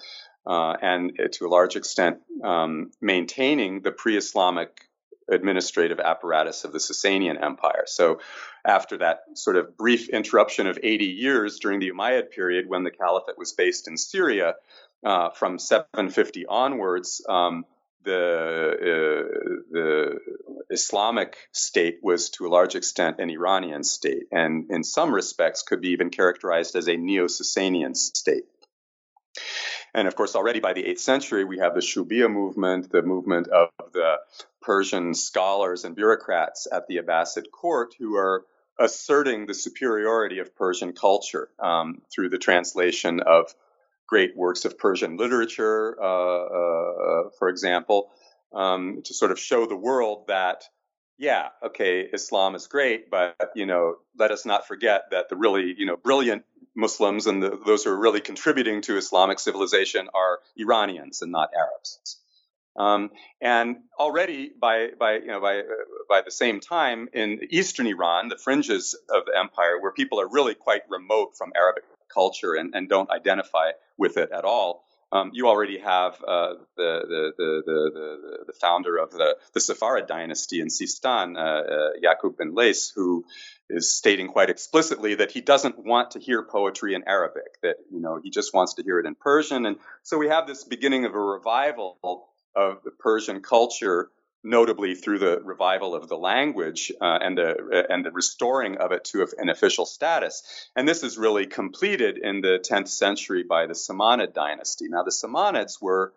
uh, 0.47 0.75
and 0.81 1.13
to 1.33 1.47
a 1.47 1.49
large 1.49 1.77
extent 1.77 2.19
um, 2.43 2.91
maintaining 3.01 3.83
the 3.83 3.93
pre-Islamic 3.93 4.81
administrative 5.31 5.99
apparatus 6.01 6.65
of 6.65 6.73
the 6.73 6.79
Sasanian 6.79 7.43
Empire. 7.43 7.85
So, 7.87 8.21
after 8.65 8.99
that 8.99 9.25
sort 9.35 9.57
of 9.57 9.77
brief 9.77 10.09
interruption 10.09 10.67
of 10.67 10.79
80 10.83 11.05
years 11.07 11.59
during 11.59 11.81
the 11.81 11.91
Umayyad 11.91 12.31
period, 12.31 12.69
when 12.69 12.85
the 12.85 12.91
caliphate 12.91 13.37
was 13.37 13.53
based 13.53 13.89
in 13.89 13.97
Syria, 13.97 14.55
uh, 15.05 15.31
from 15.31 15.59
750 15.59 16.47
onwards, 16.47 17.25
um, 17.29 17.65
the 18.07 18.73
uh, 18.81 19.63
the 19.71 20.19
Islamic 20.71 21.37
state 21.53 21.99
was 22.03 22.31
to 22.31 22.47
a 22.47 22.49
large 22.49 22.75
extent 22.75 23.21
an 23.21 23.29
Iranian 23.29 23.85
state, 23.85 24.29
and 24.33 24.71
in 24.71 24.83
some 24.83 25.13
respects 25.13 25.63
could 25.63 25.81
be 25.81 25.91
even 25.91 26.11
characterized 26.11 26.77
as 26.77 26.89
a 26.89 26.97
Neo-Sasanian 26.97 27.95
state. 27.97 28.45
And 29.95 30.09
of 30.09 30.15
course, 30.15 30.35
already 30.35 30.61
by 30.61 30.73
the 30.73 30.85
8th 30.85 30.99
century, 31.01 31.45
we 31.45 31.59
have 31.59 31.75
the 31.75 31.81
Shu'ubiyya 31.81 32.31
movement, 32.31 32.91
the 32.91 33.03
movement 33.03 33.49
of 33.49 33.71
the 33.93 34.17
Persian 34.63 35.15
scholars 35.15 35.85
and 35.85 35.95
bureaucrats 35.95 36.67
at 36.71 36.87
the 36.87 36.99
Abbasid 36.99 37.51
court 37.51 37.95
who 37.99 38.17
are 38.17 38.45
asserting 38.79 39.47
the 39.47 39.55
superiority 39.55 40.39
of 40.39 40.55
Persian 40.55 40.93
culture 40.93 41.49
um, 41.59 42.03
through 42.13 42.29
the 42.29 42.39
translation 42.39 43.21
of 43.21 43.55
great 44.07 44.37
works 44.37 44.65
of 44.65 44.79
Persian 44.79 45.17
literature, 45.17 45.97
uh, 46.01 46.05
uh, 46.05 47.31
for 47.39 47.49
example, 47.49 48.11
um, 48.55 49.03
to 49.05 49.15
sort 49.15 49.31
of 49.31 49.39
show 49.39 49.67
the 49.67 49.77
world 49.77 50.29
that, 50.29 50.65
yeah, 51.19 51.49
okay, 51.65 52.01
Islam 52.13 52.55
is 52.55 52.67
great, 52.67 53.11
but 53.11 53.37
you 53.55 53.67
know, 53.67 53.97
let 54.19 54.31
us 54.31 54.45
not 54.45 54.67
forget 54.67 55.11
that 55.11 55.29
the 55.29 55.37
really, 55.37 55.75
you 55.77 55.87
know, 55.87 55.97
brilliant 55.97 56.45
Muslims 56.75 57.27
and 57.27 57.43
the, 57.43 57.59
those 57.65 57.85
who 57.85 57.91
are 57.91 57.99
really 57.99 58.21
contributing 58.21 58.83
to 58.83 58.97
Islamic 58.97 59.39
civilization 59.39 60.09
are 60.15 60.41
Iranians 60.57 61.23
and 61.23 61.33
not 61.33 61.51
Arabs. 61.57 62.19
Um, 62.79 63.11
and 63.41 63.77
already 63.99 64.51
by 64.61 64.89
by 64.99 65.15
you 65.15 65.29
know 65.29 65.41
by 65.41 65.61
uh, 65.61 65.63
by 66.11 66.21
the 66.21 66.31
same 66.31 66.61
time 66.61 67.09
in 67.15 67.41
eastern 67.49 67.87
Iran, 67.87 68.29
the 68.29 68.37
fringes 68.37 68.95
of 69.09 69.25
the 69.25 69.33
empire, 69.35 69.81
where 69.81 69.93
people 69.93 70.21
are 70.21 70.29
really 70.29 70.55
quite 70.55 70.83
remote 70.91 71.39
from 71.39 71.53
Arabic 71.57 71.85
culture 72.13 72.55
and, 72.55 72.75
and 72.75 72.89
don't 72.89 73.11
identify 73.11 73.71
with 73.97 74.17
it 74.17 74.31
at 74.33 74.45
all, 74.45 74.85
um, 75.13 75.31
you 75.33 75.47
already 75.47 75.79
have 75.79 76.15
uh, 76.27 76.55
the, 76.77 77.01
the, 77.09 77.33
the, 77.39 78.45
the, 78.47 78.53
founder 78.61 78.97
of 78.97 79.13
the, 79.13 79.37
the 79.55 79.61
Saffarid 79.61 80.09
dynasty 80.09 80.61
in 80.61 80.67
Sistan, 80.67 81.37
uh, 81.37 81.41
uh, 81.41 81.91
Yaqub 82.03 82.37
bin 82.39 82.55
Lays, 82.55 82.93
who 82.95 83.25
is 83.71 83.97
stating 83.97 84.29
quite 84.29 84.51
explicitly 84.51 85.15
that 85.15 85.31
he 85.31 85.41
doesn't 85.41 85.79
want 85.79 86.13
to 86.13 86.19
hear 86.19 86.43
poetry 86.43 86.95
in 86.95 87.05
Arabic, 87.07 87.61
that 87.63 87.77
you 87.91 88.01
know 88.01 88.21
he 88.23 88.31
just 88.31 88.53
wants 88.53 88.75
to 88.75 88.83
hear 88.83 88.99
it 88.99 89.07
in 89.07 89.15
Persian. 89.15 89.65
And 89.67 89.77
so 90.03 90.19
we 90.19 90.29
have 90.29 90.47
this 90.47 90.65
beginning 90.65 91.05
of 91.05 91.15
a 91.15 91.21
revival 91.21 91.99
of 92.55 92.83
the 92.83 92.91
Persian 92.91 93.43
culture 93.43 94.11
notably 94.47 94.95
through 94.95 95.19
the 95.19 95.41
revival 95.45 95.95
of 95.95 96.09
the 96.09 96.17
language 96.17 96.93
uh, 97.01 97.19
and 97.21 97.37
the 97.37 97.51
uh, 97.51 97.93
and 97.93 98.05
the 98.05 98.11
restoring 98.11 98.79
of 98.79 98.93
it 98.93 99.05
to 99.05 99.27
an 99.39 99.49
official 99.49 99.85
status. 99.85 100.69
And 100.75 100.89
this 100.89 101.03
is 101.03 101.19
really 101.19 101.47
completed 101.47 102.17
in 102.17 102.41
the 102.41 102.59
10th 102.59 102.89
century 102.89 103.43
by 103.43 103.67
the 103.67 103.75
Samanid 103.75 104.33
dynasty. 104.33 104.87
Now, 104.89 105.03
the 105.03 105.11
Samanids 105.11 105.83
were 105.83 106.13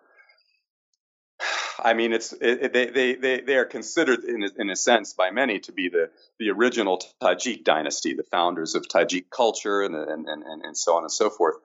I 1.83 1.93
mean, 1.93 2.13
it's 2.13 2.33
it, 2.33 2.73
they, 2.73 2.87
they, 2.87 3.15
they, 3.15 3.41
they 3.41 3.55
are 3.55 3.65
considered 3.65 4.23
in 4.23 4.43
a, 4.43 4.49
in 4.57 4.69
a 4.69 4.75
sense 4.75 5.13
by 5.13 5.31
many 5.31 5.59
to 5.59 5.71
be 5.71 5.89
the, 5.89 6.09
the 6.37 6.49
original 6.49 7.01
Tajik 7.21 7.63
dynasty, 7.63 8.13
the 8.13 8.23
founders 8.23 8.75
of 8.75 8.87
Tajik 8.87 9.29
culture 9.29 9.81
and, 9.81 9.95
and, 9.95 10.27
and, 10.27 10.43
and 10.43 10.77
so 10.77 10.97
on 10.97 11.03
and 11.03 11.11
so 11.11 11.29
forth. 11.29 11.55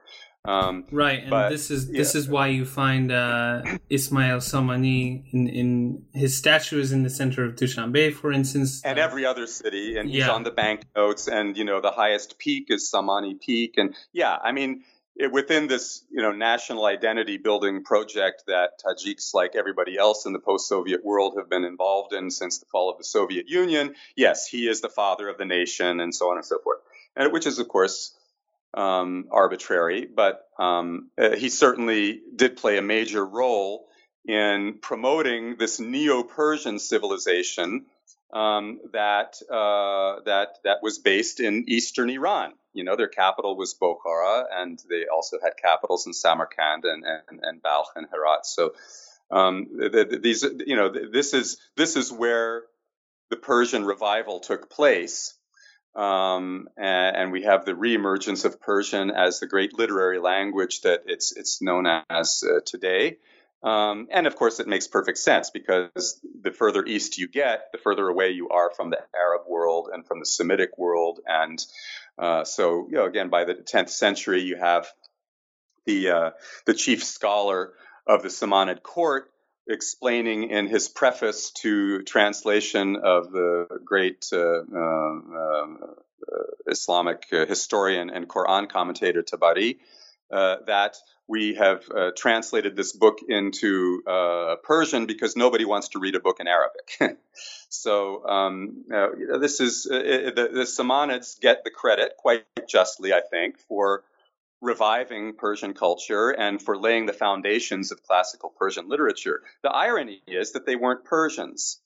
Um, 0.47 0.85
right, 0.91 1.21
and 1.21 1.31
but, 1.31 1.49
this 1.49 1.71
is 1.71 1.89
this 1.89 2.15
is 2.15 2.29
why 2.29 2.49
you 2.49 2.67
find 2.67 3.11
uh, 3.11 3.63
Ismail 3.89 4.39
Samani 4.39 5.25
in, 5.33 5.49
in 5.49 6.05
his 6.13 6.37
statue 6.37 6.79
is 6.81 6.93
in 6.93 7.03
the 7.03 7.09
center 7.09 7.47
of 7.47 7.55
Dushanbe, 7.55 8.13
for 8.13 8.31
instance, 8.31 8.83
and 8.85 8.99
every 8.99 9.25
other 9.25 9.47
city, 9.47 9.97
and 9.97 10.11
he's 10.11 10.29
on 10.29 10.43
the 10.43 10.51
banknotes, 10.51 11.29
and 11.29 11.57
you 11.57 11.65
know 11.65 11.81
the 11.81 11.93
highest 11.93 12.39
peak 12.39 12.67
is 12.69 12.93
Samani 12.95 13.41
Peak, 13.41 13.79
and 13.79 13.95
yeah, 14.13 14.37
I 14.37 14.53
mean 14.53 14.85
it, 15.17 15.33
within 15.33 15.67
this 15.67 16.05
you 16.11 16.21
know 16.21 16.33
national 16.33 16.85
identity 16.85 17.39
building 17.39 17.83
project 17.83 18.45
that 18.47 18.83
Tajiks, 18.85 19.33
like 19.33 19.57
everybody 19.57 19.97
else 19.97 20.27
in 20.27 20.35
the 20.35 20.41
post-Soviet 20.41 21.03
world, 21.03 21.37
have 21.39 21.49
been 21.49 21.65
involved 21.65 22.13
in 22.13 22.31
since 22.31 22.59
the 22.59 22.67
fall 22.67 22.91
of 22.91 22.99
the 22.99 23.05
Soviet 23.05 23.49
Union. 23.49 23.95
Yes, 24.15 24.47
he 24.47 24.69
is 24.69 24.83
the 24.83 24.91
father 24.91 25.27
of 25.27 25.39
the 25.39 25.47
nation, 25.47 26.01
and 26.01 26.15
so 26.15 26.31
on 26.31 26.37
and 26.37 26.45
so 26.45 26.59
forth, 26.59 26.81
and 27.17 27.33
which 27.33 27.47
is 27.47 27.59
of 27.59 27.67
course 27.67 28.15
um, 28.75 29.27
arbitrary, 29.31 30.07
but 30.07 30.47
um, 30.59 31.11
uh, 31.19 31.37
he 31.37 31.49
certainly 31.49 32.21
did 32.35 32.57
play 32.57 32.79
a 32.79 32.83
major 32.83 33.25
role 33.25 33.87
in 34.27 34.79
promoting 34.81 35.57
this 35.59 35.79
Neo-Persian 35.79 36.79
civilization 36.79 37.87
um, 38.33 38.81
that 38.93 39.41
uh, 39.51 40.23
that 40.25 40.59
that 40.65 40.79
was 40.83 40.99
based 40.99 41.41
in 41.41 41.65
eastern 41.69 42.11
Iran. 42.11 42.55
You 42.73 42.83
know, 42.83 42.97
their 42.97 43.09
capital 43.09 43.57
was 43.57 43.77
Bokhara, 43.81 44.47
and 44.53 44.83
they 44.91 45.07
also 45.07 45.39
had 45.43 45.53
capitals 45.57 46.07
in 46.07 46.13
Samarkand 46.13 46.85
and 46.85 47.05
and, 47.05 47.41
and 47.43 47.63
Balkh 47.63 47.93
and 47.95 48.07
Herat. 48.11 48.45
So 48.45 48.75
um, 49.31 49.69
the, 49.77 50.07
the, 50.11 50.19
these, 50.19 50.45
you 50.67 50.77
know, 50.77 50.89
this 50.89 51.35
is 51.35 51.59
this 51.77 51.97
is 51.97 52.13
where 52.13 52.63
the 53.31 53.37
Persian 53.37 53.85
revival 53.85 54.41
took 54.41 54.71
place. 54.71 55.35
Um, 55.95 56.69
and, 56.77 57.17
and, 57.17 57.33
we 57.33 57.45
have 57.45 57.65
the 57.65 57.73
reemergence 57.73 58.45
of 58.45 58.61
Persian 58.61 59.13
as 59.13 59.39
the 59.39 59.47
great 59.47 59.79
literary 59.79 60.19
language 60.19 60.81
that 60.81 61.03
it's 61.07 61.31
it's 61.37 61.63
known 61.63 61.87
as 62.11 62.43
uh, 62.43 62.59
today. 62.67 63.19
Um, 63.63 64.09
and 64.11 64.27
of 64.27 64.37
course, 64.37 64.61
it 64.61 64.67
makes 64.67 64.89
perfect 64.89 65.19
sense 65.19 65.51
because 65.51 66.21
the 66.43 66.51
further 66.51 66.85
east 66.85 67.17
you 67.17 67.29
get, 67.29 67.71
the 67.73 67.79
further 67.79 68.09
away 68.09 68.31
you 68.31 68.49
are 68.51 68.73
from 68.75 68.91
the 68.91 68.99
Arab 69.17 69.43
world 69.49 69.89
and 69.93 70.07
from 70.07 70.19
the 70.19 70.27
Semitic 70.27 70.77
world. 70.77 71.21
And 71.27 71.65
uh, 72.19 72.45
so, 72.45 72.87
you 72.91 72.97
know, 72.97 73.07
again, 73.07 73.31
by 73.31 73.45
the 73.45 73.55
10th 73.55 73.89
century, 73.89 74.43
you 74.43 74.57
have 74.57 74.89
the 75.87 76.11
uh, 76.11 76.31
the 76.67 76.75
chief 76.75 77.05
scholar 77.05 77.73
of 78.07 78.23
the 78.23 78.29
Samanid 78.29 78.83
court 78.83 79.31
explaining 79.69 80.51
in 80.51 80.67
his 80.67 80.89
preface 80.89 81.51
to 81.51 82.03
translation 82.03 82.97
of 82.97 83.33
the 83.33 83.67
great 83.85 84.27
uh, 84.33 84.39
uh, 84.39 85.19
uh 85.35 85.77
Islamic 86.67 87.25
historian 87.31 88.11
and 88.11 88.29
Quran 88.29 88.69
commentator 88.69 89.23
Tabari 89.23 89.79
uh, 90.31 90.57
that 90.67 90.97
we 91.29 91.55
have 91.55 91.85
uh, 91.91 92.11
translated 92.17 92.77
this 92.77 92.93
book 92.93 93.19
into 93.27 94.03
Persian 94.65 95.07
because 95.07 95.37
nobody 95.37 95.65
wants 95.65 95.89
to 95.91 95.99
read 95.99 96.15
a 96.15 96.21
book 96.21 96.39
in 96.41 96.49
Arabic. 96.49 97.19
so 97.69 98.27
um, 98.27 98.85
this 99.41 99.61
is 99.61 99.85
the, 99.85 100.51
the 100.53 100.65
Samanids 100.65 101.41
get 101.41 101.65
the 101.65 101.71
credit 101.71 102.17
quite 102.19 102.45
justly, 102.69 103.13
I 103.13 103.21
think, 103.21 103.59
for 103.59 104.03
reviving 104.65 105.35
Persian 105.35 105.75
culture 105.75 106.31
and 106.31 106.61
for 106.61 106.77
laying 106.77 107.07
the 107.07 107.13
foundations 107.13 107.93
of 107.93 108.03
classical 108.03 108.51
Persian 108.59 108.89
literature. 108.89 109.43
The 109.63 109.71
irony 109.71 110.23
is 110.27 110.53
that 110.53 110.67
they 110.67 110.75
weren't 110.75 111.05
Persians. 111.05 111.81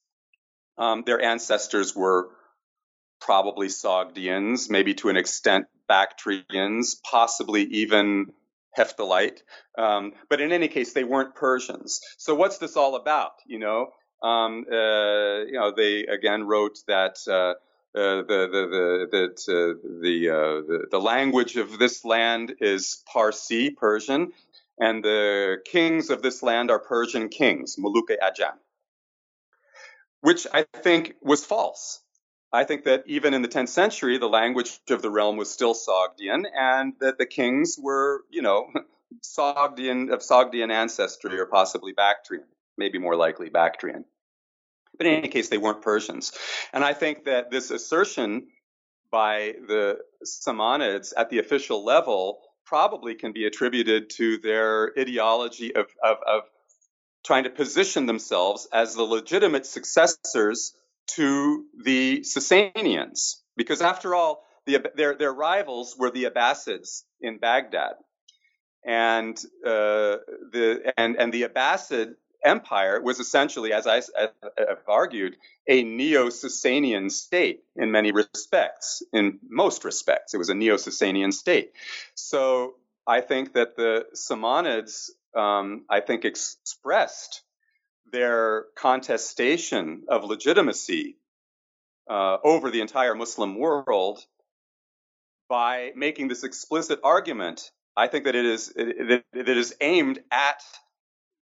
Um, 0.78 1.02
their 1.04 1.20
ancestors 1.20 1.94
were 1.94 2.30
probably 3.20 3.66
Sogdians, 3.66 4.70
maybe 4.70 4.94
to 4.94 5.08
an 5.08 5.16
extent 5.16 5.66
Bactrians, 5.88 6.94
possibly 6.94 7.62
even 7.62 8.32
Hephthalite. 8.78 9.42
Um, 9.76 10.12
but 10.30 10.40
in 10.40 10.52
any 10.52 10.68
case, 10.68 10.92
they 10.92 11.04
weren't 11.04 11.34
Persians. 11.34 12.00
So 12.16 12.34
what's 12.34 12.58
this 12.58 12.76
all 12.76 12.94
about? 12.94 13.32
You 13.46 13.58
know, 13.58 13.88
um, 14.22 14.66
uh, 14.70 15.44
you 15.44 15.54
know, 15.54 15.72
they 15.76 16.06
again 16.06 16.44
wrote 16.44 16.78
that 16.86 17.16
uh, 17.28 17.54
uh, 17.98 18.22
the 18.22 18.48
the 18.52 19.08
the 19.10 19.24
uh, 19.24 19.74
the, 20.02 20.30
uh, 20.30 20.34
the, 20.66 20.86
the 20.90 21.00
language 21.00 21.56
of 21.56 21.78
this 21.78 22.04
land 22.04 22.54
is 22.60 23.02
Parsi, 23.12 23.70
Persian, 23.70 24.32
and 24.78 25.04
the 25.04 25.58
kings 25.64 26.10
of 26.10 26.22
this 26.22 26.42
land 26.42 26.70
are 26.70 26.78
Persian 26.78 27.28
kings, 27.28 27.76
Muluke 27.76 28.16
Ajam, 28.22 28.54
which 30.20 30.46
I 30.52 30.64
think 30.76 31.14
was 31.22 31.44
false. 31.44 32.00
I 32.52 32.64
think 32.64 32.84
that 32.84 33.04
even 33.06 33.34
in 33.34 33.42
the 33.42 33.48
10th 33.48 33.68
century, 33.68 34.16
the 34.16 34.28
language 34.28 34.78
of 34.88 35.02
the 35.02 35.10
realm 35.10 35.36
was 35.36 35.50
still 35.50 35.74
Sogdian, 35.74 36.44
and 36.54 36.94
that 37.00 37.18
the 37.18 37.26
kings 37.26 37.76
were, 37.78 38.22
you 38.30 38.42
know, 38.42 38.70
Sogdian 39.22 40.12
of 40.12 40.20
Sogdian 40.20 40.72
ancestry 40.72 41.38
or 41.38 41.46
possibly 41.46 41.92
Bactrian, 41.92 42.46
maybe 42.76 42.98
more 42.98 43.16
likely 43.16 43.50
Bactrian. 43.50 44.04
But 44.98 45.06
in 45.06 45.14
any 45.14 45.28
case, 45.28 45.48
they 45.48 45.58
weren't 45.58 45.80
Persians. 45.80 46.32
And 46.72 46.84
I 46.84 46.92
think 46.92 47.24
that 47.24 47.50
this 47.50 47.70
assertion 47.70 48.48
by 49.10 49.54
the 49.66 49.98
Samanids 50.24 51.12
at 51.16 51.30
the 51.30 51.38
official 51.38 51.84
level 51.84 52.40
probably 52.66 53.14
can 53.14 53.32
be 53.32 53.46
attributed 53.46 54.10
to 54.10 54.38
their 54.38 54.92
ideology 54.98 55.74
of, 55.74 55.86
of, 56.04 56.18
of 56.26 56.42
trying 57.24 57.44
to 57.44 57.50
position 57.50 58.06
themselves 58.06 58.68
as 58.72 58.94
the 58.94 59.02
legitimate 59.02 59.64
successors 59.64 60.74
to 61.06 61.64
the 61.82 62.20
Sasanians. 62.20 63.36
Because 63.56 63.80
after 63.80 64.14
all, 64.14 64.44
the, 64.66 64.84
their, 64.94 65.14
their 65.14 65.32
rivals 65.32 65.96
were 65.98 66.10
the 66.10 66.24
Abbasids 66.24 67.04
in 67.20 67.38
Baghdad. 67.38 67.94
And, 68.84 69.36
uh, 69.64 70.18
the, 70.52 70.92
and, 70.96 71.16
and 71.16 71.32
the 71.32 71.42
Abbasid 71.42 72.14
empire 72.48 73.00
was 73.00 73.20
essentially, 73.20 73.72
as 73.72 73.86
I 73.86 74.02
have 74.58 74.78
argued, 74.88 75.36
a 75.66 75.82
neo-Sasanian 75.82 77.10
state 77.10 77.60
in 77.76 77.90
many 77.90 78.10
respects. 78.12 79.02
In 79.12 79.38
most 79.48 79.84
respects, 79.84 80.34
it 80.34 80.38
was 80.38 80.48
a 80.48 80.54
neo-Sasanian 80.54 81.32
state. 81.32 81.72
So 82.14 82.74
I 83.06 83.20
think 83.20 83.52
that 83.54 83.76
the 83.76 84.06
Samanids, 84.14 85.10
um, 85.34 85.84
I 85.88 86.00
think, 86.00 86.24
expressed 86.24 87.42
their 88.12 88.64
contestation 88.74 90.04
of 90.08 90.24
legitimacy 90.24 91.16
uh, 92.10 92.38
over 92.42 92.70
the 92.70 92.80
entire 92.80 93.14
Muslim 93.14 93.58
world 93.58 94.18
by 95.48 95.92
making 95.94 96.28
this 96.28 96.44
explicit 96.44 97.00
argument. 97.04 97.70
I 97.96 98.06
think 98.08 98.24
that 98.24 98.34
it 98.34 98.46
is 98.46 98.72
it, 98.76 99.24
it 99.32 99.56
is 99.56 99.74
aimed 99.80 100.18
at 100.30 100.62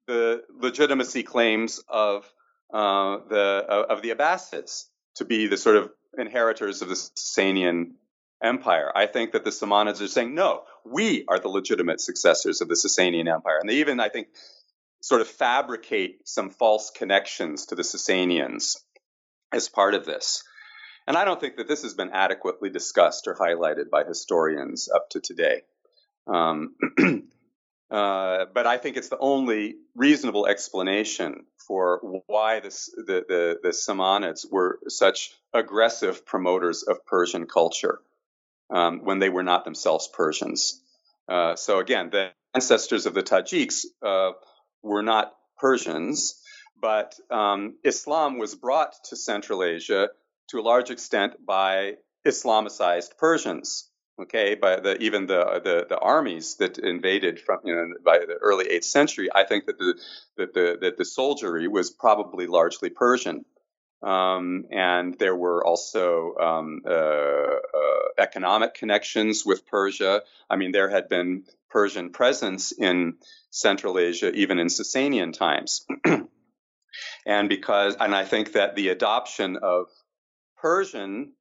the 0.08 0.44
legitimacy 0.60 1.24
claims 1.24 1.82
of 1.88 2.32
uh, 2.74 3.18
the 3.30 3.66
uh, 3.68 3.86
of 3.90 4.02
the 4.02 4.12
Abbasids 4.12 4.86
to 5.16 5.26
be 5.26 5.48
the 5.48 5.58
sort 5.58 5.78
of 5.78 5.92
inheritors 6.18 6.82
of 6.82 6.90
the 6.90 6.96
Sasanian 6.96 7.92
empire. 8.42 8.92
I 8.96 9.08
think 9.08 9.32
that 9.32 9.44
the 9.44 9.50
Samanids 9.50 10.02
are 10.02 10.08
saying, 10.08 10.36
no, 10.36 10.64
we 10.86 11.26
are 11.28 11.40
the 11.40 11.50
legitimate 11.50 12.02
successors 12.02 12.62
of 12.62 12.68
the 12.68 12.76
Sasanian 12.76 13.34
empire. 13.34 13.58
And 13.60 13.70
they 13.70 13.76
even, 13.76 14.00
I 14.00 14.10
think, 14.10 14.28
sort 15.02 15.22
of 15.22 15.28
fabricate 15.28 16.28
some 16.28 16.50
false 16.50 16.92
connections 16.92 17.68
to 17.68 17.76
the 17.76 17.84
Sasanians 17.84 18.78
as 19.54 19.70
part 19.70 19.94
of 19.94 20.06
this. 20.06 20.44
And 21.08 21.16
I 21.16 21.26
don't 21.26 21.40
think 21.40 21.58
that 21.58 21.68
this 21.68 21.84
has 21.84 21.94
been 21.94 22.10
adequately 22.12 22.70
discussed 22.70 23.28
or 23.28 23.36
highlighted 23.36 23.90
by 23.92 24.04
historians 24.04 24.90
up 24.94 25.10
to 25.12 25.20
today. 25.20 25.62
Um, 26.28 26.76
Uh, 27.96 28.48
but 28.54 28.68
I 28.68 28.78
think 28.78 28.98
it's 28.98 29.08
the 29.08 29.18
only 29.18 29.76
reasonable 29.96 30.48
explanation 30.48 31.46
for 31.66 32.22
why 32.28 32.60
this, 32.60 32.90
the, 32.94 33.24
the, 33.26 33.60
the 33.64 33.70
Samanids 33.70 34.46
were 34.52 34.80
such 34.90 35.32
aggressive 35.54 36.26
promoters 36.26 36.84
of 36.84 37.06
Persian 37.06 37.46
culture 37.46 38.02
um, 38.70 39.06
when 39.06 39.20
they 39.20 39.30
were 39.30 39.44
not 39.44 39.64
themselves 39.64 40.10
Persians. 40.10 40.82
Uh, 41.30 41.56
so 41.56 41.80
again, 41.80 42.10
the 42.10 42.32
ancestors 42.54 43.06
of 43.06 43.14
the 43.14 43.24
Tajiks 43.24 43.86
uh, 44.06 44.34
were 44.84 45.04
not 45.04 45.34
Persians, 45.58 46.42
but 46.78 47.16
um, 47.32 47.76
Islam 47.86 48.40
was 48.40 48.56
brought 48.56 48.94
to 49.06 49.16
Central 49.16 49.64
Asia 49.64 50.10
to 50.50 50.60
a 50.60 50.62
large 50.62 50.90
extent 50.90 51.46
by 51.46 51.94
Islamicized 52.28 53.18
Persians. 53.18 53.90
Okay, 54.18 54.56
by 54.56 54.80
the 54.80 54.98
even 55.02 55.26
the, 55.26 55.60
the 55.62 55.86
the 55.90 56.00
armies 56.00 56.56
that 56.56 56.78
invaded 56.78 57.38
from 57.40 57.60
you 57.66 57.76
know 57.76 57.96
by 58.04 58.20
the 58.20 58.36
early 58.42 58.66
eighth 58.66 58.86
century, 58.86 59.28
I 59.34 59.44
think 59.44 59.66
that 59.66 59.78
the 59.78 60.00
that 60.38 60.54
the 60.54 60.78
that 60.82 60.98
the 60.98 61.04
soldiery 61.04 61.68
was 61.68 61.92
probably 61.92 62.48
largely 62.48 62.90
Persian. 62.90 63.44
Um, 64.02 64.66
and 64.72 65.18
there 65.18 65.36
were 65.36 65.66
also 65.66 66.36
um, 66.36 66.82
uh, 66.86 66.92
uh, 66.92 67.60
economic 68.18 68.76
connections 68.76 69.44
with 69.46 69.66
Persia. 69.66 70.22
I 70.50 70.58
mean, 70.58 70.72
there 70.72 70.90
had 70.90 71.10
been 71.10 71.46
Persian 71.70 72.12
presence 72.12 72.72
in 72.72 73.16
Central 73.50 73.98
Asia 73.98 74.32
even 74.34 74.60
in 74.60 74.68
Sasanian 74.68 75.34
times. 75.34 75.86
and 77.26 77.50
because, 77.50 77.96
and 78.00 78.14
I 78.16 78.26
think 78.26 78.54
that 78.54 78.76
the 78.76 78.90
adoption 78.90 79.58
of 79.58 79.88
Persian 80.58 81.34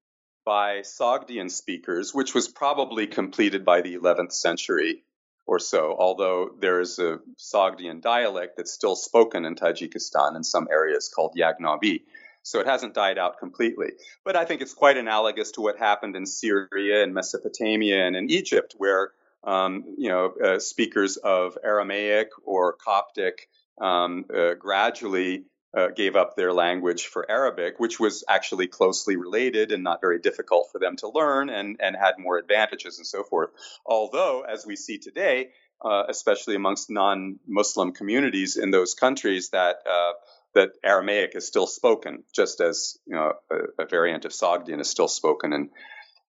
by 0.45 0.81
Sogdian 0.81 1.51
speakers, 1.51 2.15
which 2.15 2.35
was 2.35 2.49
probably 2.49 3.07
completed 3.07 3.65
by 3.65 3.81
the 3.81 3.97
11th 3.97 4.33
century 4.33 5.03
or 5.47 5.59
so, 5.59 5.95
although 5.99 6.51
there 6.59 6.81
is 6.81 6.99
a 6.99 7.21
Sogdian 7.39 8.01
dialect 8.01 8.57
that's 8.57 8.73
still 8.73 8.97
spoken 8.97 9.45
in 9.45 9.55
Tajikistan 9.55 10.37
in 10.37 10.45
some 10.45 10.69
areas 10.71 11.09
called 11.15 11.35
Yaghnobi. 11.37 12.03
So 12.43 12.61
it 12.61 12.67
hasn't 12.67 12.95
died 12.95 13.19
out 13.19 13.39
completely. 13.39 13.93
But 14.25 14.37
I 14.37 14.45
think 14.45 14.61
it's 14.61 14.75
quite 14.75 14.97
analogous 14.97 15.53
to 15.53 15.63
what 15.63 15.79
happened 15.79 16.15
in 16.15 16.27
Syria 16.27 17.03
and 17.03 17.15
Mesopotamia 17.15 18.07
and 18.07 18.15
in 18.17 18.31
Egypt, 18.31 18.75
where 18.77 19.13
um, 19.43 19.85
you 19.99 20.09
know 20.09 20.33
uh, 20.43 20.59
speakers 20.59 21.17
of 21.17 21.57
Aramaic 21.63 22.29
or 22.45 22.75
Coptic 22.75 23.49
um, 23.81 24.27
uh, 24.35 24.55
gradually 24.55 25.45
uh, 25.77 25.89
gave 25.89 26.17
up 26.17 26.37
their 26.37 26.53
language 26.53 27.07
for 27.07 27.29
Arabic, 27.29 27.79
which 27.79 27.99
was 27.99 28.25
actually 28.29 28.67
closely 28.67 29.17
related 29.17 29.73
and 29.73 29.83
not 29.83 30.01
very 30.01 30.19
difficult 30.19 30.69
for 30.71 30.79
them 30.79 30.97
to 30.97 31.09
learn 31.09 31.51
and, 31.51 31.81
and 31.81 31.97
had 31.97 32.15
more 32.19 32.39
advantages 32.39 32.99
and 32.99 33.07
so 33.07 33.23
forth. 33.25 33.51
Although, 33.85 34.43
as 34.43 34.65
we 34.65 34.77
see 34.77 34.99
today, 34.99 35.51
uh, 35.85 36.05
especially 36.09 36.55
amongst 36.55 36.91
non-Muslim 36.91 37.93
communities 37.93 38.57
in 38.57 38.71
those 38.71 38.95
countries, 38.95 39.51
that 39.51 39.77
uh, 39.91 40.13
that 40.55 40.71
Aramaic 40.85 41.33
is 41.35 41.47
still 41.47 41.67
spoken, 41.67 42.23
just 42.33 42.61
as 42.61 42.97
you 43.07 43.17
know 43.17 43.33
a, 43.51 43.83
a 43.83 43.87
variant 43.87 44.25
of 44.25 44.33
Sogdian 44.33 44.81
is 44.81 44.89
still 44.89 45.09
spoken 45.09 45.53
in, 45.53 45.71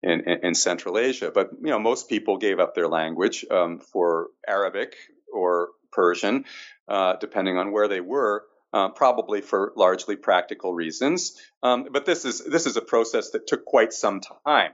in, 0.03 0.20
in 0.20 0.55
Central 0.55 0.97
Asia. 0.97 1.30
But 1.34 1.51
you 1.61 1.70
know 1.70 1.78
most 1.78 2.09
people 2.09 2.38
gave 2.38 2.61
up 2.61 2.74
their 2.74 2.88
language 2.88 3.45
um, 3.51 3.80
for 3.80 4.28
Arabic 4.47 4.95
or 5.32 5.70
Persian, 5.90 6.45
uh, 6.88 7.16
depending 7.16 7.59
on 7.59 7.72
where 7.72 7.88
they 7.88 8.01
were. 8.01 8.45
Uh, 8.72 8.88
probably 8.88 9.42
for 9.42 9.72
largely 9.76 10.16
practical 10.16 10.72
reasons, 10.72 11.38
um, 11.62 11.88
but 11.92 12.06
this 12.06 12.24
is 12.24 12.42
this 12.42 12.64
is 12.64 12.78
a 12.78 12.80
process 12.80 13.32
that 13.32 13.46
took 13.46 13.66
quite 13.66 13.92
some 13.92 14.20
time, 14.46 14.72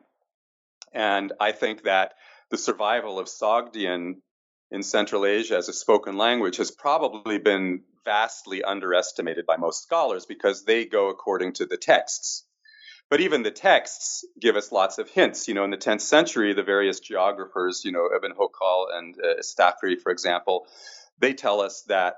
and 0.92 1.32
I 1.40 1.50
think 1.50 1.82
that 1.82 2.14
the 2.50 2.58
survival 2.58 3.18
of 3.18 3.26
Sogdian 3.26 4.20
in 4.70 4.82
Central 4.82 5.26
Asia 5.26 5.56
as 5.56 5.68
a 5.68 5.72
spoken 5.72 6.16
language 6.16 6.58
has 6.58 6.70
probably 6.70 7.38
been 7.38 7.82
vastly 8.04 8.62
underestimated 8.62 9.46
by 9.46 9.56
most 9.56 9.82
scholars 9.82 10.26
because 10.26 10.64
they 10.64 10.84
go 10.84 11.08
according 11.08 11.52
to 11.54 11.66
the 11.66 11.76
texts. 11.76 12.44
But 13.10 13.20
even 13.20 13.42
the 13.42 13.50
texts 13.50 14.24
give 14.38 14.56
us 14.56 14.70
lots 14.70 14.98
of 14.98 15.08
hints. 15.08 15.48
You 15.48 15.54
know, 15.54 15.64
in 15.64 15.70
the 15.70 15.78
10th 15.78 16.02
century, 16.02 16.52
the 16.52 16.62
various 16.62 17.00
geographers, 17.00 17.82
you 17.84 17.92
know, 17.92 18.08
Ibn 18.14 18.32
Hawqal 18.32 18.86
and 18.92 19.14
uh, 19.22 19.96
for 20.02 20.10
example, 20.10 20.66
they 21.18 21.32
tell 21.32 21.60
us 21.60 21.82
that, 21.88 22.16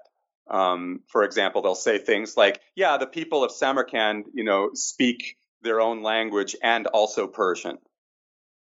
um, 0.50 1.00
for 1.08 1.22
example, 1.24 1.62
they'll 1.62 1.74
say 1.74 1.98
things 1.98 2.36
like, 2.36 2.60
yeah, 2.74 2.96
the 2.96 3.06
people 3.06 3.44
of 3.44 3.52
Samarkand, 3.52 4.26
you 4.34 4.44
know, 4.44 4.70
speak 4.74 5.36
their 5.62 5.80
own 5.80 6.02
language 6.02 6.56
and 6.62 6.86
also 6.86 7.26
Persian 7.26 7.78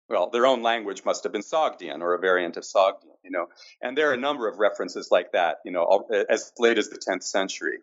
well, 0.07 0.29
their 0.29 0.45
own 0.45 0.61
language 0.61 1.03
must 1.03 1.23
have 1.23 1.31
been 1.31 1.41
Sogdian 1.41 2.01
or 2.01 2.13
a 2.13 2.19
variant 2.19 2.57
of 2.57 2.63
Sogdian, 2.63 3.17
you 3.23 3.31
know. 3.31 3.47
And 3.81 3.97
there 3.97 4.09
are 4.09 4.13
a 4.13 4.17
number 4.17 4.47
of 4.47 4.59
references 4.59 5.09
like 5.11 5.31
that, 5.31 5.57
you 5.65 5.71
know, 5.71 6.07
as 6.29 6.51
late 6.59 6.77
as 6.77 6.89
the 6.89 6.97
10th 6.97 7.23
century. 7.23 7.79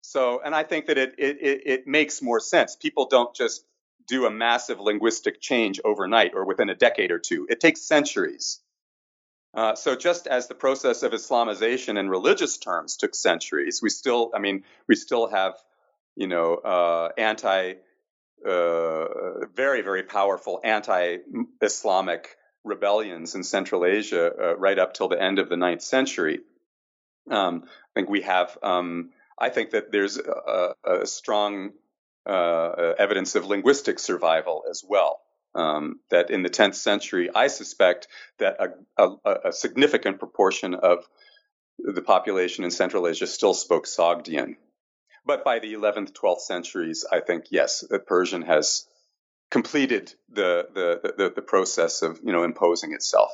So, 0.00 0.40
and 0.42 0.54
I 0.54 0.62
think 0.62 0.86
that 0.86 0.98
it, 0.98 1.14
it, 1.18 1.38
it 1.40 1.86
makes 1.86 2.22
more 2.22 2.40
sense. 2.40 2.74
People 2.74 3.06
don't 3.06 3.34
just 3.34 3.64
do 4.08 4.26
a 4.26 4.30
massive 4.30 4.80
linguistic 4.80 5.40
change 5.40 5.80
overnight 5.84 6.32
or 6.34 6.44
within 6.44 6.70
a 6.70 6.74
decade 6.74 7.10
or 7.10 7.18
two. 7.18 7.46
It 7.48 7.60
takes 7.60 7.82
centuries. 7.82 8.60
Uh, 9.54 9.74
so 9.74 9.94
just 9.94 10.26
as 10.26 10.48
the 10.48 10.54
process 10.54 11.02
of 11.02 11.12
Islamization 11.12 11.98
in 11.98 12.08
religious 12.08 12.56
terms 12.56 12.96
took 12.96 13.14
centuries, 13.14 13.80
we 13.82 13.90
still, 13.90 14.30
I 14.34 14.38
mean, 14.38 14.64
we 14.88 14.94
still 14.94 15.28
have, 15.28 15.54
you 16.16 16.26
know, 16.26 16.54
uh, 16.54 17.10
anti 17.18 17.74
uh, 18.44 19.46
very, 19.54 19.82
very 19.82 20.02
powerful 20.02 20.60
anti-Islamic 20.64 22.36
rebellions 22.64 23.34
in 23.34 23.44
Central 23.44 23.84
Asia 23.84 24.32
uh, 24.32 24.56
right 24.56 24.78
up 24.78 24.94
till 24.94 25.08
the 25.08 25.20
end 25.20 25.38
of 25.38 25.48
the 25.48 25.56
ninth 25.56 25.82
century. 25.82 26.40
Um, 27.30 27.64
I 27.64 27.90
think 27.94 28.08
we 28.08 28.22
have. 28.22 28.56
Um, 28.62 29.10
I 29.38 29.48
think 29.48 29.70
that 29.70 29.92
there's 29.92 30.18
a, 30.18 30.74
a 30.84 31.06
strong 31.06 31.72
uh, 32.26 32.94
evidence 32.98 33.34
of 33.34 33.46
linguistic 33.46 33.98
survival 33.98 34.64
as 34.68 34.84
well. 34.86 35.20
Um, 35.54 36.00
that 36.10 36.30
in 36.30 36.42
the 36.42 36.48
10th 36.48 36.76
century, 36.76 37.28
I 37.34 37.48
suspect 37.48 38.08
that 38.38 38.56
a, 38.58 39.02
a, 39.02 39.34
a, 39.48 39.52
significant 39.52 40.18
proportion 40.18 40.74
of 40.74 41.06
the 41.78 42.00
population 42.00 42.64
in 42.64 42.70
Central 42.70 43.06
Asia 43.06 43.26
still 43.26 43.52
spoke 43.52 43.84
Sogdian. 43.84 44.56
But 45.26 45.44
by 45.44 45.58
the 45.58 45.74
11th, 45.74 46.12
12th 46.12 46.40
centuries, 46.40 47.04
I 47.10 47.20
think, 47.20 47.46
yes, 47.50 47.84
Persian 48.06 48.40
has 48.42 48.86
completed 49.50 50.14
the, 50.30 50.66
the, 50.72 51.14
the, 51.18 51.32
the 51.36 51.42
process 51.42 52.00
of, 52.00 52.20
you 52.24 52.32
know, 52.32 52.44
imposing 52.44 52.92
itself. 52.94 53.30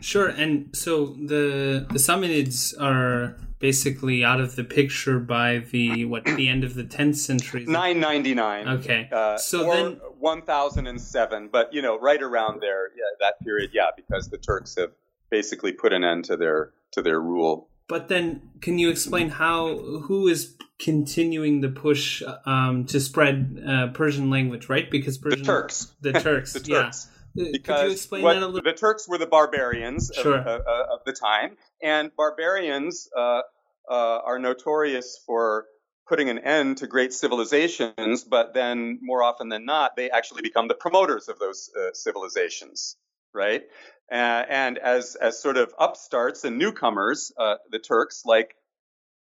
Sure, 0.00 0.28
and 0.28 0.74
so 0.76 1.06
the 1.06 1.86
the 1.90 1.98
Samanids 1.98 2.74
are 2.80 3.36
basically 3.58 4.24
out 4.24 4.40
of 4.40 4.56
the 4.56 4.64
picture 4.64 5.18
by 5.18 5.58
the 5.70 6.04
what 6.04 6.24
the 6.24 6.48
end 6.48 6.64
of 6.64 6.74
the 6.74 6.84
10th 6.84 7.16
century. 7.16 7.64
999. 7.64 8.68
Okay, 8.80 9.08
uh, 9.10 9.36
so 9.38 9.64
then 9.64 10.00
1007, 10.18 11.48
but 11.50 11.72
you 11.72 11.82
know, 11.82 11.98
right 11.98 12.22
around 12.22 12.60
there, 12.60 12.88
yeah, 12.96 13.04
that 13.20 13.40
period, 13.42 13.70
yeah, 13.72 13.90
because 13.96 14.28
the 14.28 14.38
Turks 14.38 14.76
have 14.76 14.92
basically 15.30 15.72
put 15.72 15.92
an 15.92 16.04
end 16.04 16.24
to 16.26 16.36
their 16.36 16.72
to 16.92 17.02
their 17.02 17.20
rule. 17.20 17.68
But 17.88 18.08
then, 18.08 18.42
can 18.60 18.78
you 18.78 18.90
explain 18.90 19.28
how 19.28 19.76
who 19.78 20.26
is 20.26 20.56
continuing 20.78 21.60
the 21.60 21.68
push 21.68 22.22
um, 22.44 22.84
to 22.86 23.00
spread 23.00 23.62
uh, 23.66 23.88
Persian 23.88 24.28
language? 24.28 24.68
Right, 24.68 24.90
because 24.90 25.18
Persian, 25.18 25.40
the 25.40 25.46
Turks, 25.46 25.92
the 26.00 26.12
Turks, 26.12 26.52
the 26.54 26.60
Turks. 26.60 27.06
Yeah. 27.08 27.15
Because 27.36 28.10
what, 28.10 28.64
the 28.64 28.72
Turks 28.72 29.08
were 29.08 29.18
the 29.18 29.26
barbarians 29.26 30.10
sure. 30.14 30.38
of, 30.38 30.46
uh, 30.46 30.50
uh, 30.50 30.94
of, 30.94 31.00
the 31.04 31.12
time, 31.12 31.56
and 31.82 32.10
barbarians 32.16 33.08
uh, 33.16 33.42
uh, 33.90 34.20
are 34.24 34.38
notorious 34.38 35.18
for 35.26 35.66
putting 36.08 36.28
an 36.28 36.38
end 36.38 36.78
to 36.78 36.86
great 36.86 37.12
civilizations, 37.12 38.24
but 38.24 38.54
then 38.54 38.98
more 39.02 39.22
often 39.22 39.48
than 39.48 39.64
not, 39.64 39.96
they 39.96 40.10
actually 40.10 40.42
become 40.42 40.68
the 40.68 40.74
promoters 40.74 41.28
of 41.28 41.38
those 41.38 41.70
uh, 41.76 41.92
civilizations, 41.92 42.96
right? 43.34 43.62
Uh, 44.10 44.14
and 44.48 44.78
as 44.78 45.16
as 45.16 45.40
sort 45.40 45.56
of 45.56 45.74
upstarts 45.78 46.44
and 46.44 46.58
newcomers, 46.58 47.32
uh, 47.36 47.56
the 47.70 47.78
Turks, 47.78 48.22
like 48.24 48.54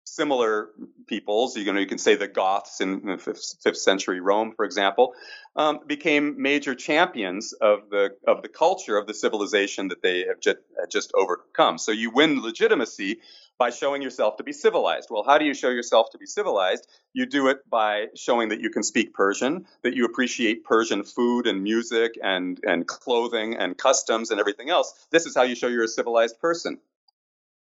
similar 0.04 0.70
peoples, 1.06 1.56
you 1.56 1.72
know, 1.72 1.80
you 1.80 1.86
can 1.86 1.98
say 1.98 2.14
the 2.16 2.28
Goths 2.28 2.80
in 2.80 3.04
the 3.04 3.18
fifth, 3.18 3.56
fifth 3.62 3.78
century 3.78 4.20
Rome, 4.20 4.52
for 4.56 4.64
example, 4.64 5.14
um, 5.56 5.80
became 5.86 6.40
major 6.40 6.74
champions 6.74 7.52
of 7.52 7.90
the 7.90 8.16
of 8.26 8.42
the 8.42 8.48
culture 8.48 8.96
of 8.96 9.06
the 9.06 9.14
civilization 9.14 9.88
that 9.88 10.02
they 10.02 10.24
have 10.26 10.40
just, 10.40 10.58
just 10.90 11.12
overcome. 11.14 11.78
So 11.78 11.92
you 11.92 12.10
win 12.10 12.42
legitimacy 12.42 13.20
by 13.60 13.68
showing 13.68 14.00
yourself 14.00 14.38
to 14.38 14.42
be 14.42 14.54
civilized. 14.54 15.08
Well, 15.10 15.22
how 15.22 15.36
do 15.36 15.44
you 15.44 15.52
show 15.52 15.68
yourself 15.68 16.08
to 16.12 16.18
be 16.18 16.24
civilized? 16.24 16.88
You 17.12 17.26
do 17.26 17.48
it 17.48 17.68
by 17.68 18.06
showing 18.16 18.48
that 18.48 18.60
you 18.60 18.70
can 18.70 18.82
speak 18.82 19.12
Persian, 19.12 19.66
that 19.82 19.94
you 19.94 20.06
appreciate 20.06 20.64
Persian 20.64 21.04
food 21.04 21.46
and 21.46 21.62
music 21.62 22.12
and, 22.22 22.58
and 22.62 22.86
clothing 22.86 23.56
and 23.56 23.76
customs 23.76 24.30
and 24.30 24.40
everything 24.40 24.70
else. 24.70 24.94
This 25.10 25.26
is 25.26 25.36
how 25.36 25.42
you 25.42 25.54
show 25.54 25.66
you're 25.66 25.84
a 25.84 25.88
civilized 25.88 26.40
person, 26.40 26.78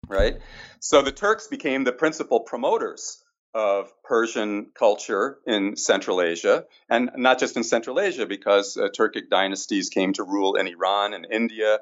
right? 0.09 0.39
So 0.81 1.03
the 1.03 1.13
Turks 1.13 1.49
became 1.49 1.85
the 1.85 1.93
principal 1.93 2.41
promoters 2.41 3.23
of 3.55 3.91
Persian 4.05 4.67
culture 4.75 5.39
in 5.47 5.77
Central 5.77 6.21
Asia, 6.21 6.65
and 6.91 7.11
not 7.17 7.39
just 7.39 7.57
in 7.57 7.65
Central 7.65 7.99
Asia, 7.99 8.27
because 8.27 8.77
uh, 8.77 8.89
Turkic 8.89 9.31
dynasties 9.31 9.89
came 9.89 10.13
to 10.15 10.25
rule 10.25 10.57
in 10.57 10.67
Iran 10.67 11.15
and 11.15 11.27
India, 11.31 11.79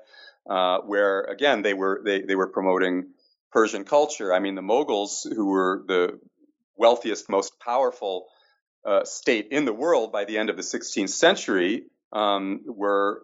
uh, 0.48 0.78
where 0.80 1.22
again 1.22 1.62
they 1.62 1.74
were 1.74 2.00
they, 2.04 2.22
they 2.22 2.36
were 2.36 2.46
promoting 2.46 3.08
Persian 3.50 3.84
culture. 3.84 4.32
I 4.32 4.38
mean, 4.38 4.54
the 4.54 4.62
Mughals, 4.62 5.26
who 5.28 5.46
were 5.46 5.82
the 5.86 6.20
wealthiest, 6.76 7.28
most 7.28 7.58
powerful 7.58 8.26
uh, 8.84 9.04
state 9.04 9.48
in 9.50 9.64
the 9.64 9.72
world 9.72 10.12
by 10.12 10.24
the 10.24 10.38
end 10.38 10.50
of 10.50 10.56
the 10.56 10.62
16th 10.62 11.08
century, 11.08 11.84
um, 12.12 12.60
were, 12.66 13.22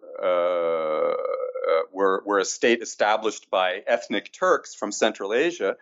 uh, 1.71 1.83
were 1.93 2.23
were 2.27 2.39
a 2.39 2.45
state 2.45 2.83
established 2.83 3.51
by 3.51 3.83
ethnic 3.87 4.33
Turks 4.33 4.75
from 4.75 4.93
Central 4.93 5.33
Asia, 5.33 5.77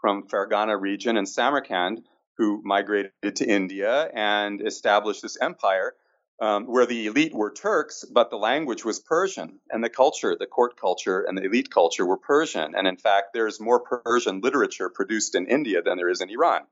from 0.00 0.26
Fergana 0.28 0.80
region 0.80 1.16
and 1.16 1.28
Samarkand, 1.28 2.04
who 2.38 2.62
migrated 2.64 3.36
to 3.36 3.46
India 3.46 4.08
and 4.14 4.60
established 4.66 5.22
this 5.22 5.38
empire. 5.40 5.94
Um, 6.40 6.64
where 6.64 6.84
the 6.84 7.06
elite 7.06 7.32
were 7.32 7.52
Turks, 7.52 8.04
but 8.04 8.28
the 8.28 8.36
language 8.36 8.84
was 8.84 8.98
Persian, 8.98 9.60
and 9.70 9.84
the 9.84 9.88
culture, 9.88 10.34
the 10.36 10.48
court 10.48 10.76
culture 10.76 11.22
and 11.22 11.38
the 11.38 11.44
elite 11.44 11.70
culture 11.70 12.04
were 12.04 12.16
Persian. 12.16 12.74
And 12.74 12.88
in 12.88 12.96
fact, 12.96 13.26
there's 13.32 13.60
more 13.60 13.78
Persian 13.78 14.40
literature 14.40 14.88
produced 14.90 15.36
in 15.36 15.46
India 15.46 15.80
than 15.80 15.96
there 15.96 16.08
is 16.08 16.20
in 16.20 16.30
Iran, 16.30 16.62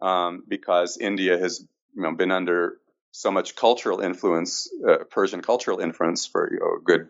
um, 0.00 0.44
because 0.46 0.96
India 0.96 1.36
has 1.36 1.66
you 1.96 2.02
know, 2.02 2.12
been 2.12 2.30
under 2.30 2.78
so 3.10 3.30
much 3.30 3.54
cultural 3.54 4.00
influence, 4.00 4.68
uh, 4.86 5.04
Persian 5.10 5.40
cultural 5.40 5.78
influence 5.78 6.26
for 6.26 6.52
you 6.52 6.58
know, 6.58 6.78
good, 6.84 7.08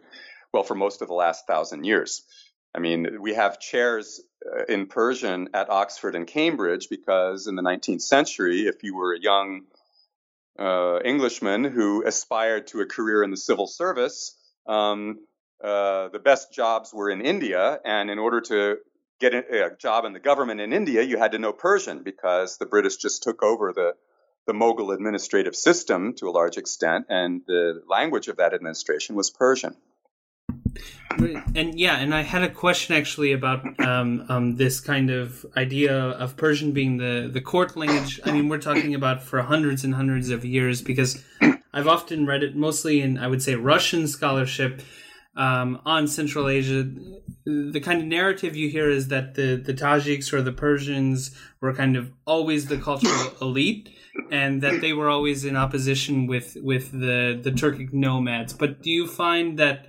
well, 0.54 0.62
for 0.62 0.76
most 0.76 1.02
of 1.02 1.08
the 1.08 1.14
last 1.14 1.48
thousand 1.48 1.82
years. 1.84 2.22
I 2.74 2.78
mean, 2.78 3.20
we 3.20 3.34
have 3.34 3.58
chairs 3.58 4.22
uh, 4.46 4.64
in 4.68 4.86
Persian 4.86 5.48
at 5.52 5.68
Oxford 5.68 6.14
and 6.14 6.28
Cambridge 6.28 6.88
because 6.88 7.48
in 7.48 7.56
the 7.56 7.62
19th 7.62 8.02
century, 8.02 8.68
if 8.68 8.84
you 8.84 8.94
were 8.94 9.14
a 9.14 9.20
young 9.20 9.62
uh, 10.56 11.00
Englishman 11.04 11.64
who 11.64 12.06
aspired 12.06 12.68
to 12.68 12.80
a 12.80 12.86
career 12.86 13.24
in 13.24 13.32
the 13.32 13.36
civil 13.36 13.66
service, 13.66 14.36
um, 14.66 15.18
uh, 15.62 16.08
the 16.08 16.20
best 16.20 16.52
jobs 16.52 16.94
were 16.94 17.10
in 17.10 17.20
India, 17.20 17.80
and 17.84 18.08
in 18.08 18.20
order 18.20 18.40
to 18.40 18.76
get 19.18 19.34
a 19.34 19.70
job 19.76 20.04
in 20.04 20.12
the 20.12 20.20
government 20.20 20.60
in 20.60 20.72
India, 20.72 21.02
you 21.02 21.18
had 21.18 21.32
to 21.32 21.38
know 21.38 21.52
Persian 21.52 22.04
because 22.04 22.58
the 22.58 22.66
British 22.66 22.96
just 22.96 23.24
took 23.24 23.42
over 23.42 23.72
the 23.72 23.94
the 24.46 24.52
Mughal 24.52 24.92
administrative 24.92 25.56
system 25.56 26.12
to 26.14 26.28
a 26.28 26.30
large 26.30 26.58
extent, 26.58 27.06
and 27.08 27.40
the 27.46 27.82
language 27.88 28.28
of 28.28 28.36
that 28.36 28.52
administration 28.52 29.16
was 29.16 29.30
Persian. 29.30 29.74
And 31.54 31.78
yeah, 31.78 31.98
and 31.98 32.14
I 32.14 32.22
had 32.22 32.42
a 32.42 32.48
question 32.48 32.96
actually 32.96 33.32
about 33.32 33.64
um, 33.80 34.26
um, 34.28 34.56
this 34.56 34.80
kind 34.80 35.10
of 35.10 35.46
idea 35.56 35.96
of 35.96 36.36
Persian 36.36 36.72
being 36.72 36.96
the, 36.96 37.30
the 37.32 37.40
court 37.40 37.76
language. 37.76 38.20
I 38.24 38.32
mean, 38.32 38.48
we're 38.48 38.58
talking 38.58 38.94
about 38.94 39.22
for 39.22 39.42
hundreds 39.42 39.84
and 39.84 39.94
hundreds 39.94 40.30
of 40.30 40.44
years 40.44 40.82
because 40.82 41.22
I've 41.72 41.86
often 41.86 42.26
read 42.26 42.42
it 42.42 42.56
mostly 42.56 43.00
in, 43.00 43.18
I 43.18 43.28
would 43.28 43.42
say, 43.42 43.54
Russian 43.54 44.08
scholarship 44.08 44.82
um, 45.36 45.80
on 45.84 46.08
Central 46.08 46.48
Asia. 46.48 46.88
The 47.44 47.80
kind 47.80 48.00
of 48.00 48.06
narrative 48.06 48.56
you 48.56 48.68
hear 48.68 48.90
is 48.90 49.08
that 49.08 49.34
the, 49.34 49.56
the 49.56 49.74
Tajiks 49.74 50.32
or 50.32 50.42
the 50.42 50.52
Persians 50.52 51.30
were 51.60 51.74
kind 51.74 51.96
of 51.96 52.10
always 52.26 52.66
the 52.66 52.78
cultural 52.78 53.34
elite 53.40 53.90
and 54.30 54.62
that 54.62 54.80
they 54.80 54.92
were 54.92 55.08
always 55.08 55.44
in 55.44 55.56
opposition 55.56 56.26
with 56.26 56.56
with 56.62 56.92
the 56.92 57.38
the 57.42 57.50
Turkic 57.50 57.92
nomads. 57.92 58.52
But 58.52 58.82
do 58.82 58.90
you 58.90 59.06
find 59.06 59.58
that? 59.58 59.88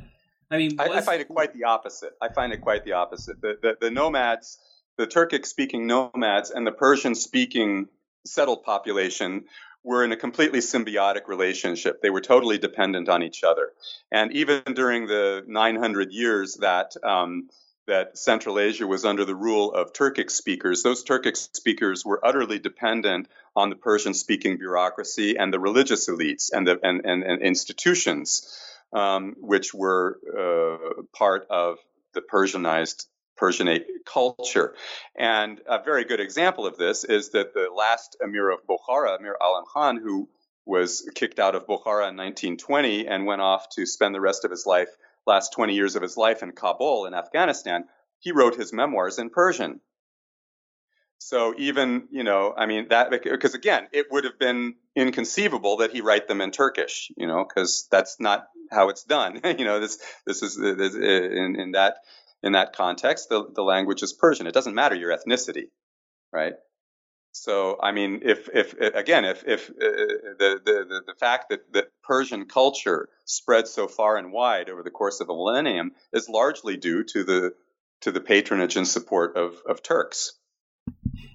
I 0.55 0.57
mean, 0.57 0.75
was... 0.77 0.89
I, 0.89 0.97
I, 0.97 1.01
find 1.01 1.21
it 1.21 1.27
quite 1.27 1.53
the 1.53 1.65
opposite. 1.65 2.13
I 2.21 2.29
find 2.29 2.53
it 2.53 2.61
quite 2.61 2.85
the 2.85 2.93
opposite. 2.93 3.41
The 3.41 3.57
the, 3.61 3.77
the 3.79 3.91
nomads, 3.91 4.57
the 4.97 5.07
Turkic 5.07 5.45
speaking 5.45 5.87
nomads, 5.87 6.51
and 6.51 6.65
the 6.65 6.71
Persian 6.71 7.15
speaking 7.15 7.87
settled 8.25 8.63
population 8.63 9.45
were 9.83 10.03
in 10.03 10.11
a 10.11 10.17
completely 10.17 10.59
symbiotic 10.59 11.27
relationship. 11.27 12.01
They 12.01 12.09
were 12.09 12.21
totally 12.21 12.57
dependent 12.57 13.07
on 13.07 13.21
each 13.21 13.43
other. 13.43 13.71
And 14.11 14.33
even 14.33 14.63
during 14.73 15.05
the 15.05 15.43
900 15.45 16.11
years 16.11 16.55
that 16.55 16.95
um, 17.03 17.49
that 17.87 18.17
Central 18.17 18.59
Asia 18.59 18.87
was 18.87 19.05
under 19.05 19.25
the 19.25 19.35
rule 19.35 19.73
of 19.73 19.93
Turkic 19.93 20.31
speakers. 20.31 20.81
Those 20.81 21.03
Turkic 21.03 21.37
speakers 21.55 22.03
were 22.03 22.25
utterly 22.25 22.59
dependent 22.59 23.27
on 23.55 23.69
the 23.69 23.75
Persian 23.75 24.13
speaking 24.13 24.57
bureaucracy 24.57 25.37
and 25.37 25.53
the 25.53 25.59
religious 25.59 26.09
elites 26.09 26.49
and, 26.51 26.67
the, 26.67 26.79
and, 26.81 27.05
and, 27.05 27.23
and 27.23 27.41
institutions, 27.41 28.59
um, 28.95 29.35
which 29.37 29.73
were 29.73 30.17
uh, 30.27 31.03
part 31.13 31.45
of 31.49 31.77
the 32.13 32.21
Persianized 32.21 33.05
Persianate 33.39 33.85
culture. 34.05 34.73
And 35.17 35.59
a 35.67 35.83
very 35.83 36.05
good 36.05 36.21
example 36.21 36.65
of 36.65 36.77
this 36.77 37.03
is 37.03 37.31
that 37.31 37.53
the 37.53 37.67
last 37.75 38.15
Emir 38.23 38.49
of 38.49 38.61
Bukhara, 38.65 39.19
Emir 39.19 39.35
Alim 39.41 39.65
Khan, 39.71 39.97
who 39.97 40.29
was 40.65 41.07
kicked 41.13 41.39
out 41.39 41.53
of 41.53 41.67
Bukhara 41.67 42.09
in 42.09 42.15
1920 42.15 43.07
and 43.07 43.25
went 43.25 43.41
off 43.41 43.67
to 43.75 43.85
spend 43.85 44.15
the 44.15 44.21
rest 44.21 44.45
of 44.45 44.51
his 44.51 44.65
life 44.65 44.89
last 45.27 45.53
20 45.53 45.73
years 45.73 45.95
of 45.95 46.01
his 46.01 46.17
life 46.17 46.43
in 46.43 46.51
Kabul 46.53 47.05
in 47.05 47.13
Afghanistan, 47.13 47.85
he 48.19 48.31
wrote 48.31 48.55
his 48.55 48.71
memoirs 48.71 49.19
in 49.19 49.29
Persian. 49.29 49.81
So 51.19 51.55
even, 51.57 52.07
you 52.11 52.23
know, 52.23 52.53
I 52.55 52.65
mean, 52.65 52.89
that, 52.89 53.09
because 53.09 53.53
again, 53.53 53.87
it 53.91 54.07
would 54.11 54.25
have 54.25 54.37
been 54.37 54.75
inconceivable 54.95 55.77
that 55.77 55.91
he 55.91 56.01
write 56.01 56.27
them 56.27 56.41
in 56.41 56.51
Turkish, 56.51 57.11
you 57.17 57.27
know, 57.27 57.45
because 57.47 57.87
that's 57.89 58.19
not 58.19 58.47
how 58.71 58.89
it's 58.89 59.03
done. 59.03 59.41
you 59.57 59.65
know, 59.65 59.79
this, 59.79 59.97
this 60.25 60.43
is, 60.43 60.55
this, 60.55 60.95
in, 60.95 61.55
in 61.59 61.71
that, 61.71 61.97
in 62.43 62.51
that 62.51 62.75
context, 62.75 63.29
the, 63.29 63.45
the 63.53 63.63
language 63.63 64.03
is 64.03 64.13
Persian. 64.13 64.45
It 64.45 64.53
doesn't 64.53 64.75
matter 64.75 64.95
your 64.95 65.15
ethnicity, 65.17 65.69
right? 66.31 66.53
So, 67.31 67.77
I 67.81 67.91
mean, 67.91 68.21
if, 68.23 68.47
if 68.53 68.73
again, 68.79 69.25
if, 69.25 69.43
if 69.45 69.69
uh, 69.69 69.73
the, 70.39 70.61
the, 70.63 71.01
the 71.07 71.15
fact 71.19 71.49
that, 71.49 71.73
that 71.73 71.87
Persian 72.01 72.45
culture 72.45 73.09
spread 73.25 73.67
so 73.67 73.87
far 73.89 74.15
and 74.15 74.31
wide 74.31 74.69
over 74.69 74.83
the 74.83 74.89
course 74.89 75.19
of 75.19 75.29
a 75.29 75.33
millennium 75.33 75.91
is 76.13 76.29
largely 76.29 76.77
due 76.77 77.03
to 77.03 77.23
the, 77.25 77.53
to 78.01 78.13
the 78.13 78.21
patronage 78.21 78.77
and 78.77 78.87
support 78.87 79.35
of, 79.35 79.55
of 79.67 79.83
Turks. 79.83 80.39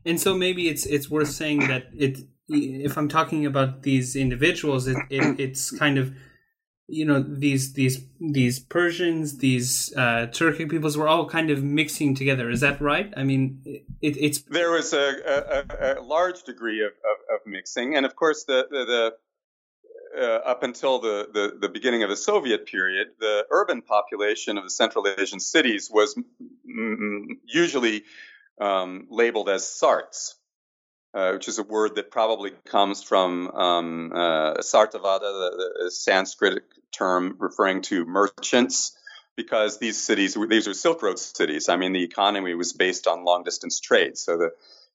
And 0.05 0.21
so 0.21 0.37
maybe 0.37 0.69
it's, 0.69 0.87
it's 0.87 1.11
worth 1.11 1.31
saying 1.31 1.61
that 1.69 1.87
it, 1.97 2.19
if 2.49 2.97
I'm 2.97 3.09
talking 3.09 3.47
about 3.47 3.83
these 3.83 4.17
individuals, 4.17 4.87
it, 4.87 4.97
it 5.09 5.39
it's 5.39 5.71
kind 5.71 5.99
of 5.99 6.13
you 6.89 7.05
know 7.05 7.23
these 7.23 7.75
these 7.75 8.05
these 8.21 8.59
Persians, 8.59 9.39
these 9.39 9.95
uh, 9.97 10.27
Turkic 10.31 10.71
peoples 10.71 10.97
were 10.97 11.09
all 11.09 11.29
kind 11.29 11.51
of 11.51 11.63
mixing 11.63 12.15
together. 12.15 12.51
Is 12.51 12.61
that 12.61 12.81
right? 12.81 13.13
I 13.17 13.23
mean, 13.23 13.63
it, 14.01 14.17
it's 14.19 14.43
there 14.43 14.73
was 14.73 14.93
a, 14.93 14.97
a, 14.99 16.01
a 16.01 16.03
large 16.03 16.43
degree 16.43 16.81
of, 16.81 16.91
of, 16.91 17.37
of, 17.37 17.41
mixing, 17.47 17.95
and 17.95 18.05
of 18.05 18.17
course 18.17 18.45
the 18.45 18.67
the, 18.69 18.85
the 18.85 19.13
uh, 20.19 20.41
up 20.45 20.65
until 20.65 21.01
the, 21.01 21.29
the, 21.33 21.57
the 21.61 21.69
beginning 21.69 22.03
of 22.03 22.11
the 22.11 22.17
Soviet 22.17 22.67
period, 22.67 23.09
the 23.21 23.47
urban 23.49 23.81
population 23.81 24.59
of 24.59 24.65
the 24.65 24.71
Central 24.71 25.07
Asian 25.07 25.39
cities 25.39 25.89
was 25.93 26.19
usually 27.47 28.03
um, 28.61 29.07
labeled 29.11 29.49
as 29.49 29.67
Sarts, 29.67 30.37
uh, 31.15 31.33
which 31.33 31.49
is 31.49 31.59
a 31.59 31.63
word 31.63 31.97
that 31.97 32.11
probably 32.11 32.53
comes 32.67 33.03
from 33.03 33.49
um, 33.51 34.13
uh, 34.15 34.55
Sartavada, 34.59 35.21
the, 35.21 35.75
the, 35.85 35.91
Sanskrit 35.91 36.63
term 36.93 37.37
referring 37.39 37.83
to 37.83 38.05
merchants, 38.05 38.97
because 39.37 39.79
these 39.79 40.03
cities, 40.03 40.37
these 40.49 40.69
are 40.69 40.75
Silk 40.75 41.03
Road 41.03 41.19
cities. 41.19 41.69
I 41.69 41.77
mean, 41.77 41.93
the 41.93 42.05
economy 42.05 42.55
was 42.55 42.73
based 42.73 43.07
on 43.07 43.25
long 43.25 43.43
distance 43.43 43.81
trade. 43.81 44.19
So 44.19 44.37
the, 44.37 44.51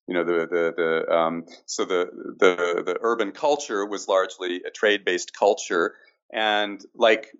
you 0.07 0.13
know, 0.13 0.23
the 0.23 0.47
the 0.47 0.73
the 0.77 1.15
um, 1.15 1.45
so 1.65 1.83
the 1.83 2.09
the 2.39 2.83
the 2.85 2.97
urban 3.01 3.31
culture 3.31 3.85
was 3.85 4.07
largely 4.07 4.61
a 4.65 4.69
trade 4.69 5.03
based 5.03 5.33
culture, 5.33 5.95
and 6.31 6.79
like 6.93 7.31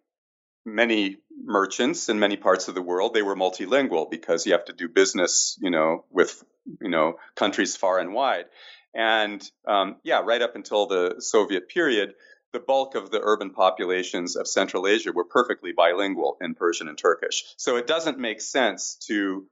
many 0.66 1.18
merchants 1.44 2.10
in 2.10 2.20
many 2.20 2.38
parts 2.38 2.68
of 2.68 2.76
the 2.76 2.82
world, 2.82 3.14
they 3.14 3.22
were 3.22 3.36
multilingual 3.36 4.10
because 4.10 4.46
you 4.46 4.54
have 4.54 4.66
to 4.66 4.74
do 4.74 4.90
business, 4.90 5.58
you 5.62 5.70
know, 5.70 6.06
with 6.12 6.44
you 6.82 6.90
know 6.90 7.18
countries 7.36 7.76
far 7.76 8.00
and 8.00 8.14
wide. 8.14 8.46
And 8.94 9.44
um, 9.68 9.98
yeah, 10.04 10.22
right 10.24 10.42
up 10.42 10.56
until 10.56 10.88
the 10.88 11.16
Soviet 11.20 11.68
period, 11.70 12.14
the 12.54 12.60
bulk 12.60 12.96
of 12.96 13.12
the 13.12 13.20
urban 13.22 13.52
populations 13.52 14.38
of 14.38 14.48
Central 14.48 14.88
Asia 14.88 15.12
were 15.12 15.26
perfectly 15.26 15.74
bilingual 15.74 16.38
in 16.42 16.56
Persian 16.56 16.88
and 16.88 16.98
Turkish. 16.98 17.44
So 17.58 17.76
it 17.76 17.88
doesn't 17.88 18.18
make 18.18 18.42
sense 18.42 18.96
to 19.08 19.46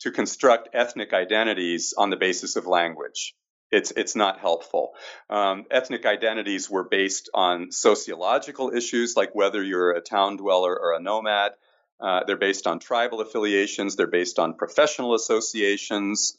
to 0.00 0.10
construct 0.10 0.68
ethnic 0.74 1.12
identities 1.12 1.94
on 1.96 2.10
the 2.10 2.16
basis 2.16 2.56
of 2.56 2.66
language. 2.66 3.34
It's 3.72 3.90
it's 3.90 4.14
not 4.14 4.38
helpful. 4.38 4.92
Um, 5.30 5.64
ethnic 5.70 6.04
identities 6.04 6.68
were 6.68 6.84
based 6.84 7.30
on 7.32 7.72
sociological 7.72 8.70
issues 8.74 9.16
like 9.16 9.34
whether 9.34 9.62
you're 9.62 9.92
a 9.92 10.02
town 10.02 10.36
dweller 10.36 10.78
or 10.78 10.92
a 10.92 11.00
nomad. 11.00 11.52
Uh, 11.98 12.20
they're 12.26 12.36
based 12.36 12.66
on 12.66 12.80
tribal 12.80 13.22
affiliations. 13.22 13.96
They're 13.96 14.06
based 14.06 14.38
on 14.38 14.54
professional 14.54 15.14
associations, 15.14 16.36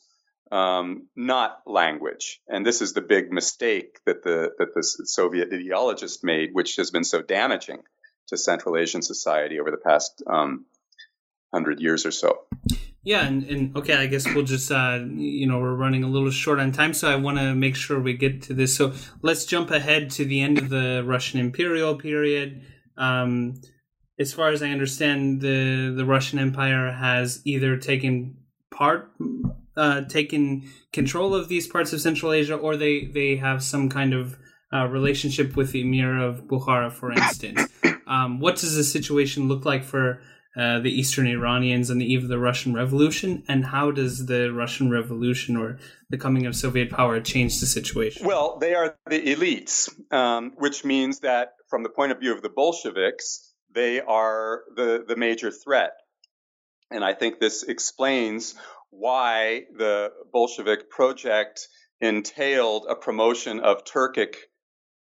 um, 0.51 1.07
not 1.15 1.61
language. 1.65 2.39
And 2.47 2.63
this 2.63 2.81
is 2.81 2.93
the 2.93 3.01
big 3.01 3.31
mistake 3.31 3.99
that 4.05 4.23
the 4.23 4.51
that 4.59 4.75
the 4.75 4.83
Soviet 4.83 5.51
ideologists 5.51 6.23
made, 6.23 6.53
which 6.53 6.75
has 6.75 6.91
been 6.91 7.03
so 7.03 7.23
damaging 7.23 7.81
to 8.27 8.37
Central 8.37 8.77
Asian 8.77 9.01
society 9.01 9.59
over 9.59 9.71
the 9.71 9.77
past 9.77 10.21
um, 10.27 10.65
hundred 11.51 11.79
years 11.79 12.05
or 12.05 12.11
so. 12.11 12.45
Yeah, 13.05 13.27
and, 13.27 13.43
and 13.43 13.75
okay, 13.75 13.95
I 13.95 14.05
guess 14.07 14.25
we'll 14.25 14.45
just 14.45 14.71
uh, 14.71 14.99
you 15.09 15.45
know 15.45 15.59
we're 15.59 15.75
running 15.75 16.03
a 16.03 16.07
little 16.07 16.31
short 16.31 16.59
on 16.59 16.71
time, 16.71 16.93
so 16.93 17.11
I 17.11 17.17
want 17.17 17.37
to 17.37 17.53
make 17.53 17.75
sure 17.75 17.99
we 17.99 18.13
get 18.13 18.41
to 18.43 18.53
this. 18.53 18.75
So 18.75 18.93
let's 19.21 19.43
jump 19.43 19.71
ahead 19.71 20.09
to 20.11 20.25
the 20.25 20.41
end 20.41 20.57
of 20.57 20.69
the 20.69 21.03
Russian 21.05 21.41
imperial 21.41 21.95
period. 21.95 22.61
Um, 22.97 23.55
as 24.17 24.31
far 24.31 24.49
as 24.49 24.63
I 24.63 24.69
understand, 24.69 25.41
the 25.41 25.93
the 25.95 26.05
Russian 26.05 26.39
Empire 26.39 26.93
has 26.93 27.41
either 27.43 27.75
taken 27.75 28.37
part, 28.71 29.11
uh, 29.75 30.01
taken 30.01 30.69
control 30.93 31.35
of 31.35 31.49
these 31.49 31.67
parts 31.67 31.91
of 31.91 31.99
Central 31.99 32.31
Asia, 32.31 32.55
or 32.55 32.77
they 32.77 33.05
they 33.05 33.35
have 33.35 33.61
some 33.61 33.89
kind 33.89 34.13
of 34.13 34.37
uh, 34.73 34.87
relationship 34.87 35.57
with 35.57 35.73
the 35.73 35.81
Emir 35.81 36.17
of 36.19 36.43
Bukhara, 36.47 36.89
for 36.89 37.11
instance. 37.11 37.67
Um, 38.07 38.39
what 38.39 38.57
does 38.57 38.75
the 38.75 38.83
situation 38.83 39.47
look 39.47 39.65
like 39.65 39.83
for 39.83 40.21
uh, 40.55 40.79
the 40.79 40.91
Eastern 40.91 41.27
Iranians 41.27 41.89
on 41.89 41.97
the 41.97 42.05
eve 42.05 42.23
of 42.23 42.29
the 42.29 42.37
Russian 42.37 42.73
Revolution, 42.73 43.43
and 43.47 43.65
how 43.65 43.91
does 43.91 44.27
the 44.27 44.51
Russian 44.53 44.91
Revolution 44.91 45.57
or 45.57 45.79
the 46.09 46.17
coming 46.17 46.45
of 46.45 46.55
Soviet 46.55 46.91
power 46.91 47.19
change 47.19 47.59
the 47.59 47.65
situation? 47.65 48.25
Well, 48.25 48.57
they 48.59 48.75
are 48.75 48.95
the 49.09 49.19
elites, 49.19 49.89
um, 50.13 50.53
which 50.57 50.85
means 50.85 51.21
that 51.21 51.53
from 51.69 51.81
the 51.81 51.89
point 51.89 52.11
of 52.11 52.19
view 52.19 52.33
of 52.35 52.43
the 52.43 52.49
Bolsheviks, 52.49 53.51
they 53.73 53.99
are 53.99 54.61
the, 54.75 55.03
the 55.07 55.15
major 55.15 55.49
threat. 55.49 55.93
And 56.91 57.03
I 57.03 57.13
think 57.13 57.39
this 57.39 57.63
explains 57.63 58.53
why 58.91 59.63
the 59.75 60.11
Bolshevik 60.31 60.91
project 60.91 61.67
entailed 61.99 62.85
a 62.87 62.95
promotion 62.95 63.59
of 63.59 63.85
Turkic 63.85 64.35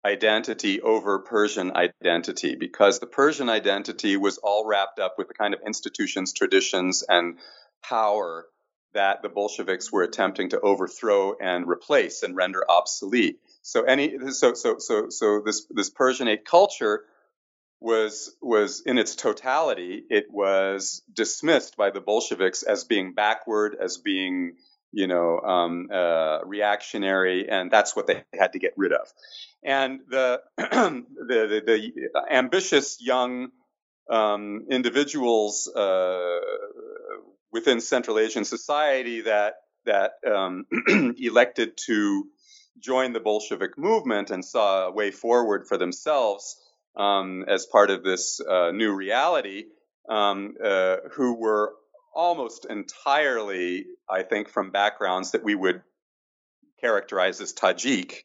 identity 0.06 0.80
over 0.80 1.18
Persian 1.18 1.76
identity 1.76 2.54
because 2.54 3.00
the 3.00 3.06
Persian 3.06 3.48
identity 3.48 4.16
was 4.16 4.38
all 4.38 4.64
wrapped 4.64 5.00
up 5.00 5.16
with 5.18 5.26
the 5.26 5.34
kind 5.34 5.52
of 5.52 5.60
institutions, 5.66 6.32
traditions, 6.32 7.02
and 7.08 7.38
power 7.82 8.46
that 8.94 9.20
the 9.22 9.28
Bolsheviks 9.28 9.90
were 9.90 10.04
attempting 10.04 10.50
to 10.50 10.60
overthrow 10.60 11.34
and 11.40 11.68
replace 11.68 12.22
and 12.22 12.36
render 12.36 12.64
obsolete. 12.70 13.40
So 13.62 13.82
any 13.82 14.16
so 14.30 14.54
so 14.54 14.78
so 14.78 15.08
so 15.10 15.42
this 15.44 15.66
this 15.70 15.90
Persianate 15.90 16.44
culture 16.44 17.02
was 17.80 18.34
was 18.40 18.82
in 18.86 18.98
its 18.98 19.16
totality 19.16 20.02
it 20.08 20.26
was 20.30 21.02
dismissed 21.12 21.76
by 21.76 21.90
the 21.90 22.00
Bolsheviks 22.00 22.62
as 22.62 22.84
being 22.84 23.12
backward, 23.12 23.76
as 23.78 23.98
being 23.98 24.54
you 24.96 25.06
know 25.06 25.38
um, 25.40 25.88
uh, 25.92 26.38
reactionary, 26.44 27.48
and 27.48 27.70
that's 27.70 27.94
what 27.94 28.06
they 28.06 28.24
had 28.32 28.54
to 28.54 28.58
get 28.58 28.72
rid 28.76 28.92
of. 28.92 29.06
And 29.62 30.00
the 30.08 30.40
the, 30.56 31.04
the, 31.28 31.62
the, 31.66 32.34
ambitious 32.34 32.96
young 33.00 33.48
um, 34.10 34.66
individuals 34.70 35.68
uh, 35.68 36.40
within 37.52 37.80
Central 37.80 38.18
Asian 38.18 38.44
society 38.44 39.20
that 39.22 39.56
that 39.84 40.12
um, 40.26 40.66
elected 41.18 41.76
to 41.86 42.24
join 42.78 43.12
the 43.12 43.20
Bolshevik 43.20 43.76
movement 43.76 44.30
and 44.30 44.44
saw 44.44 44.86
a 44.86 44.92
way 44.92 45.10
forward 45.10 45.66
for 45.68 45.76
themselves 45.76 46.56
um, 46.96 47.44
as 47.46 47.66
part 47.66 47.90
of 47.90 48.02
this 48.02 48.40
uh, 48.40 48.70
new 48.70 48.92
reality, 48.94 49.64
um, 50.08 50.54
uh, 50.62 50.96
who 51.12 51.34
were 51.34 51.74
almost 52.16 52.64
entirely, 52.64 53.84
I 54.08 54.22
think, 54.22 54.48
from 54.48 54.70
backgrounds 54.70 55.32
that 55.32 55.44
we 55.44 55.54
would 55.54 55.82
characterize 56.80 57.40
as 57.40 57.52
Tajik 57.52 58.22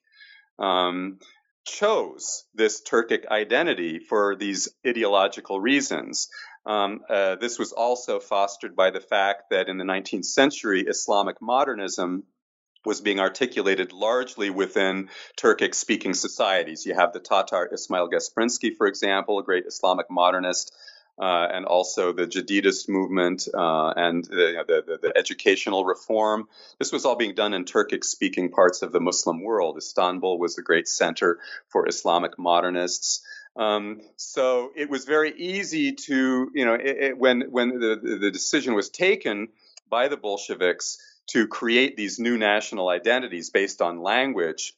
um, 0.58 1.20
chose 1.68 2.46
this 2.56 2.82
Turkic 2.82 3.28
identity 3.28 4.00
for 4.00 4.36
these 4.36 4.70
ideological 4.88 5.60
reasons. 5.60 6.30
Um, 6.66 7.02
uh, 7.10 7.36
this 7.36 7.60
was 7.60 7.72
also 7.72 8.20
fostered 8.20 8.76
by 8.76 8.92
the 8.92 9.00
fact 9.00 9.50
that 9.52 9.68
in 9.68 9.78
the 9.78 9.84
19th 9.84 10.26
century, 10.26 10.86
Islamic 10.88 11.42
modernism 11.42 12.24
was 12.86 13.02
being 13.02 13.20
articulated 13.20 13.92
largely 13.94 14.50
within 14.50 15.10
Turkic 15.38 15.76
speaking 15.76 16.14
societies. 16.14 16.86
You 16.86 16.96
have 16.96 17.14
the 17.14 17.20
Tatar 17.20 17.70
Ismail 17.72 18.10
Gasprinsky, 18.10 18.76
for 18.76 18.88
example, 18.88 19.38
a 19.38 19.44
great 19.44 19.66
Islamic 19.68 20.10
modernist 20.10 20.74
uh, 21.22 21.48
and 21.54 21.66
also 21.66 22.12
the 22.12 22.26
Jadidist 22.26 22.90
movement 22.90 23.48
uh, 23.54 23.94
and 23.96 24.26
the, 24.26 24.66
the, 24.68 24.84
the, 24.88 25.00
the, 25.04 25.14
educational 25.16 25.86
reform. 25.86 26.48
This 26.80 26.92
was 26.92 27.06
all 27.06 27.16
being 27.16 27.36
done 27.36 27.54
in 27.54 27.64
Turkic 27.64 28.04
speaking 28.04 28.50
parts 28.50 28.82
of 28.82 28.92
the 28.92 29.00
Muslim 29.00 29.44
world. 29.44 29.78
Istanbul 29.78 30.40
was 30.40 30.58
a 30.58 30.64
great 30.64 30.88
center 30.88 31.38
for 31.70 31.88
Islamic 31.88 32.40
modernists. 32.40 33.22
Um, 33.56 34.02
so 34.16 34.72
it 34.76 34.90
was 34.90 35.06
very 35.06 35.32
easy 35.38 35.94
to, 35.94 36.50
you 36.56 36.66
know, 36.66 36.74
it, 36.74 36.98
it, 36.98 37.18
when, 37.20 37.42
when 37.52 37.80
the, 37.80 38.18
the 38.20 38.32
decision 38.32 38.74
was 38.74 38.90
taken 38.90 39.50
by 39.90 40.08
the 40.08 40.18
Bolsheviks 40.18 40.98
to 41.28 41.48
create 41.48 41.96
these 41.96 42.18
new 42.18 42.36
national 42.36 42.90
identities 42.90 43.52
based 43.52 43.80
on 43.80 44.02
language, 44.02 44.74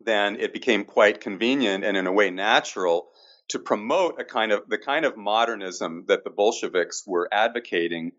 then 0.00 0.34
it 0.40 0.52
became 0.52 0.84
quite 0.84 1.20
convenient 1.20 1.84
and 1.84 1.96
in 1.96 2.08
a 2.08 2.12
way 2.12 2.30
natural 2.30 3.10
to 3.50 3.58
promote 3.58 4.20
a 4.20 4.24
kind 4.24 4.52
of 4.52 4.68
the 4.68 4.78
kind 4.78 5.04
of 5.04 5.16
modernism 5.16 6.04
that 6.08 6.24
the 6.24 6.30
Bolsheviks 6.30 7.04
were 7.06 7.28
advocating 7.32 8.12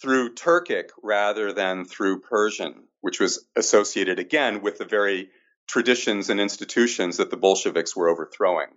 through 0.00 0.34
Turkic 0.34 0.90
rather 1.02 1.52
than 1.52 1.84
through 1.84 2.20
Persian, 2.20 2.84
which 3.00 3.20
was 3.20 3.46
associated 3.56 4.18
again 4.18 4.62
with 4.62 4.78
the 4.78 4.84
very 4.84 5.30
traditions 5.66 6.30
and 6.30 6.40
institutions 6.40 7.16
that 7.16 7.30
the 7.30 7.36
Bolsheviks 7.36 7.96
were 7.96 8.08
overthrowing. 8.08 8.68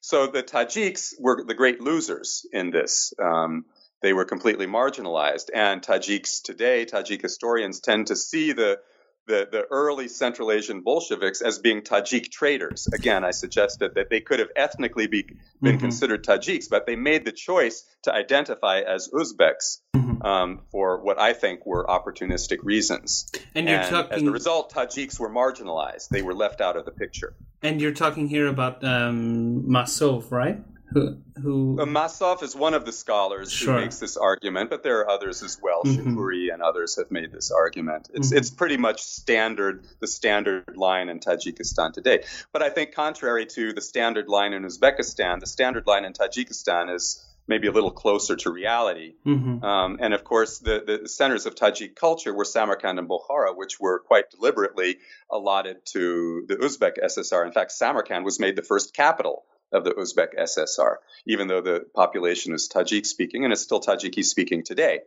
So 0.00 0.26
the 0.26 0.42
Tajiks 0.42 1.14
were 1.18 1.44
the 1.44 1.54
great 1.54 1.80
losers 1.80 2.44
in 2.52 2.70
this. 2.70 3.14
Um, 3.22 3.66
they 4.02 4.12
were 4.12 4.24
completely 4.24 4.66
marginalized. 4.66 5.50
And 5.54 5.80
Tajiks 5.80 6.42
today, 6.42 6.84
Tajik 6.84 7.22
historians 7.22 7.80
tend 7.80 8.08
to 8.08 8.16
see 8.16 8.52
the 8.52 8.80
the, 9.26 9.48
the 9.50 9.64
early 9.70 10.08
Central 10.08 10.50
Asian 10.50 10.80
Bolsheviks 10.80 11.40
as 11.40 11.58
being 11.58 11.82
Tajik 11.82 12.30
traitors. 12.30 12.88
Again, 12.92 13.24
I 13.24 13.30
suggested 13.30 13.94
that 13.94 14.10
they 14.10 14.20
could 14.20 14.40
have 14.40 14.48
ethnically 14.56 15.06
be, 15.06 15.22
been 15.22 15.36
mm-hmm. 15.74 15.78
considered 15.78 16.24
Tajiks, 16.24 16.68
but 16.68 16.86
they 16.86 16.96
made 16.96 17.24
the 17.24 17.32
choice 17.32 17.84
to 18.02 18.12
identify 18.12 18.80
as 18.80 19.08
Uzbeks 19.08 19.78
mm-hmm. 19.94 20.22
um, 20.22 20.62
for 20.70 21.02
what 21.02 21.18
I 21.18 21.32
think 21.32 21.64
were 21.66 21.86
opportunistic 21.86 22.58
reasons. 22.62 23.30
And, 23.54 23.68
and 23.68 23.88
talking... 23.88 24.12
as 24.12 24.22
a 24.22 24.30
result, 24.30 24.72
Tajiks 24.72 25.18
were 25.20 25.30
marginalized. 25.30 26.08
They 26.08 26.22
were 26.22 26.34
left 26.34 26.60
out 26.60 26.76
of 26.76 26.84
the 26.84 26.92
picture. 26.92 27.34
And 27.62 27.80
you're 27.80 27.92
talking 27.92 28.28
here 28.28 28.48
about 28.48 28.82
um, 28.82 29.64
Masov, 29.68 30.32
right? 30.32 30.58
Who, 30.92 31.16
who... 31.40 31.76
Masov 31.80 32.42
is 32.42 32.54
one 32.54 32.74
of 32.74 32.84
the 32.84 32.92
scholars 32.92 33.50
sure. 33.50 33.74
who 33.74 33.80
makes 33.80 33.98
this 33.98 34.16
argument, 34.16 34.70
but 34.70 34.82
there 34.82 35.00
are 35.00 35.10
others 35.10 35.42
as 35.42 35.58
well. 35.62 35.82
mm 35.84 36.12
and 36.22 36.62
others 36.62 36.96
have 36.96 37.10
made 37.10 37.32
this 37.32 37.50
argument. 37.50 38.08
It's 38.14 38.28
mm-hmm. 38.28 38.38
it's 38.38 38.50
pretty 38.50 38.76
much 38.76 39.02
standard 39.02 39.86
the 40.00 40.06
standard 40.06 40.76
line 40.76 41.08
in 41.08 41.18
Tajikistan 41.20 41.92
today. 41.92 42.24
But 42.52 42.62
I 42.62 42.70
think 42.70 42.94
contrary 42.94 43.46
to 43.46 43.72
the 43.72 43.80
standard 43.80 44.28
line 44.28 44.52
in 44.52 44.62
Uzbekistan, 44.64 45.40
the 45.40 45.46
standard 45.46 45.86
line 45.86 46.04
in 46.04 46.12
Tajikistan 46.12 46.94
is 46.94 47.24
maybe 47.48 47.66
a 47.66 47.72
little 47.72 47.90
closer 47.90 48.36
to 48.36 48.50
reality. 48.50 49.14
Mm-hmm. 49.26 49.64
Um, 49.64 49.98
and 50.00 50.14
of 50.14 50.24
course, 50.24 50.58
the, 50.58 51.00
the 51.02 51.08
centers 51.08 51.46
of 51.46 51.54
Tajik 51.54 51.96
culture 51.96 52.32
were 52.32 52.44
Samarkand 52.44 52.98
and 52.98 53.08
Bukhara, 53.08 53.56
which 53.56 53.80
were 53.80 53.98
quite 53.98 54.30
deliberately 54.30 54.98
allotted 55.30 55.84
to 55.86 56.44
the 56.48 56.56
Uzbek 56.56 57.02
SSR. 57.02 57.44
In 57.46 57.52
fact, 57.52 57.72
Samarkand 57.72 58.24
was 58.24 58.38
made 58.38 58.56
the 58.56 58.62
first 58.62 58.94
capital 58.94 59.44
of 59.72 59.84
the 59.84 59.92
Uzbek 59.92 60.38
SSR, 60.38 60.96
even 61.26 61.48
though 61.48 61.60
the 61.60 61.84
population 61.94 62.54
is 62.54 62.68
Tajik 62.72 63.06
speaking 63.06 63.44
and 63.44 63.52
it's 63.52 63.62
still 63.62 63.80
Tajiki 63.80 64.24
speaking 64.24 64.62
today. 64.64 65.00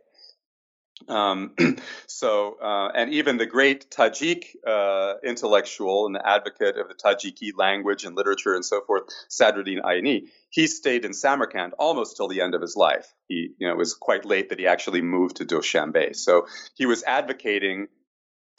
Um, 1.08 1.54
so, 2.06 2.56
uh, 2.62 2.88
and 2.94 3.12
even 3.12 3.36
the 3.36 3.46
great 3.46 3.90
Tajik 3.90 4.56
uh, 4.66 5.14
intellectual 5.22 6.06
and 6.06 6.16
advocate 6.16 6.76
of 6.78 6.88
the 6.88 6.94
Tajiki 6.94 7.52
language 7.56 8.04
and 8.04 8.16
literature 8.16 8.54
and 8.54 8.64
so 8.64 8.80
forth, 8.80 9.04
Sadruddin 9.30 9.82
Ayni, 9.82 10.28
he 10.50 10.66
stayed 10.66 11.04
in 11.04 11.12
Samarkand 11.12 11.74
almost 11.78 12.16
till 12.16 12.28
the 12.28 12.40
end 12.40 12.54
of 12.54 12.62
his 12.62 12.76
life. 12.76 13.12
He, 13.28 13.50
you 13.58 13.66
know, 13.66 13.74
it 13.74 13.78
was 13.78 13.94
quite 13.94 14.24
late 14.24 14.48
that 14.48 14.58
he 14.58 14.66
actually 14.66 15.02
moved 15.02 15.36
to 15.36 15.44
Dushanbe. 15.44 16.16
So 16.16 16.46
he 16.74 16.86
was 16.86 17.02
advocating 17.04 17.88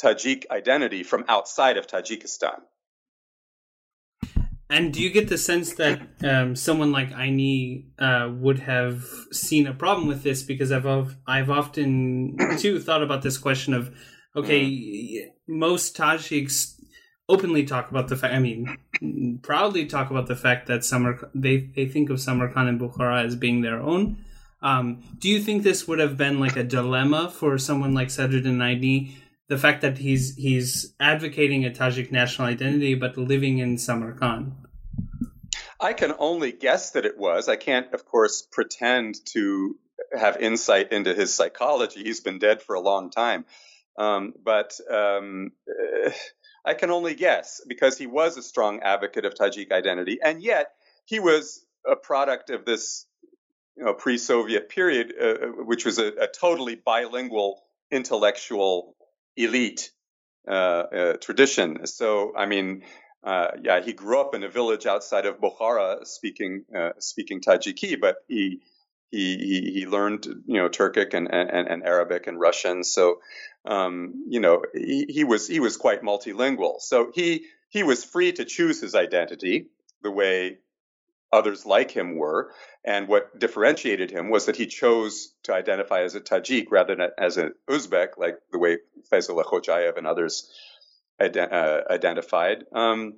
Tajik 0.02 0.44
identity 0.52 1.04
from 1.04 1.26
outside 1.28 1.78
of 1.78 1.88
Tajikistan. 1.88 2.62
And 4.70 4.94
do 4.94 5.02
you 5.02 5.10
get 5.10 5.30
the 5.30 5.38
sense 5.38 5.76
that 5.76 6.02
um, 6.24 6.56
someone 6.56 6.92
like 6.92 7.12
Ayni 7.12 7.86
uh, 7.98 8.30
would 8.34 8.60
have 8.60 9.06
seen 9.32 9.66
a 9.66 9.74
problem 9.74 10.08
with 10.08 10.24
this? 10.24 10.44
Because 10.44 10.72
I've 10.72 11.16
I've 11.26 11.50
often 11.50 12.38
too 12.58 12.80
thought 12.80 13.02
about 13.02 13.22
this 13.22 13.38
question 13.38 13.74
of, 13.74 13.96
okay, 14.36 15.32
most 15.48 15.96
Tajiks 15.96 16.74
openly 17.30 17.64
talk 17.64 17.90
about 17.92 18.10
the 18.10 18.18
fact. 18.18 18.34
I 18.34 18.40
mean, 18.40 19.40
proudly 19.42 19.86
talk 19.86 20.12
about 20.12 20.28
the 20.28 20.36
fact 20.36 20.68
that 20.68 20.84
Samar 20.84 21.30
they 21.34 21.70
they 21.76 21.86
think 21.86 22.10
of 22.10 22.20
Samarkand 22.20 22.68
and 22.68 22.80
Bukhara 22.80 23.24
as 23.26 23.36
being 23.36 23.62
their 23.62 23.80
own. 23.80 24.18
Um, 24.62 25.04
do 25.20 25.30
you 25.30 25.40
think 25.40 25.64
this 25.64 25.88
would 25.88 26.00
have 26.00 26.18
been 26.18 26.40
like 26.40 26.56
a 26.58 26.64
dilemma 26.64 27.30
for 27.30 27.58
someone 27.58 27.94
like 27.94 28.08
Sadruddin 28.08 28.58
Ayni 28.58 29.14
the 29.48 29.58
fact 29.58 29.82
that 29.82 29.98
he's 29.98 30.36
he's 30.36 30.94
advocating 31.00 31.66
a 31.66 31.70
Tajik 31.70 32.12
national 32.12 32.48
identity 32.48 32.96
but 32.96 33.18
living 33.18 33.60
in 33.60 33.78
Samarkand? 33.78 34.54
I 35.80 35.94
can 35.94 36.14
only 36.18 36.52
guess 36.52 36.92
that 36.92 37.06
it 37.06 37.18
was. 37.18 37.48
I 37.48 37.56
can't, 37.56 37.94
of 37.94 38.06
course, 38.06 38.42
pretend 38.52 39.24
to 39.28 39.78
have 40.18 40.38
insight 40.38 40.92
into 40.92 41.14
his 41.14 41.34
psychology. 41.34 42.04
He's 42.04 42.20
been 42.20 42.40
dead 42.40 42.62
for 42.62 42.76
a 42.76 42.80
long 42.80 43.12
time. 43.12 43.46
Um, 43.98 44.34
but 44.44 44.80
um, 44.90 45.52
I 46.66 46.74
can 46.74 46.92
only 46.92 47.16
guess 47.16 47.62
because 47.68 47.98
he 47.98 48.08
was 48.08 48.38
a 48.38 48.44
strong 48.44 48.82
advocate 48.82 49.26
of 49.26 49.34
Tajik 49.34 49.72
identity, 49.72 50.20
and 50.24 50.42
yet 50.42 50.72
he 51.06 51.20
was 51.20 51.66
a 51.90 51.96
product 51.96 52.50
of 52.50 52.66
this 52.66 53.06
you 53.76 53.86
know, 53.86 53.94
pre-Soviet 53.94 54.70
period, 54.70 55.14
uh, 55.20 55.48
which 55.64 55.86
was 55.86 56.00
a, 56.00 56.08
a, 56.08 56.28
totally 56.28 56.76
bilingual 56.76 57.64
intellectual 57.92 58.97
elite 59.38 59.92
uh, 60.48 60.52
uh, 60.52 61.14
tradition. 61.18 61.86
So, 61.88 62.34
I 62.36 62.46
mean, 62.46 62.84
uh, 63.24 63.50
yeah, 63.62 63.82
he 63.82 63.94
grew 63.94 64.20
up 64.20 64.34
in 64.34 64.44
a 64.44 64.50
village 64.50 64.86
outside 64.86 65.26
of 65.26 65.40
Bukhara, 65.40 66.06
speaking 66.06 66.64
speaking 67.00 67.42
Tajiki, 67.42 68.00
but 68.00 68.18
he 68.28 68.62
he 69.12 69.72
he, 69.74 69.86
learned 69.86 70.26
you 70.26 70.62
know 70.62 70.70
Turkic 70.70 71.14
and, 71.14 71.28
and, 71.32 71.68
and 71.68 71.84
Arabic 71.84 72.28
and 72.28 72.40
Russian. 72.40 72.84
So, 72.84 73.20
um, 73.66 74.26
you 74.28 74.40
know, 74.40 74.64
he, 74.74 75.06
he 75.10 75.24
was 75.24 75.48
he 75.48 75.60
was 75.60 75.78
quite 75.78 76.02
multilingual. 76.02 76.80
So 76.80 77.12
he 77.14 77.46
he 77.70 77.84
was 77.84 78.04
free 78.04 78.32
to 78.34 78.46
choose 78.46 78.82
his 78.82 78.96
identity 78.96 79.68
the 80.02 80.12
way 80.12 80.60
others 81.32 81.66
like 81.66 81.92
him 81.92 82.16
were. 82.16 82.52
And 82.84 83.08
what 83.08 83.38
differentiated 83.38 84.12
him 84.12 84.30
was 84.30 84.46
that 84.46 84.56
he 84.56 84.68
chose 84.68 85.34
to 85.44 85.54
identify 85.54 86.04
as 86.04 86.16
a 86.16 86.22
Tajik 86.22 86.68
rather 86.72 86.96
than 86.96 87.10
as 87.18 87.38
an 87.38 87.54
Uzbek, 87.70 88.18
like 88.18 88.36
the 88.52 88.60
way 88.60 88.78
Feyzullah 89.12 89.46
Khojayev 89.46 89.98
and 89.98 90.08
others 90.08 90.52
ident- 91.22 91.52
uh, 91.52 91.82
identified. 91.90 92.64
Um, 92.74 93.16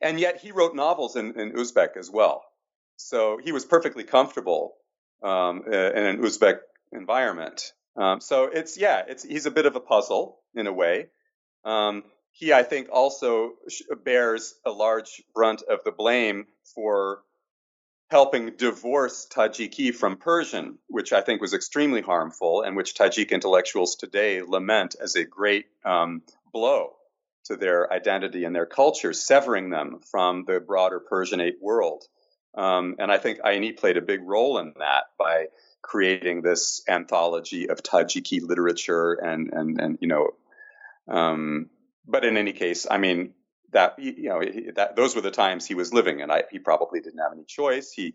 and 0.00 0.18
yet 0.20 0.40
he 0.40 0.52
wrote 0.52 0.74
novels 0.74 1.16
in, 1.16 1.38
in, 1.38 1.52
Uzbek 1.52 1.96
as 1.96 2.10
well. 2.10 2.44
So 2.96 3.38
he 3.42 3.52
was 3.52 3.64
perfectly 3.64 4.04
comfortable 4.04 4.74
um, 5.22 5.62
in 5.66 5.72
an 5.72 6.22
Uzbek 6.22 6.58
environment. 6.92 7.72
Um, 7.96 8.20
so 8.20 8.44
it's, 8.44 8.78
yeah, 8.78 9.02
it's, 9.06 9.22
he's 9.22 9.46
a 9.46 9.50
bit 9.50 9.66
of 9.66 9.76
a 9.76 9.80
puzzle 9.80 10.38
in 10.54 10.66
a 10.66 10.72
way. 10.72 11.08
Um, 11.64 12.04
he, 12.32 12.52
I 12.52 12.62
think, 12.62 12.88
also 12.90 13.52
bears 14.04 14.54
a 14.64 14.70
large 14.70 15.22
brunt 15.34 15.62
of 15.62 15.84
the 15.84 15.92
blame 15.92 16.46
for 16.74 17.22
helping 18.10 18.56
divorce 18.56 19.26
Tajiki 19.30 19.94
from 19.94 20.16
Persian, 20.16 20.78
which 20.88 21.12
I 21.12 21.22
think 21.22 21.40
was 21.40 21.54
extremely 21.54 22.02
harmful 22.02 22.62
and 22.62 22.76
which 22.76 22.94
Tajik 22.94 23.30
intellectuals 23.30 23.96
today 23.96 24.42
lament 24.42 24.96
as 25.00 25.14
a 25.14 25.24
great 25.24 25.66
um, 25.84 26.22
blow 26.52 26.94
to 27.44 27.56
their 27.56 27.92
identity 27.92 28.44
and 28.44 28.54
their 28.54 28.66
culture, 28.66 29.12
severing 29.12 29.70
them 29.70 30.00
from 30.10 30.44
the 30.46 30.60
broader 30.60 31.00
Persianate 31.00 31.60
world. 31.60 32.04
Um, 32.54 32.96
and 32.98 33.10
I 33.10 33.18
think 33.18 33.40
Ayni 33.40 33.76
played 33.76 33.96
a 33.96 34.02
big 34.02 34.20
role 34.22 34.58
in 34.58 34.74
that 34.78 35.04
by 35.18 35.46
creating 35.80 36.42
this 36.42 36.82
anthology 36.88 37.68
of 37.68 37.82
Tajiki 37.82 38.40
literature 38.42 39.14
and 39.14 39.52
and 39.52 39.80
and 39.80 39.98
you 40.00 40.08
know 40.08 40.30
um, 41.08 41.70
but 42.06 42.24
in 42.24 42.36
any 42.36 42.52
case, 42.52 42.86
I 42.90 42.98
mean 42.98 43.34
that 43.72 43.98
you 43.98 44.28
know 44.28 44.42
that 44.76 44.96
those 44.96 45.14
were 45.14 45.22
the 45.22 45.30
times 45.30 45.66
he 45.66 45.74
was 45.74 45.92
living, 45.92 46.20
and 46.20 46.30
I, 46.30 46.44
he 46.50 46.58
probably 46.58 47.00
didn't 47.00 47.20
have 47.20 47.32
any 47.32 47.44
choice. 47.44 47.92
He 47.92 48.14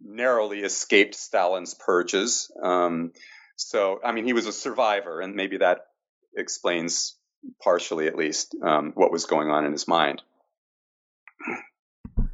narrowly 0.00 0.60
escaped 0.60 1.14
Stalin's 1.14 1.74
purges. 1.74 2.50
Um, 2.62 3.12
so, 3.56 4.00
I 4.02 4.12
mean, 4.12 4.24
he 4.24 4.32
was 4.32 4.46
a 4.46 4.52
survivor, 4.52 5.20
and 5.20 5.34
maybe 5.34 5.58
that 5.58 5.86
explains 6.34 7.16
partially, 7.62 8.06
at 8.06 8.16
least, 8.16 8.54
um, 8.62 8.92
what 8.94 9.12
was 9.12 9.26
going 9.26 9.50
on 9.50 9.64
in 9.64 9.72
his 9.72 9.86
mind. 9.86 10.22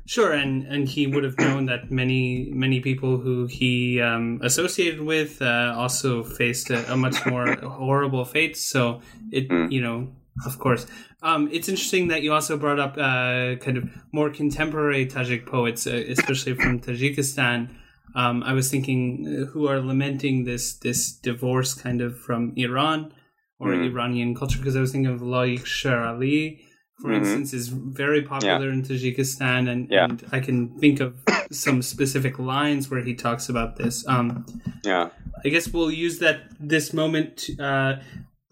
Sure, 0.04 0.32
and 0.32 0.64
and 0.68 0.88
he 0.88 1.08
would 1.08 1.24
have 1.24 1.36
known 1.36 1.66
that 1.66 1.90
many 1.90 2.48
many 2.52 2.78
people 2.78 3.18
who 3.18 3.46
he 3.46 4.00
um, 4.00 4.40
associated 4.42 5.00
with 5.00 5.42
uh, 5.42 5.74
also 5.76 6.22
faced 6.22 6.70
a, 6.70 6.92
a 6.92 6.96
much 6.96 7.26
more 7.26 7.56
horrible 7.56 8.24
fate. 8.24 8.56
So 8.56 9.00
it 9.32 9.48
mm. 9.48 9.70
you 9.72 9.80
know 9.80 10.12
of 10.44 10.58
course. 10.58 10.86
Um, 11.22 11.48
it's 11.52 11.68
interesting 11.68 12.08
that 12.08 12.22
you 12.22 12.32
also 12.32 12.56
brought 12.58 12.78
up 12.78 12.96
uh, 12.98 13.56
kind 13.56 13.78
of 13.78 13.88
more 14.12 14.30
contemporary 14.30 15.06
Tajik 15.06 15.46
poets, 15.46 15.86
uh, 15.86 16.04
especially 16.08 16.54
from 16.54 16.80
Tajikistan. 16.86 17.74
Um, 18.14 18.42
I 18.42 18.52
was 18.52 18.70
thinking 18.70 19.26
uh, 19.26 19.50
who 19.50 19.68
are 19.68 19.80
lamenting 19.80 20.44
this 20.44 20.74
this 20.74 21.12
divorce 21.12 21.74
kind 21.74 22.00
of 22.00 22.18
from 22.18 22.52
Iran 22.56 23.12
or 23.58 23.68
mm. 23.68 23.86
Iranian 23.90 24.34
culture, 24.34 24.58
because 24.58 24.76
I 24.76 24.80
was 24.80 24.92
thinking 24.92 25.12
of 25.12 25.20
Laik 25.20 25.64
Sher 25.64 26.02
Ali, 26.02 26.60
for 27.00 27.08
mm-hmm. 27.08 27.24
instance, 27.24 27.54
is 27.54 27.68
very 27.68 28.22
popular 28.22 28.66
yeah. 28.66 28.72
in 28.72 28.82
Tajikistan, 28.82 29.70
and, 29.70 29.90
yeah. 29.90 30.04
and, 30.04 30.24
I 30.32 30.40
can 30.40 30.78
think 30.78 31.00
of 31.00 31.16
some 31.50 31.80
specific 31.82 32.38
lines 32.38 32.90
where 32.90 33.02
he 33.02 33.14
talks 33.14 33.48
about 33.48 33.76
this. 33.76 34.06
Um, 34.06 34.44
yeah, 34.84 35.08
I 35.44 35.48
guess 35.48 35.68
we'll 35.68 35.90
use 35.90 36.18
that 36.18 36.40
this 36.60 36.92
moment. 36.92 37.38
To, 37.38 37.64
uh, 37.64 38.02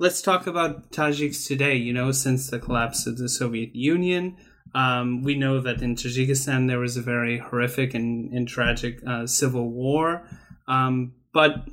let's 0.05 0.21
talk 0.21 0.47
about 0.47 0.93
Tajiks 0.93 1.47
today. 1.47 1.77
You 1.77 1.95
know, 1.95 2.13
since 2.13 2.51
the 2.51 2.59
collapse 2.59 3.07
of 3.07 3.17
the 3.17 3.27
Soviet 3.27 3.75
Union, 3.75 4.37
um, 4.75 5.23
we 5.23 5.35
know 5.35 5.61
that 5.63 5.81
in 5.81 5.95
Tajikistan 5.95 6.69
there 6.69 6.79
was 6.79 6.99
a 6.99 7.01
very 7.01 7.39
horrific 7.39 7.95
and, 7.95 8.31
and 8.31 8.47
tragic 8.47 9.01
uh, 9.07 9.27
civil 9.27 9.71
war. 9.71 10.29
Um, 10.69 11.15
but 11.33 11.67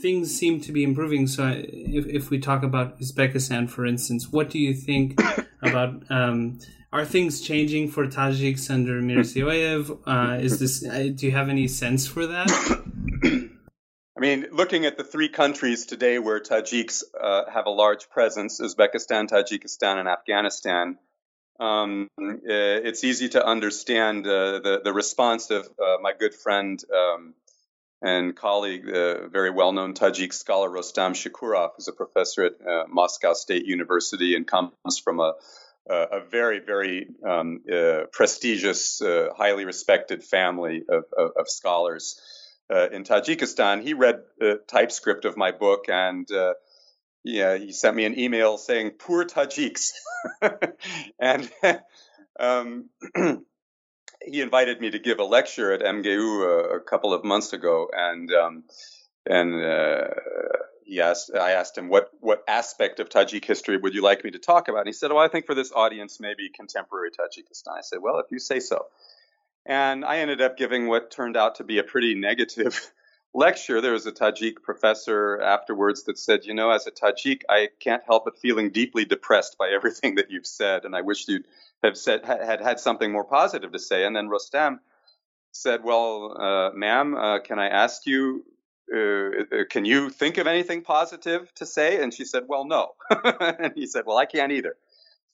things 0.00 0.32
seem 0.32 0.60
to 0.60 0.70
be 0.70 0.84
improving. 0.84 1.26
So, 1.26 1.52
if, 1.56 2.06
if 2.06 2.30
we 2.30 2.38
talk 2.38 2.62
about 2.62 3.00
Uzbekistan, 3.00 3.68
for 3.68 3.84
instance, 3.84 4.28
what 4.30 4.48
do 4.48 4.60
you 4.60 4.72
think 4.72 5.20
about? 5.62 6.08
Um, 6.08 6.60
are 6.92 7.04
things 7.04 7.40
changing 7.40 7.90
for 7.90 8.06
Tajiks 8.06 8.70
under 8.70 9.02
Mirziyoyev? 9.02 9.98
Uh, 10.06 10.38
is 10.40 10.60
this? 10.60 10.86
Uh, 10.86 11.10
do 11.12 11.26
you 11.26 11.32
have 11.32 11.48
any 11.48 11.66
sense 11.66 12.06
for 12.06 12.28
that? 12.28 12.48
I 14.16 14.20
mean, 14.20 14.46
looking 14.52 14.86
at 14.86 14.96
the 14.96 15.04
three 15.04 15.28
countries 15.28 15.86
today 15.86 16.18
where 16.18 16.40
Tajiks 16.40 17.04
uh, 17.18 17.50
have 17.50 17.66
a 17.66 17.70
large 17.70 18.10
presence 18.10 18.60
Uzbekistan, 18.60 19.28
Tajikistan, 19.28 19.98
and 19.98 20.08
Afghanistan 20.08 20.98
um, 21.60 22.08
uh, 22.18 22.32
it's 22.46 23.04
easy 23.04 23.28
to 23.30 23.46
understand 23.46 24.26
uh, 24.26 24.60
the, 24.60 24.80
the 24.82 24.92
response 24.94 25.50
of 25.50 25.66
uh, 25.78 25.98
my 26.00 26.14
good 26.18 26.34
friend 26.34 26.82
um, 26.92 27.34
and 28.00 28.34
colleague, 28.34 28.86
the 28.86 29.28
very 29.30 29.50
well 29.50 29.72
known 29.72 29.92
Tajik 29.92 30.32
scholar 30.32 30.70
Rostam 30.70 31.12
Shukurov, 31.12 31.72
who's 31.76 31.86
a 31.86 31.92
professor 31.92 32.44
at 32.44 32.52
uh, 32.66 32.84
Moscow 32.88 33.34
State 33.34 33.66
University 33.66 34.34
and 34.34 34.46
comes 34.46 34.98
from 35.04 35.20
a 35.20 35.34
a 35.88 36.20
very, 36.20 36.60
very 36.60 37.08
um, 37.28 37.62
uh, 37.72 38.02
prestigious, 38.12 39.02
uh, 39.02 39.30
highly 39.36 39.64
respected 39.64 40.22
family 40.22 40.84
of, 40.88 41.04
of, 41.18 41.32
of 41.36 41.48
scholars 41.48 42.20
uh, 42.72 42.88
in 42.90 43.04
Tajikistan, 43.04 43.82
he 43.82 43.94
read 43.94 44.22
the 44.38 44.60
typescript 44.68 45.24
of 45.24 45.36
my 45.36 45.50
book 45.50 45.86
and 45.88 46.30
uh, 46.30 46.54
yeah, 47.24 47.58
he 47.58 47.72
sent 47.72 47.96
me 47.96 48.04
an 48.04 48.18
email 48.18 48.56
saying 48.56 48.92
"poor 48.92 49.24
Tajiks," 49.24 49.92
and 51.18 51.50
um, 52.40 52.88
he 54.24 54.40
invited 54.40 54.80
me 54.80 54.90
to 54.90 54.98
give 54.98 55.18
a 55.18 55.24
lecture 55.24 55.72
at 55.72 55.80
MGU 55.80 56.44
a, 56.44 56.76
a 56.76 56.80
couple 56.80 57.12
of 57.12 57.24
months 57.24 57.52
ago, 57.52 57.88
and 57.92 58.32
um, 58.32 58.64
and 59.26 59.54
uh, 59.54 60.08
he 60.84 61.00
asked, 61.00 61.30
I 61.34 61.52
asked 61.52 61.76
him 61.76 61.88
what 61.88 62.10
what 62.20 62.42
aspect 62.48 63.00
of 63.00 63.10
Tajik 63.10 63.44
history 63.44 63.76
would 63.76 63.94
you 63.94 64.02
like 64.02 64.24
me 64.24 64.30
to 64.30 64.38
talk 64.38 64.68
about? 64.68 64.80
And 64.80 64.88
he 64.88 64.92
said, 64.94 65.12
"Well, 65.12 65.22
I 65.22 65.28
think 65.28 65.44
for 65.44 65.54
this 65.54 65.72
audience, 65.72 66.20
maybe 66.20 66.48
contemporary 66.48 67.10
Tajikistan." 67.10 67.76
I 67.76 67.82
said, 67.82 67.98
"Well, 68.00 68.18
if 68.18 68.30
you 68.30 68.38
say 68.38 68.60
so." 68.60 68.86
And 69.66 70.04
I 70.04 70.18
ended 70.18 70.40
up 70.40 70.56
giving 70.56 70.88
what 70.88 71.10
turned 71.10 71.36
out 71.36 71.56
to 71.56 71.64
be 71.64 71.78
a 71.78 71.84
pretty 71.84 72.14
negative 72.14 72.92
lecture. 73.34 73.80
There 73.80 73.92
was 73.92 74.06
a 74.06 74.12
Tajik 74.12 74.62
professor 74.62 75.40
afterwards 75.40 76.04
that 76.04 76.18
said, 76.18 76.44
You 76.44 76.54
know, 76.54 76.70
as 76.70 76.86
a 76.86 76.90
Tajik, 76.90 77.42
I 77.48 77.68
can't 77.78 78.02
help 78.06 78.24
but 78.24 78.38
feeling 78.38 78.70
deeply 78.70 79.04
depressed 79.04 79.58
by 79.58 79.68
everything 79.68 80.14
that 80.16 80.30
you've 80.30 80.46
said. 80.46 80.84
And 80.84 80.96
I 80.96 81.02
wish 81.02 81.28
you'd 81.28 81.46
have 81.82 81.96
said, 81.96 82.24
had 82.24 82.60
had 82.60 82.80
something 82.80 83.12
more 83.12 83.24
positive 83.24 83.72
to 83.72 83.78
say. 83.78 84.04
And 84.04 84.14
then 84.14 84.28
Rostam 84.28 84.78
said, 85.52 85.84
Well, 85.84 86.36
uh, 86.40 86.70
ma'am, 86.74 87.14
uh, 87.14 87.40
can 87.40 87.58
I 87.58 87.68
ask 87.68 88.06
you, 88.06 88.44
uh, 88.92 88.98
uh 88.98 89.64
can 89.68 89.84
you 89.84 90.10
think 90.10 90.38
of 90.38 90.46
anything 90.46 90.82
positive 90.82 91.52
to 91.56 91.66
say? 91.66 92.02
And 92.02 92.14
she 92.14 92.24
said, 92.24 92.44
Well, 92.48 92.64
no. 92.64 92.94
and 93.40 93.72
he 93.74 93.86
said, 93.86 94.04
Well, 94.06 94.16
I 94.16 94.26
can't 94.26 94.52
either. 94.52 94.76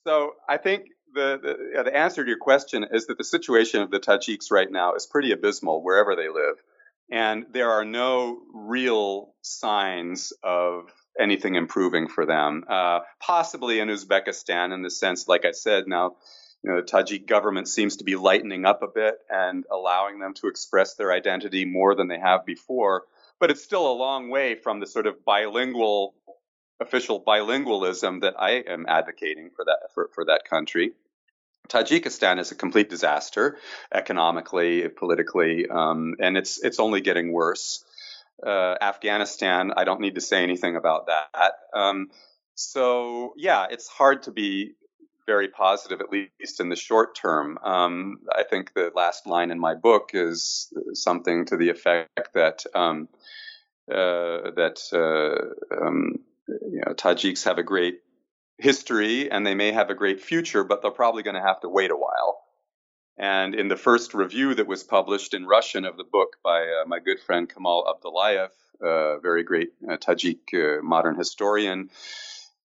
So 0.07 0.35
I 0.49 0.57
think 0.57 0.91
the, 1.15 1.39
the, 1.43 1.83
the, 1.85 1.97
answer 1.97 2.25
to 2.25 2.29
your 2.29 2.39
question 2.39 2.87
is 2.91 3.07
that 3.07 3.19
the 3.19 3.25
situation 3.25 3.83
of 3.83 3.91
the 3.91 4.01
Tajiks 4.01 4.51
right 4.51 4.71
now 4.71 4.95
is 4.95 5.07
pretty 5.07 5.33
abysmal 5.33 5.83
wherever 5.83 6.17
they 6.17 6.29
live. 6.29 6.57
And 7.11 7.47
there 7.53 7.71
are 7.71 7.85
no 7.85 8.41
real 8.53 9.35
signs 9.41 10.33
of 10.43 10.91
anything 11.19 11.55
improving 11.55 12.09
for 12.09 12.27
them. 12.27 12.65
Uh, 12.69 13.01
possibly 13.21 13.79
in 13.79 13.89
Uzbekistan, 13.89 14.75
in 14.75 14.83
the 14.83 14.91
sense, 14.91 15.29
like 15.29 15.45
I 15.45 15.53
said, 15.53 15.85
now 15.87 16.17
you 16.63 16.71
know, 16.71 16.81
the 16.81 16.87
Tajik 16.87 17.27
government 17.27 17.69
seems 17.69 17.99
to 17.99 18.05
be 18.05 18.17
lightening 18.17 18.65
up 18.65 18.83
a 18.83 18.89
bit 18.89 19.15
and 19.31 19.65
allowing 19.71 20.19
them 20.19 20.35
to 20.35 20.49
express 20.49 20.95
their 20.95 21.13
identity 21.13 21.65
more 21.65 21.95
than 21.95 22.09
they 22.09 22.19
have 22.19 22.45
before. 22.45 23.05
But 23.39 23.51
it's 23.51 23.63
still 23.63 23.91
a 23.91 23.93
long 23.93 24.31
way 24.31 24.57
from 24.57 24.81
the 24.81 24.87
sort 24.87 25.07
of 25.07 25.25
bilingual 25.25 26.15
official 26.81 27.21
bilingualism 27.21 28.21
that 28.21 28.35
I 28.39 28.63
am 28.67 28.87
advocating 28.89 29.51
for 29.55 29.65
that 29.65 29.93
for, 29.95 30.11
for 30.15 30.25
that 30.27 30.43
country. 30.49 30.93
Tajikistan 31.69 32.39
is 32.39 32.53
a 32.53 32.55
complete 32.55 32.89
disaster 32.89 33.59
economically, 33.93 34.89
politically, 34.89 35.67
um, 35.69 36.15
and 36.21 36.37
it's 36.37 36.63
it's 36.63 36.79
only 36.79 37.01
getting 37.01 37.33
worse. 37.33 37.85
uh, 38.45 38.75
Afghanistan, 38.81 39.73
I 39.77 39.85
don't 39.85 40.01
need 40.01 40.17
to 40.17 40.21
say 40.21 40.43
anything 40.43 40.77
about 40.77 41.07
that. 41.07 41.53
Um, 41.73 42.11
so, 42.55 43.35
yeah, 43.37 43.67
it's 43.71 43.89
hard 43.89 44.25
to 44.25 44.31
be 44.31 44.73
very 45.27 45.49
positive, 45.49 46.01
at 46.01 46.11
least 46.11 46.61
in 46.61 46.69
the 46.69 46.77
short 46.77 47.15
term. 47.17 47.59
Um, 47.63 48.19
I 48.33 48.45
think 48.45 48.75
the 48.75 48.93
last 48.95 49.27
line 49.27 49.51
in 49.51 49.59
my 49.59 49.75
book 49.75 50.11
is 50.15 50.73
something 50.95 51.47
to 51.47 51.57
the 51.57 51.71
effect 51.71 52.35
that 52.35 52.65
um, 52.75 53.09
uh, 53.91 54.51
that 54.57 54.81
uh, 54.93 55.85
um, 55.85 56.21
you 56.49 56.83
know, 56.85 56.93
Tajiks 56.95 57.45
have 57.45 57.59
a 57.59 57.63
great 57.63 58.01
history 58.59 59.31
and 59.31 59.47
they 59.47 59.55
may 59.55 59.73
have 59.73 59.91
a 59.91 59.95
great 59.95 60.21
future, 60.21 60.65
but 60.65 60.83
they're 60.83 60.91
probably 60.91 61.23
going 61.23 61.37
to 61.37 61.43
have 61.43 61.61
to 61.61 61.69
wait 61.69 61.91
a 61.91 61.97
while. 61.97 62.41
And 63.19 63.55
in 63.55 63.69
the 63.69 63.77
first 63.77 64.15
review 64.15 64.55
that 64.55 64.67
was 64.67 64.85
published 64.85 65.33
in 65.33 65.47
Russian 65.47 65.85
of 65.85 65.97
the 65.97 66.05
book 66.05 66.37
by 66.45 66.63
uh, 66.63 66.87
my 66.87 66.99
good 66.99 67.19
friend 67.21 67.49
Kamal 67.49 67.85
Abdullayev, 67.85 68.51
a 68.83 69.21
very 69.21 69.43
great 69.43 69.71
uh, 69.89 69.97
Tajik 69.97 70.53
uh, 70.53 70.83
modern 70.83 71.17
historian, 71.17 71.91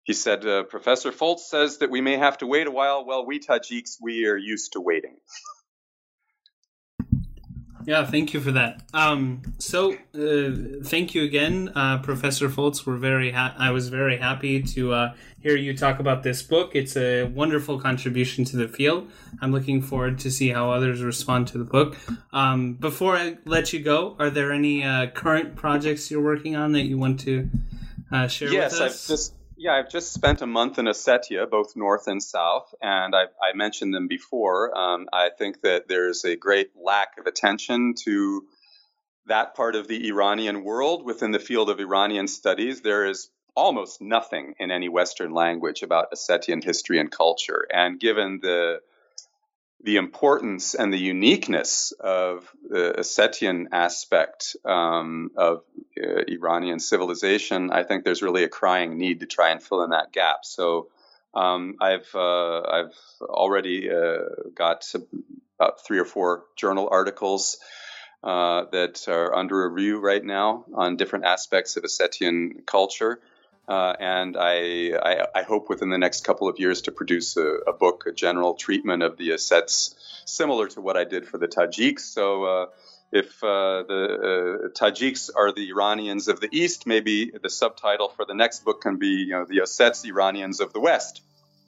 he 0.03 0.13
said, 0.13 0.43
uh, 0.43 0.63
Professor 0.63 1.11
Foltz 1.11 1.41
says 1.41 1.77
that 1.79 1.91
we 1.91 2.01
may 2.01 2.17
have 2.17 2.39
to 2.39 2.47
wait 2.47 2.65
a 2.65 2.71
while. 2.71 3.05
Well, 3.05 3.27
we 3.27 3.39
Tajiks, 3.39 3.97
we 4.01 4.25
are 4.25 4.37
used 4.37 4.73
to 4.73 4.81
waiting. 4.81 5.17
Yeah, 7.89 8.05
thank 8.05 8.35
you 8.35 8.39
for 8.39 8.51
that. 8.51 8.83
Um, 8.93 9.41
so, 9.57 9.93
uh, 9.93 10.83
thank 10.83 11.15
you 11.15 11.23
again, 11.23 11.71
uh, 11.73 11.97
Professor 11.97 12.47
Foltz. 12.47 12.85
We're 12.85 12.97
very 12.97 13.31
ha- 13.31 13.55
I 13.57 13.71
was 13.71 13.89
very 13.89 14.17
happy 14.17 14.61
to 14.61 14.93
uh, 14.93 15.13
hear 15.39 15.55
you 15.55 15.75
talk 15.75 15.99
about 15.99 16.21
this 16.21 16.43
book. 16.43 16.75
It's 16.75 16.95
a 16.95 17.23
wonderful 17.23 17.79
contribution 17.79 18.45
to 18.45 18.57
the 18.57 18.67
field. 18.67 19.09
I'm 19.41 19.51
looking 19.51 19.81
forward 19.81 20.19
to 20.19 20.29
see 20.29 20.49
how 20.49 20.69
others 20.69 21.01
respond 21.01 21.47
to 21.47 21.57
the 21.57 21.63
book. 21.63 21.97
Um, 22.31 22.75
before 22.75 23.17
I 23.17 23.39
let 23.45 23.73
you 23.73 23.79
go, 23.79 24.15
are 24.19 24.29
there 24.29 24.51
any 24.51 24.83
uh, 24.83 25.07
current 25.07 25.55
projects 25.55 26.11
you're 26.11 26.21
working 26.21 26.55
on 26.55 26.73
that 26.73 26.83
you 26.83 26.99
want 26.99 27.19
to 27.21 27.49
uh, 28.11 28.27
share 28.27 28.53
yes, 28.53 28.73
with 28.73 28.81
us? 28.81 28.91
Yes, 28.91 29.09
I've 29.09 29.15
just 29.15 29.33
yeah, 29.59 29.73
I've 29.73 29.89
just 29.89 30.13
spent 30.13 30.41
a 30.41 30.47
month 30.47 30.79
in 30.79 30.85
Ossetia, 30.85 31.49
both 31.49 31.75
north 31.75 32.07
and 32.07 32.23
south, 32.23 32.73
and 32.81 33.13
I, 33.13 33.23
I 33.43 33.53
mentioned 33.55 33.93
them 33.93 34.07
before. 34.07 34.75
Um, 34.75 35.09
I 35.11 35.29
think 35.37 35.61
that 35.63 35.89
there's 35.89 36.23
a 36.23 36.37
great 36.37 36.71
lack 36.81 37.19
of 37.19 37.27
attention 37.27 37.93
to 38.05 38.47
that 39.25 39.55
part 39.55 39.75
of 39.75 39.89
the 39.89 40.07
Iranian 40.07 40.63
world 40.63 41.03
within 41.03 41.31
the 41.31 41.39
field 41.39 41.69
of 41.69 41.81
Iranian 41.81 42.29
studies. 42.29 42.81
There 42.81 43.05
is 43.05 43.29
almost 43.53 44.01
nothing 44.01 44.55
in 44.59 44.71
any 44.71 44.87
Western 44.87 45.33
language 45.33 45.83
about 45.83 46.13
Ossetian 46.13 46.63
history 46.63 46.97
and 46.97 47.11
culture, 47.11 47.67
and 47.69 47.99
given 47.99 48.39
the 48.41 48.79
the 49.81 49.95
importance 49.95 50.75
and 50.75 50.91
the 50.91 50.97
uniqueness 50.97 51.93
of 51.99 52.49
the 52.67 52.95
Ossetian 52.99 53.67
aspect 53.71 54.57
um, 54.65 55.31
of 55.37 55.63
uh, 56.01 56.23
Iranian 56.27 56.79
civilization, 56.79 57.71
I 57.71 57.83
think 57.83 58.03
there's 58.03 58.21
really 58.21 58.43
a 58.43 58.49
crying 58.49 58.97
need 58.97 59.21
to 59.21 59.25
try 59.25 59.51
and 59.51 59.63
fill 59.63 59.83
in 59.83 59.91
that 59.91 60.11
gap. 60.11 60.43
So 60.43 60.89
um, 61.33 61.75
I've 61.79 62.09
uh, 62.13 62.61
I've 62.61 62.95
already 63.21 63.89
uh, 63.89 64.51
got 64.53 64.85
about 65.57 65.85
three 65.85 65.99
or 65.99 66.05
four 66.05 66.43
journal 66.55 66.89
articles 66.91 67.57
uh, 68.23 68.65
that 68.71 69.07
are 69.07 69.33
under 69.33 69.69
review 69.69 69.99
right 69.99 70.23
now 70.23 70.65
on 70.73 70.97
different 70.97 71.25
aspects 71.25 71.77
of 71.77 71.83
Ossetian 71.83 72.65
culture. 72.65 73.21
Uh, 73.69 73.93
and 73.99 74.35
I, 74.35 74.93
I, 74.97 75.27
I, 75.35 75.43
hope 75.43 75.69
within 75.69 75.91
the 75.91 75.99
next 75.99 76.23
couple 76.23 76.49
of 76.49 76.57
years 76.57 76.81
to 76.83 76.91
produce 76.91 77.37
a, 77.37 77.45
a, 77.67 77.73
book, 77.73 78.05
a 78.07 78.11
general 78.11 78.55
treatment 78.55 79.03
of 79.03 79.15
the 79.15 79.29
Ossets, 79.29 79.93
similar 80.25 80.67
to 80.69 80.81
what 80.81 80.97
I 80.97 81.03
did 81.03 81.27
for 81.27 81.37
the 81.37 81.47
Tajiks. 81.47 81.99
So, 81.99 82.45
uh, 82.45 82.65
if 83.11 83.43
uh, 83.43 83.83
the 83.87 84.65
uh, 84.65 84.67
Tajiks 84.69 85.29
are 85.35 85.51
the 85.51 85.69
Iranians 85.69 86.27
of 86.29 86.39
the 86.39 86.49
East, 86.51 86.87
maybe 86.87 87.31
the 87.43 87.49
subtitle 87.49 88.09
for 88.09 88.25
the 88.25 88.33
next 88.33 88.65
book 88.65 88.81
can 88.81 88.97
be, 88.97 89.25
you 89.27 89.33
know, 89.33 89.45
the 89.45 89.59
Ossets 89.59 90.03
Iranians 90.03 90.61
of 90.61 90.73
the 90.73 90.79
West. 90.79 91.21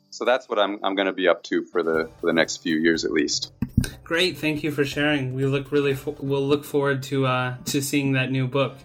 So 0.10 0.26
that's 0.26 0.50
what 0.50 0.58
I'm, 0.58 0.80
I'm 0.84 0.96
going 0.96 1.06
to 1.06 1.14
be 1.14 1.28
up 1.28 1.44
to 1.44 1.64
for 1.66 1.84
the 1.84 2.10
for 2.20 2.26
the 2.26 2.34
next 2.34 2.58
few 2.58 2.78
years 2.78 3.06
at 3.06 3.12
least. 3.12 3.52
Great, 4.04 4.38
thank 4.38 4.64
you 4.64 4.72
for 4.72 4.86
sharing. 4.86 5.34
We 5.34 5.46
look 5.46 5.72
really 5.72 5.94
fo- 5.94 6.18
we'll 6.20 6.48
look 6.48 6.66
forward 6.66 7.02
to 7.04 7.26
uh, 7.26 7.58
to 7.66 7.82
seeing 7.82 8.14
that 8.14 8.32
new 8.32 8.48
book. 8.48 8.78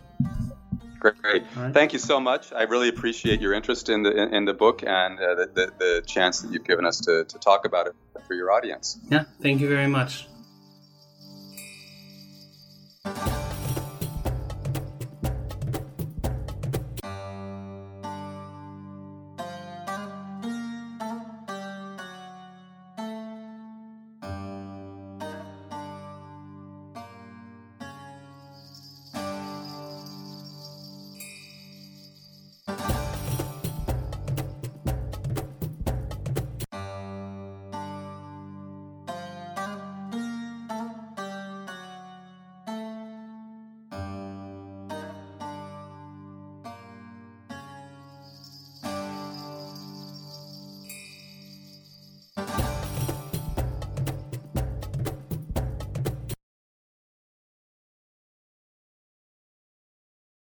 Great. 1.13 1.45
Right. 1.57 1.73
Thank 1.73 1.93
you 1.93 1.99
so 1.99 2.21
much. 2.21 2.53
I 2.53 2.63
really 2.63 2.89
appreciate 2.89 3.41
your 3.41 3.53
interest 3.53 3.89
in 3.89 4.03
the 4.03 4.35
in, 4.35 4.45
the 4.45 4.55
book 4.55 4.83
and 4.87 5.19
uh, 5.19 5.35
the, 5.35 5.47
the, 5.55 5.73
the 5.79 6.03
chance 6.07 6.41
that 6.41 6.53
you've 6.53 6.65
given 6.65 6.85
us 6.85 7.01
to, 7.01 7.25
to 7.25 7.39
talk 7.39 7.65
about 7.65 7.87
it 7.87 7.95
for 8.27 8.35
your 8.35 8.53
audience. 8.53 8.99
Yeah, 9.11 9.25
thank 9.41 9.61
you 9.61 9.69
very 9.69 9.89
much. 9.89 10.27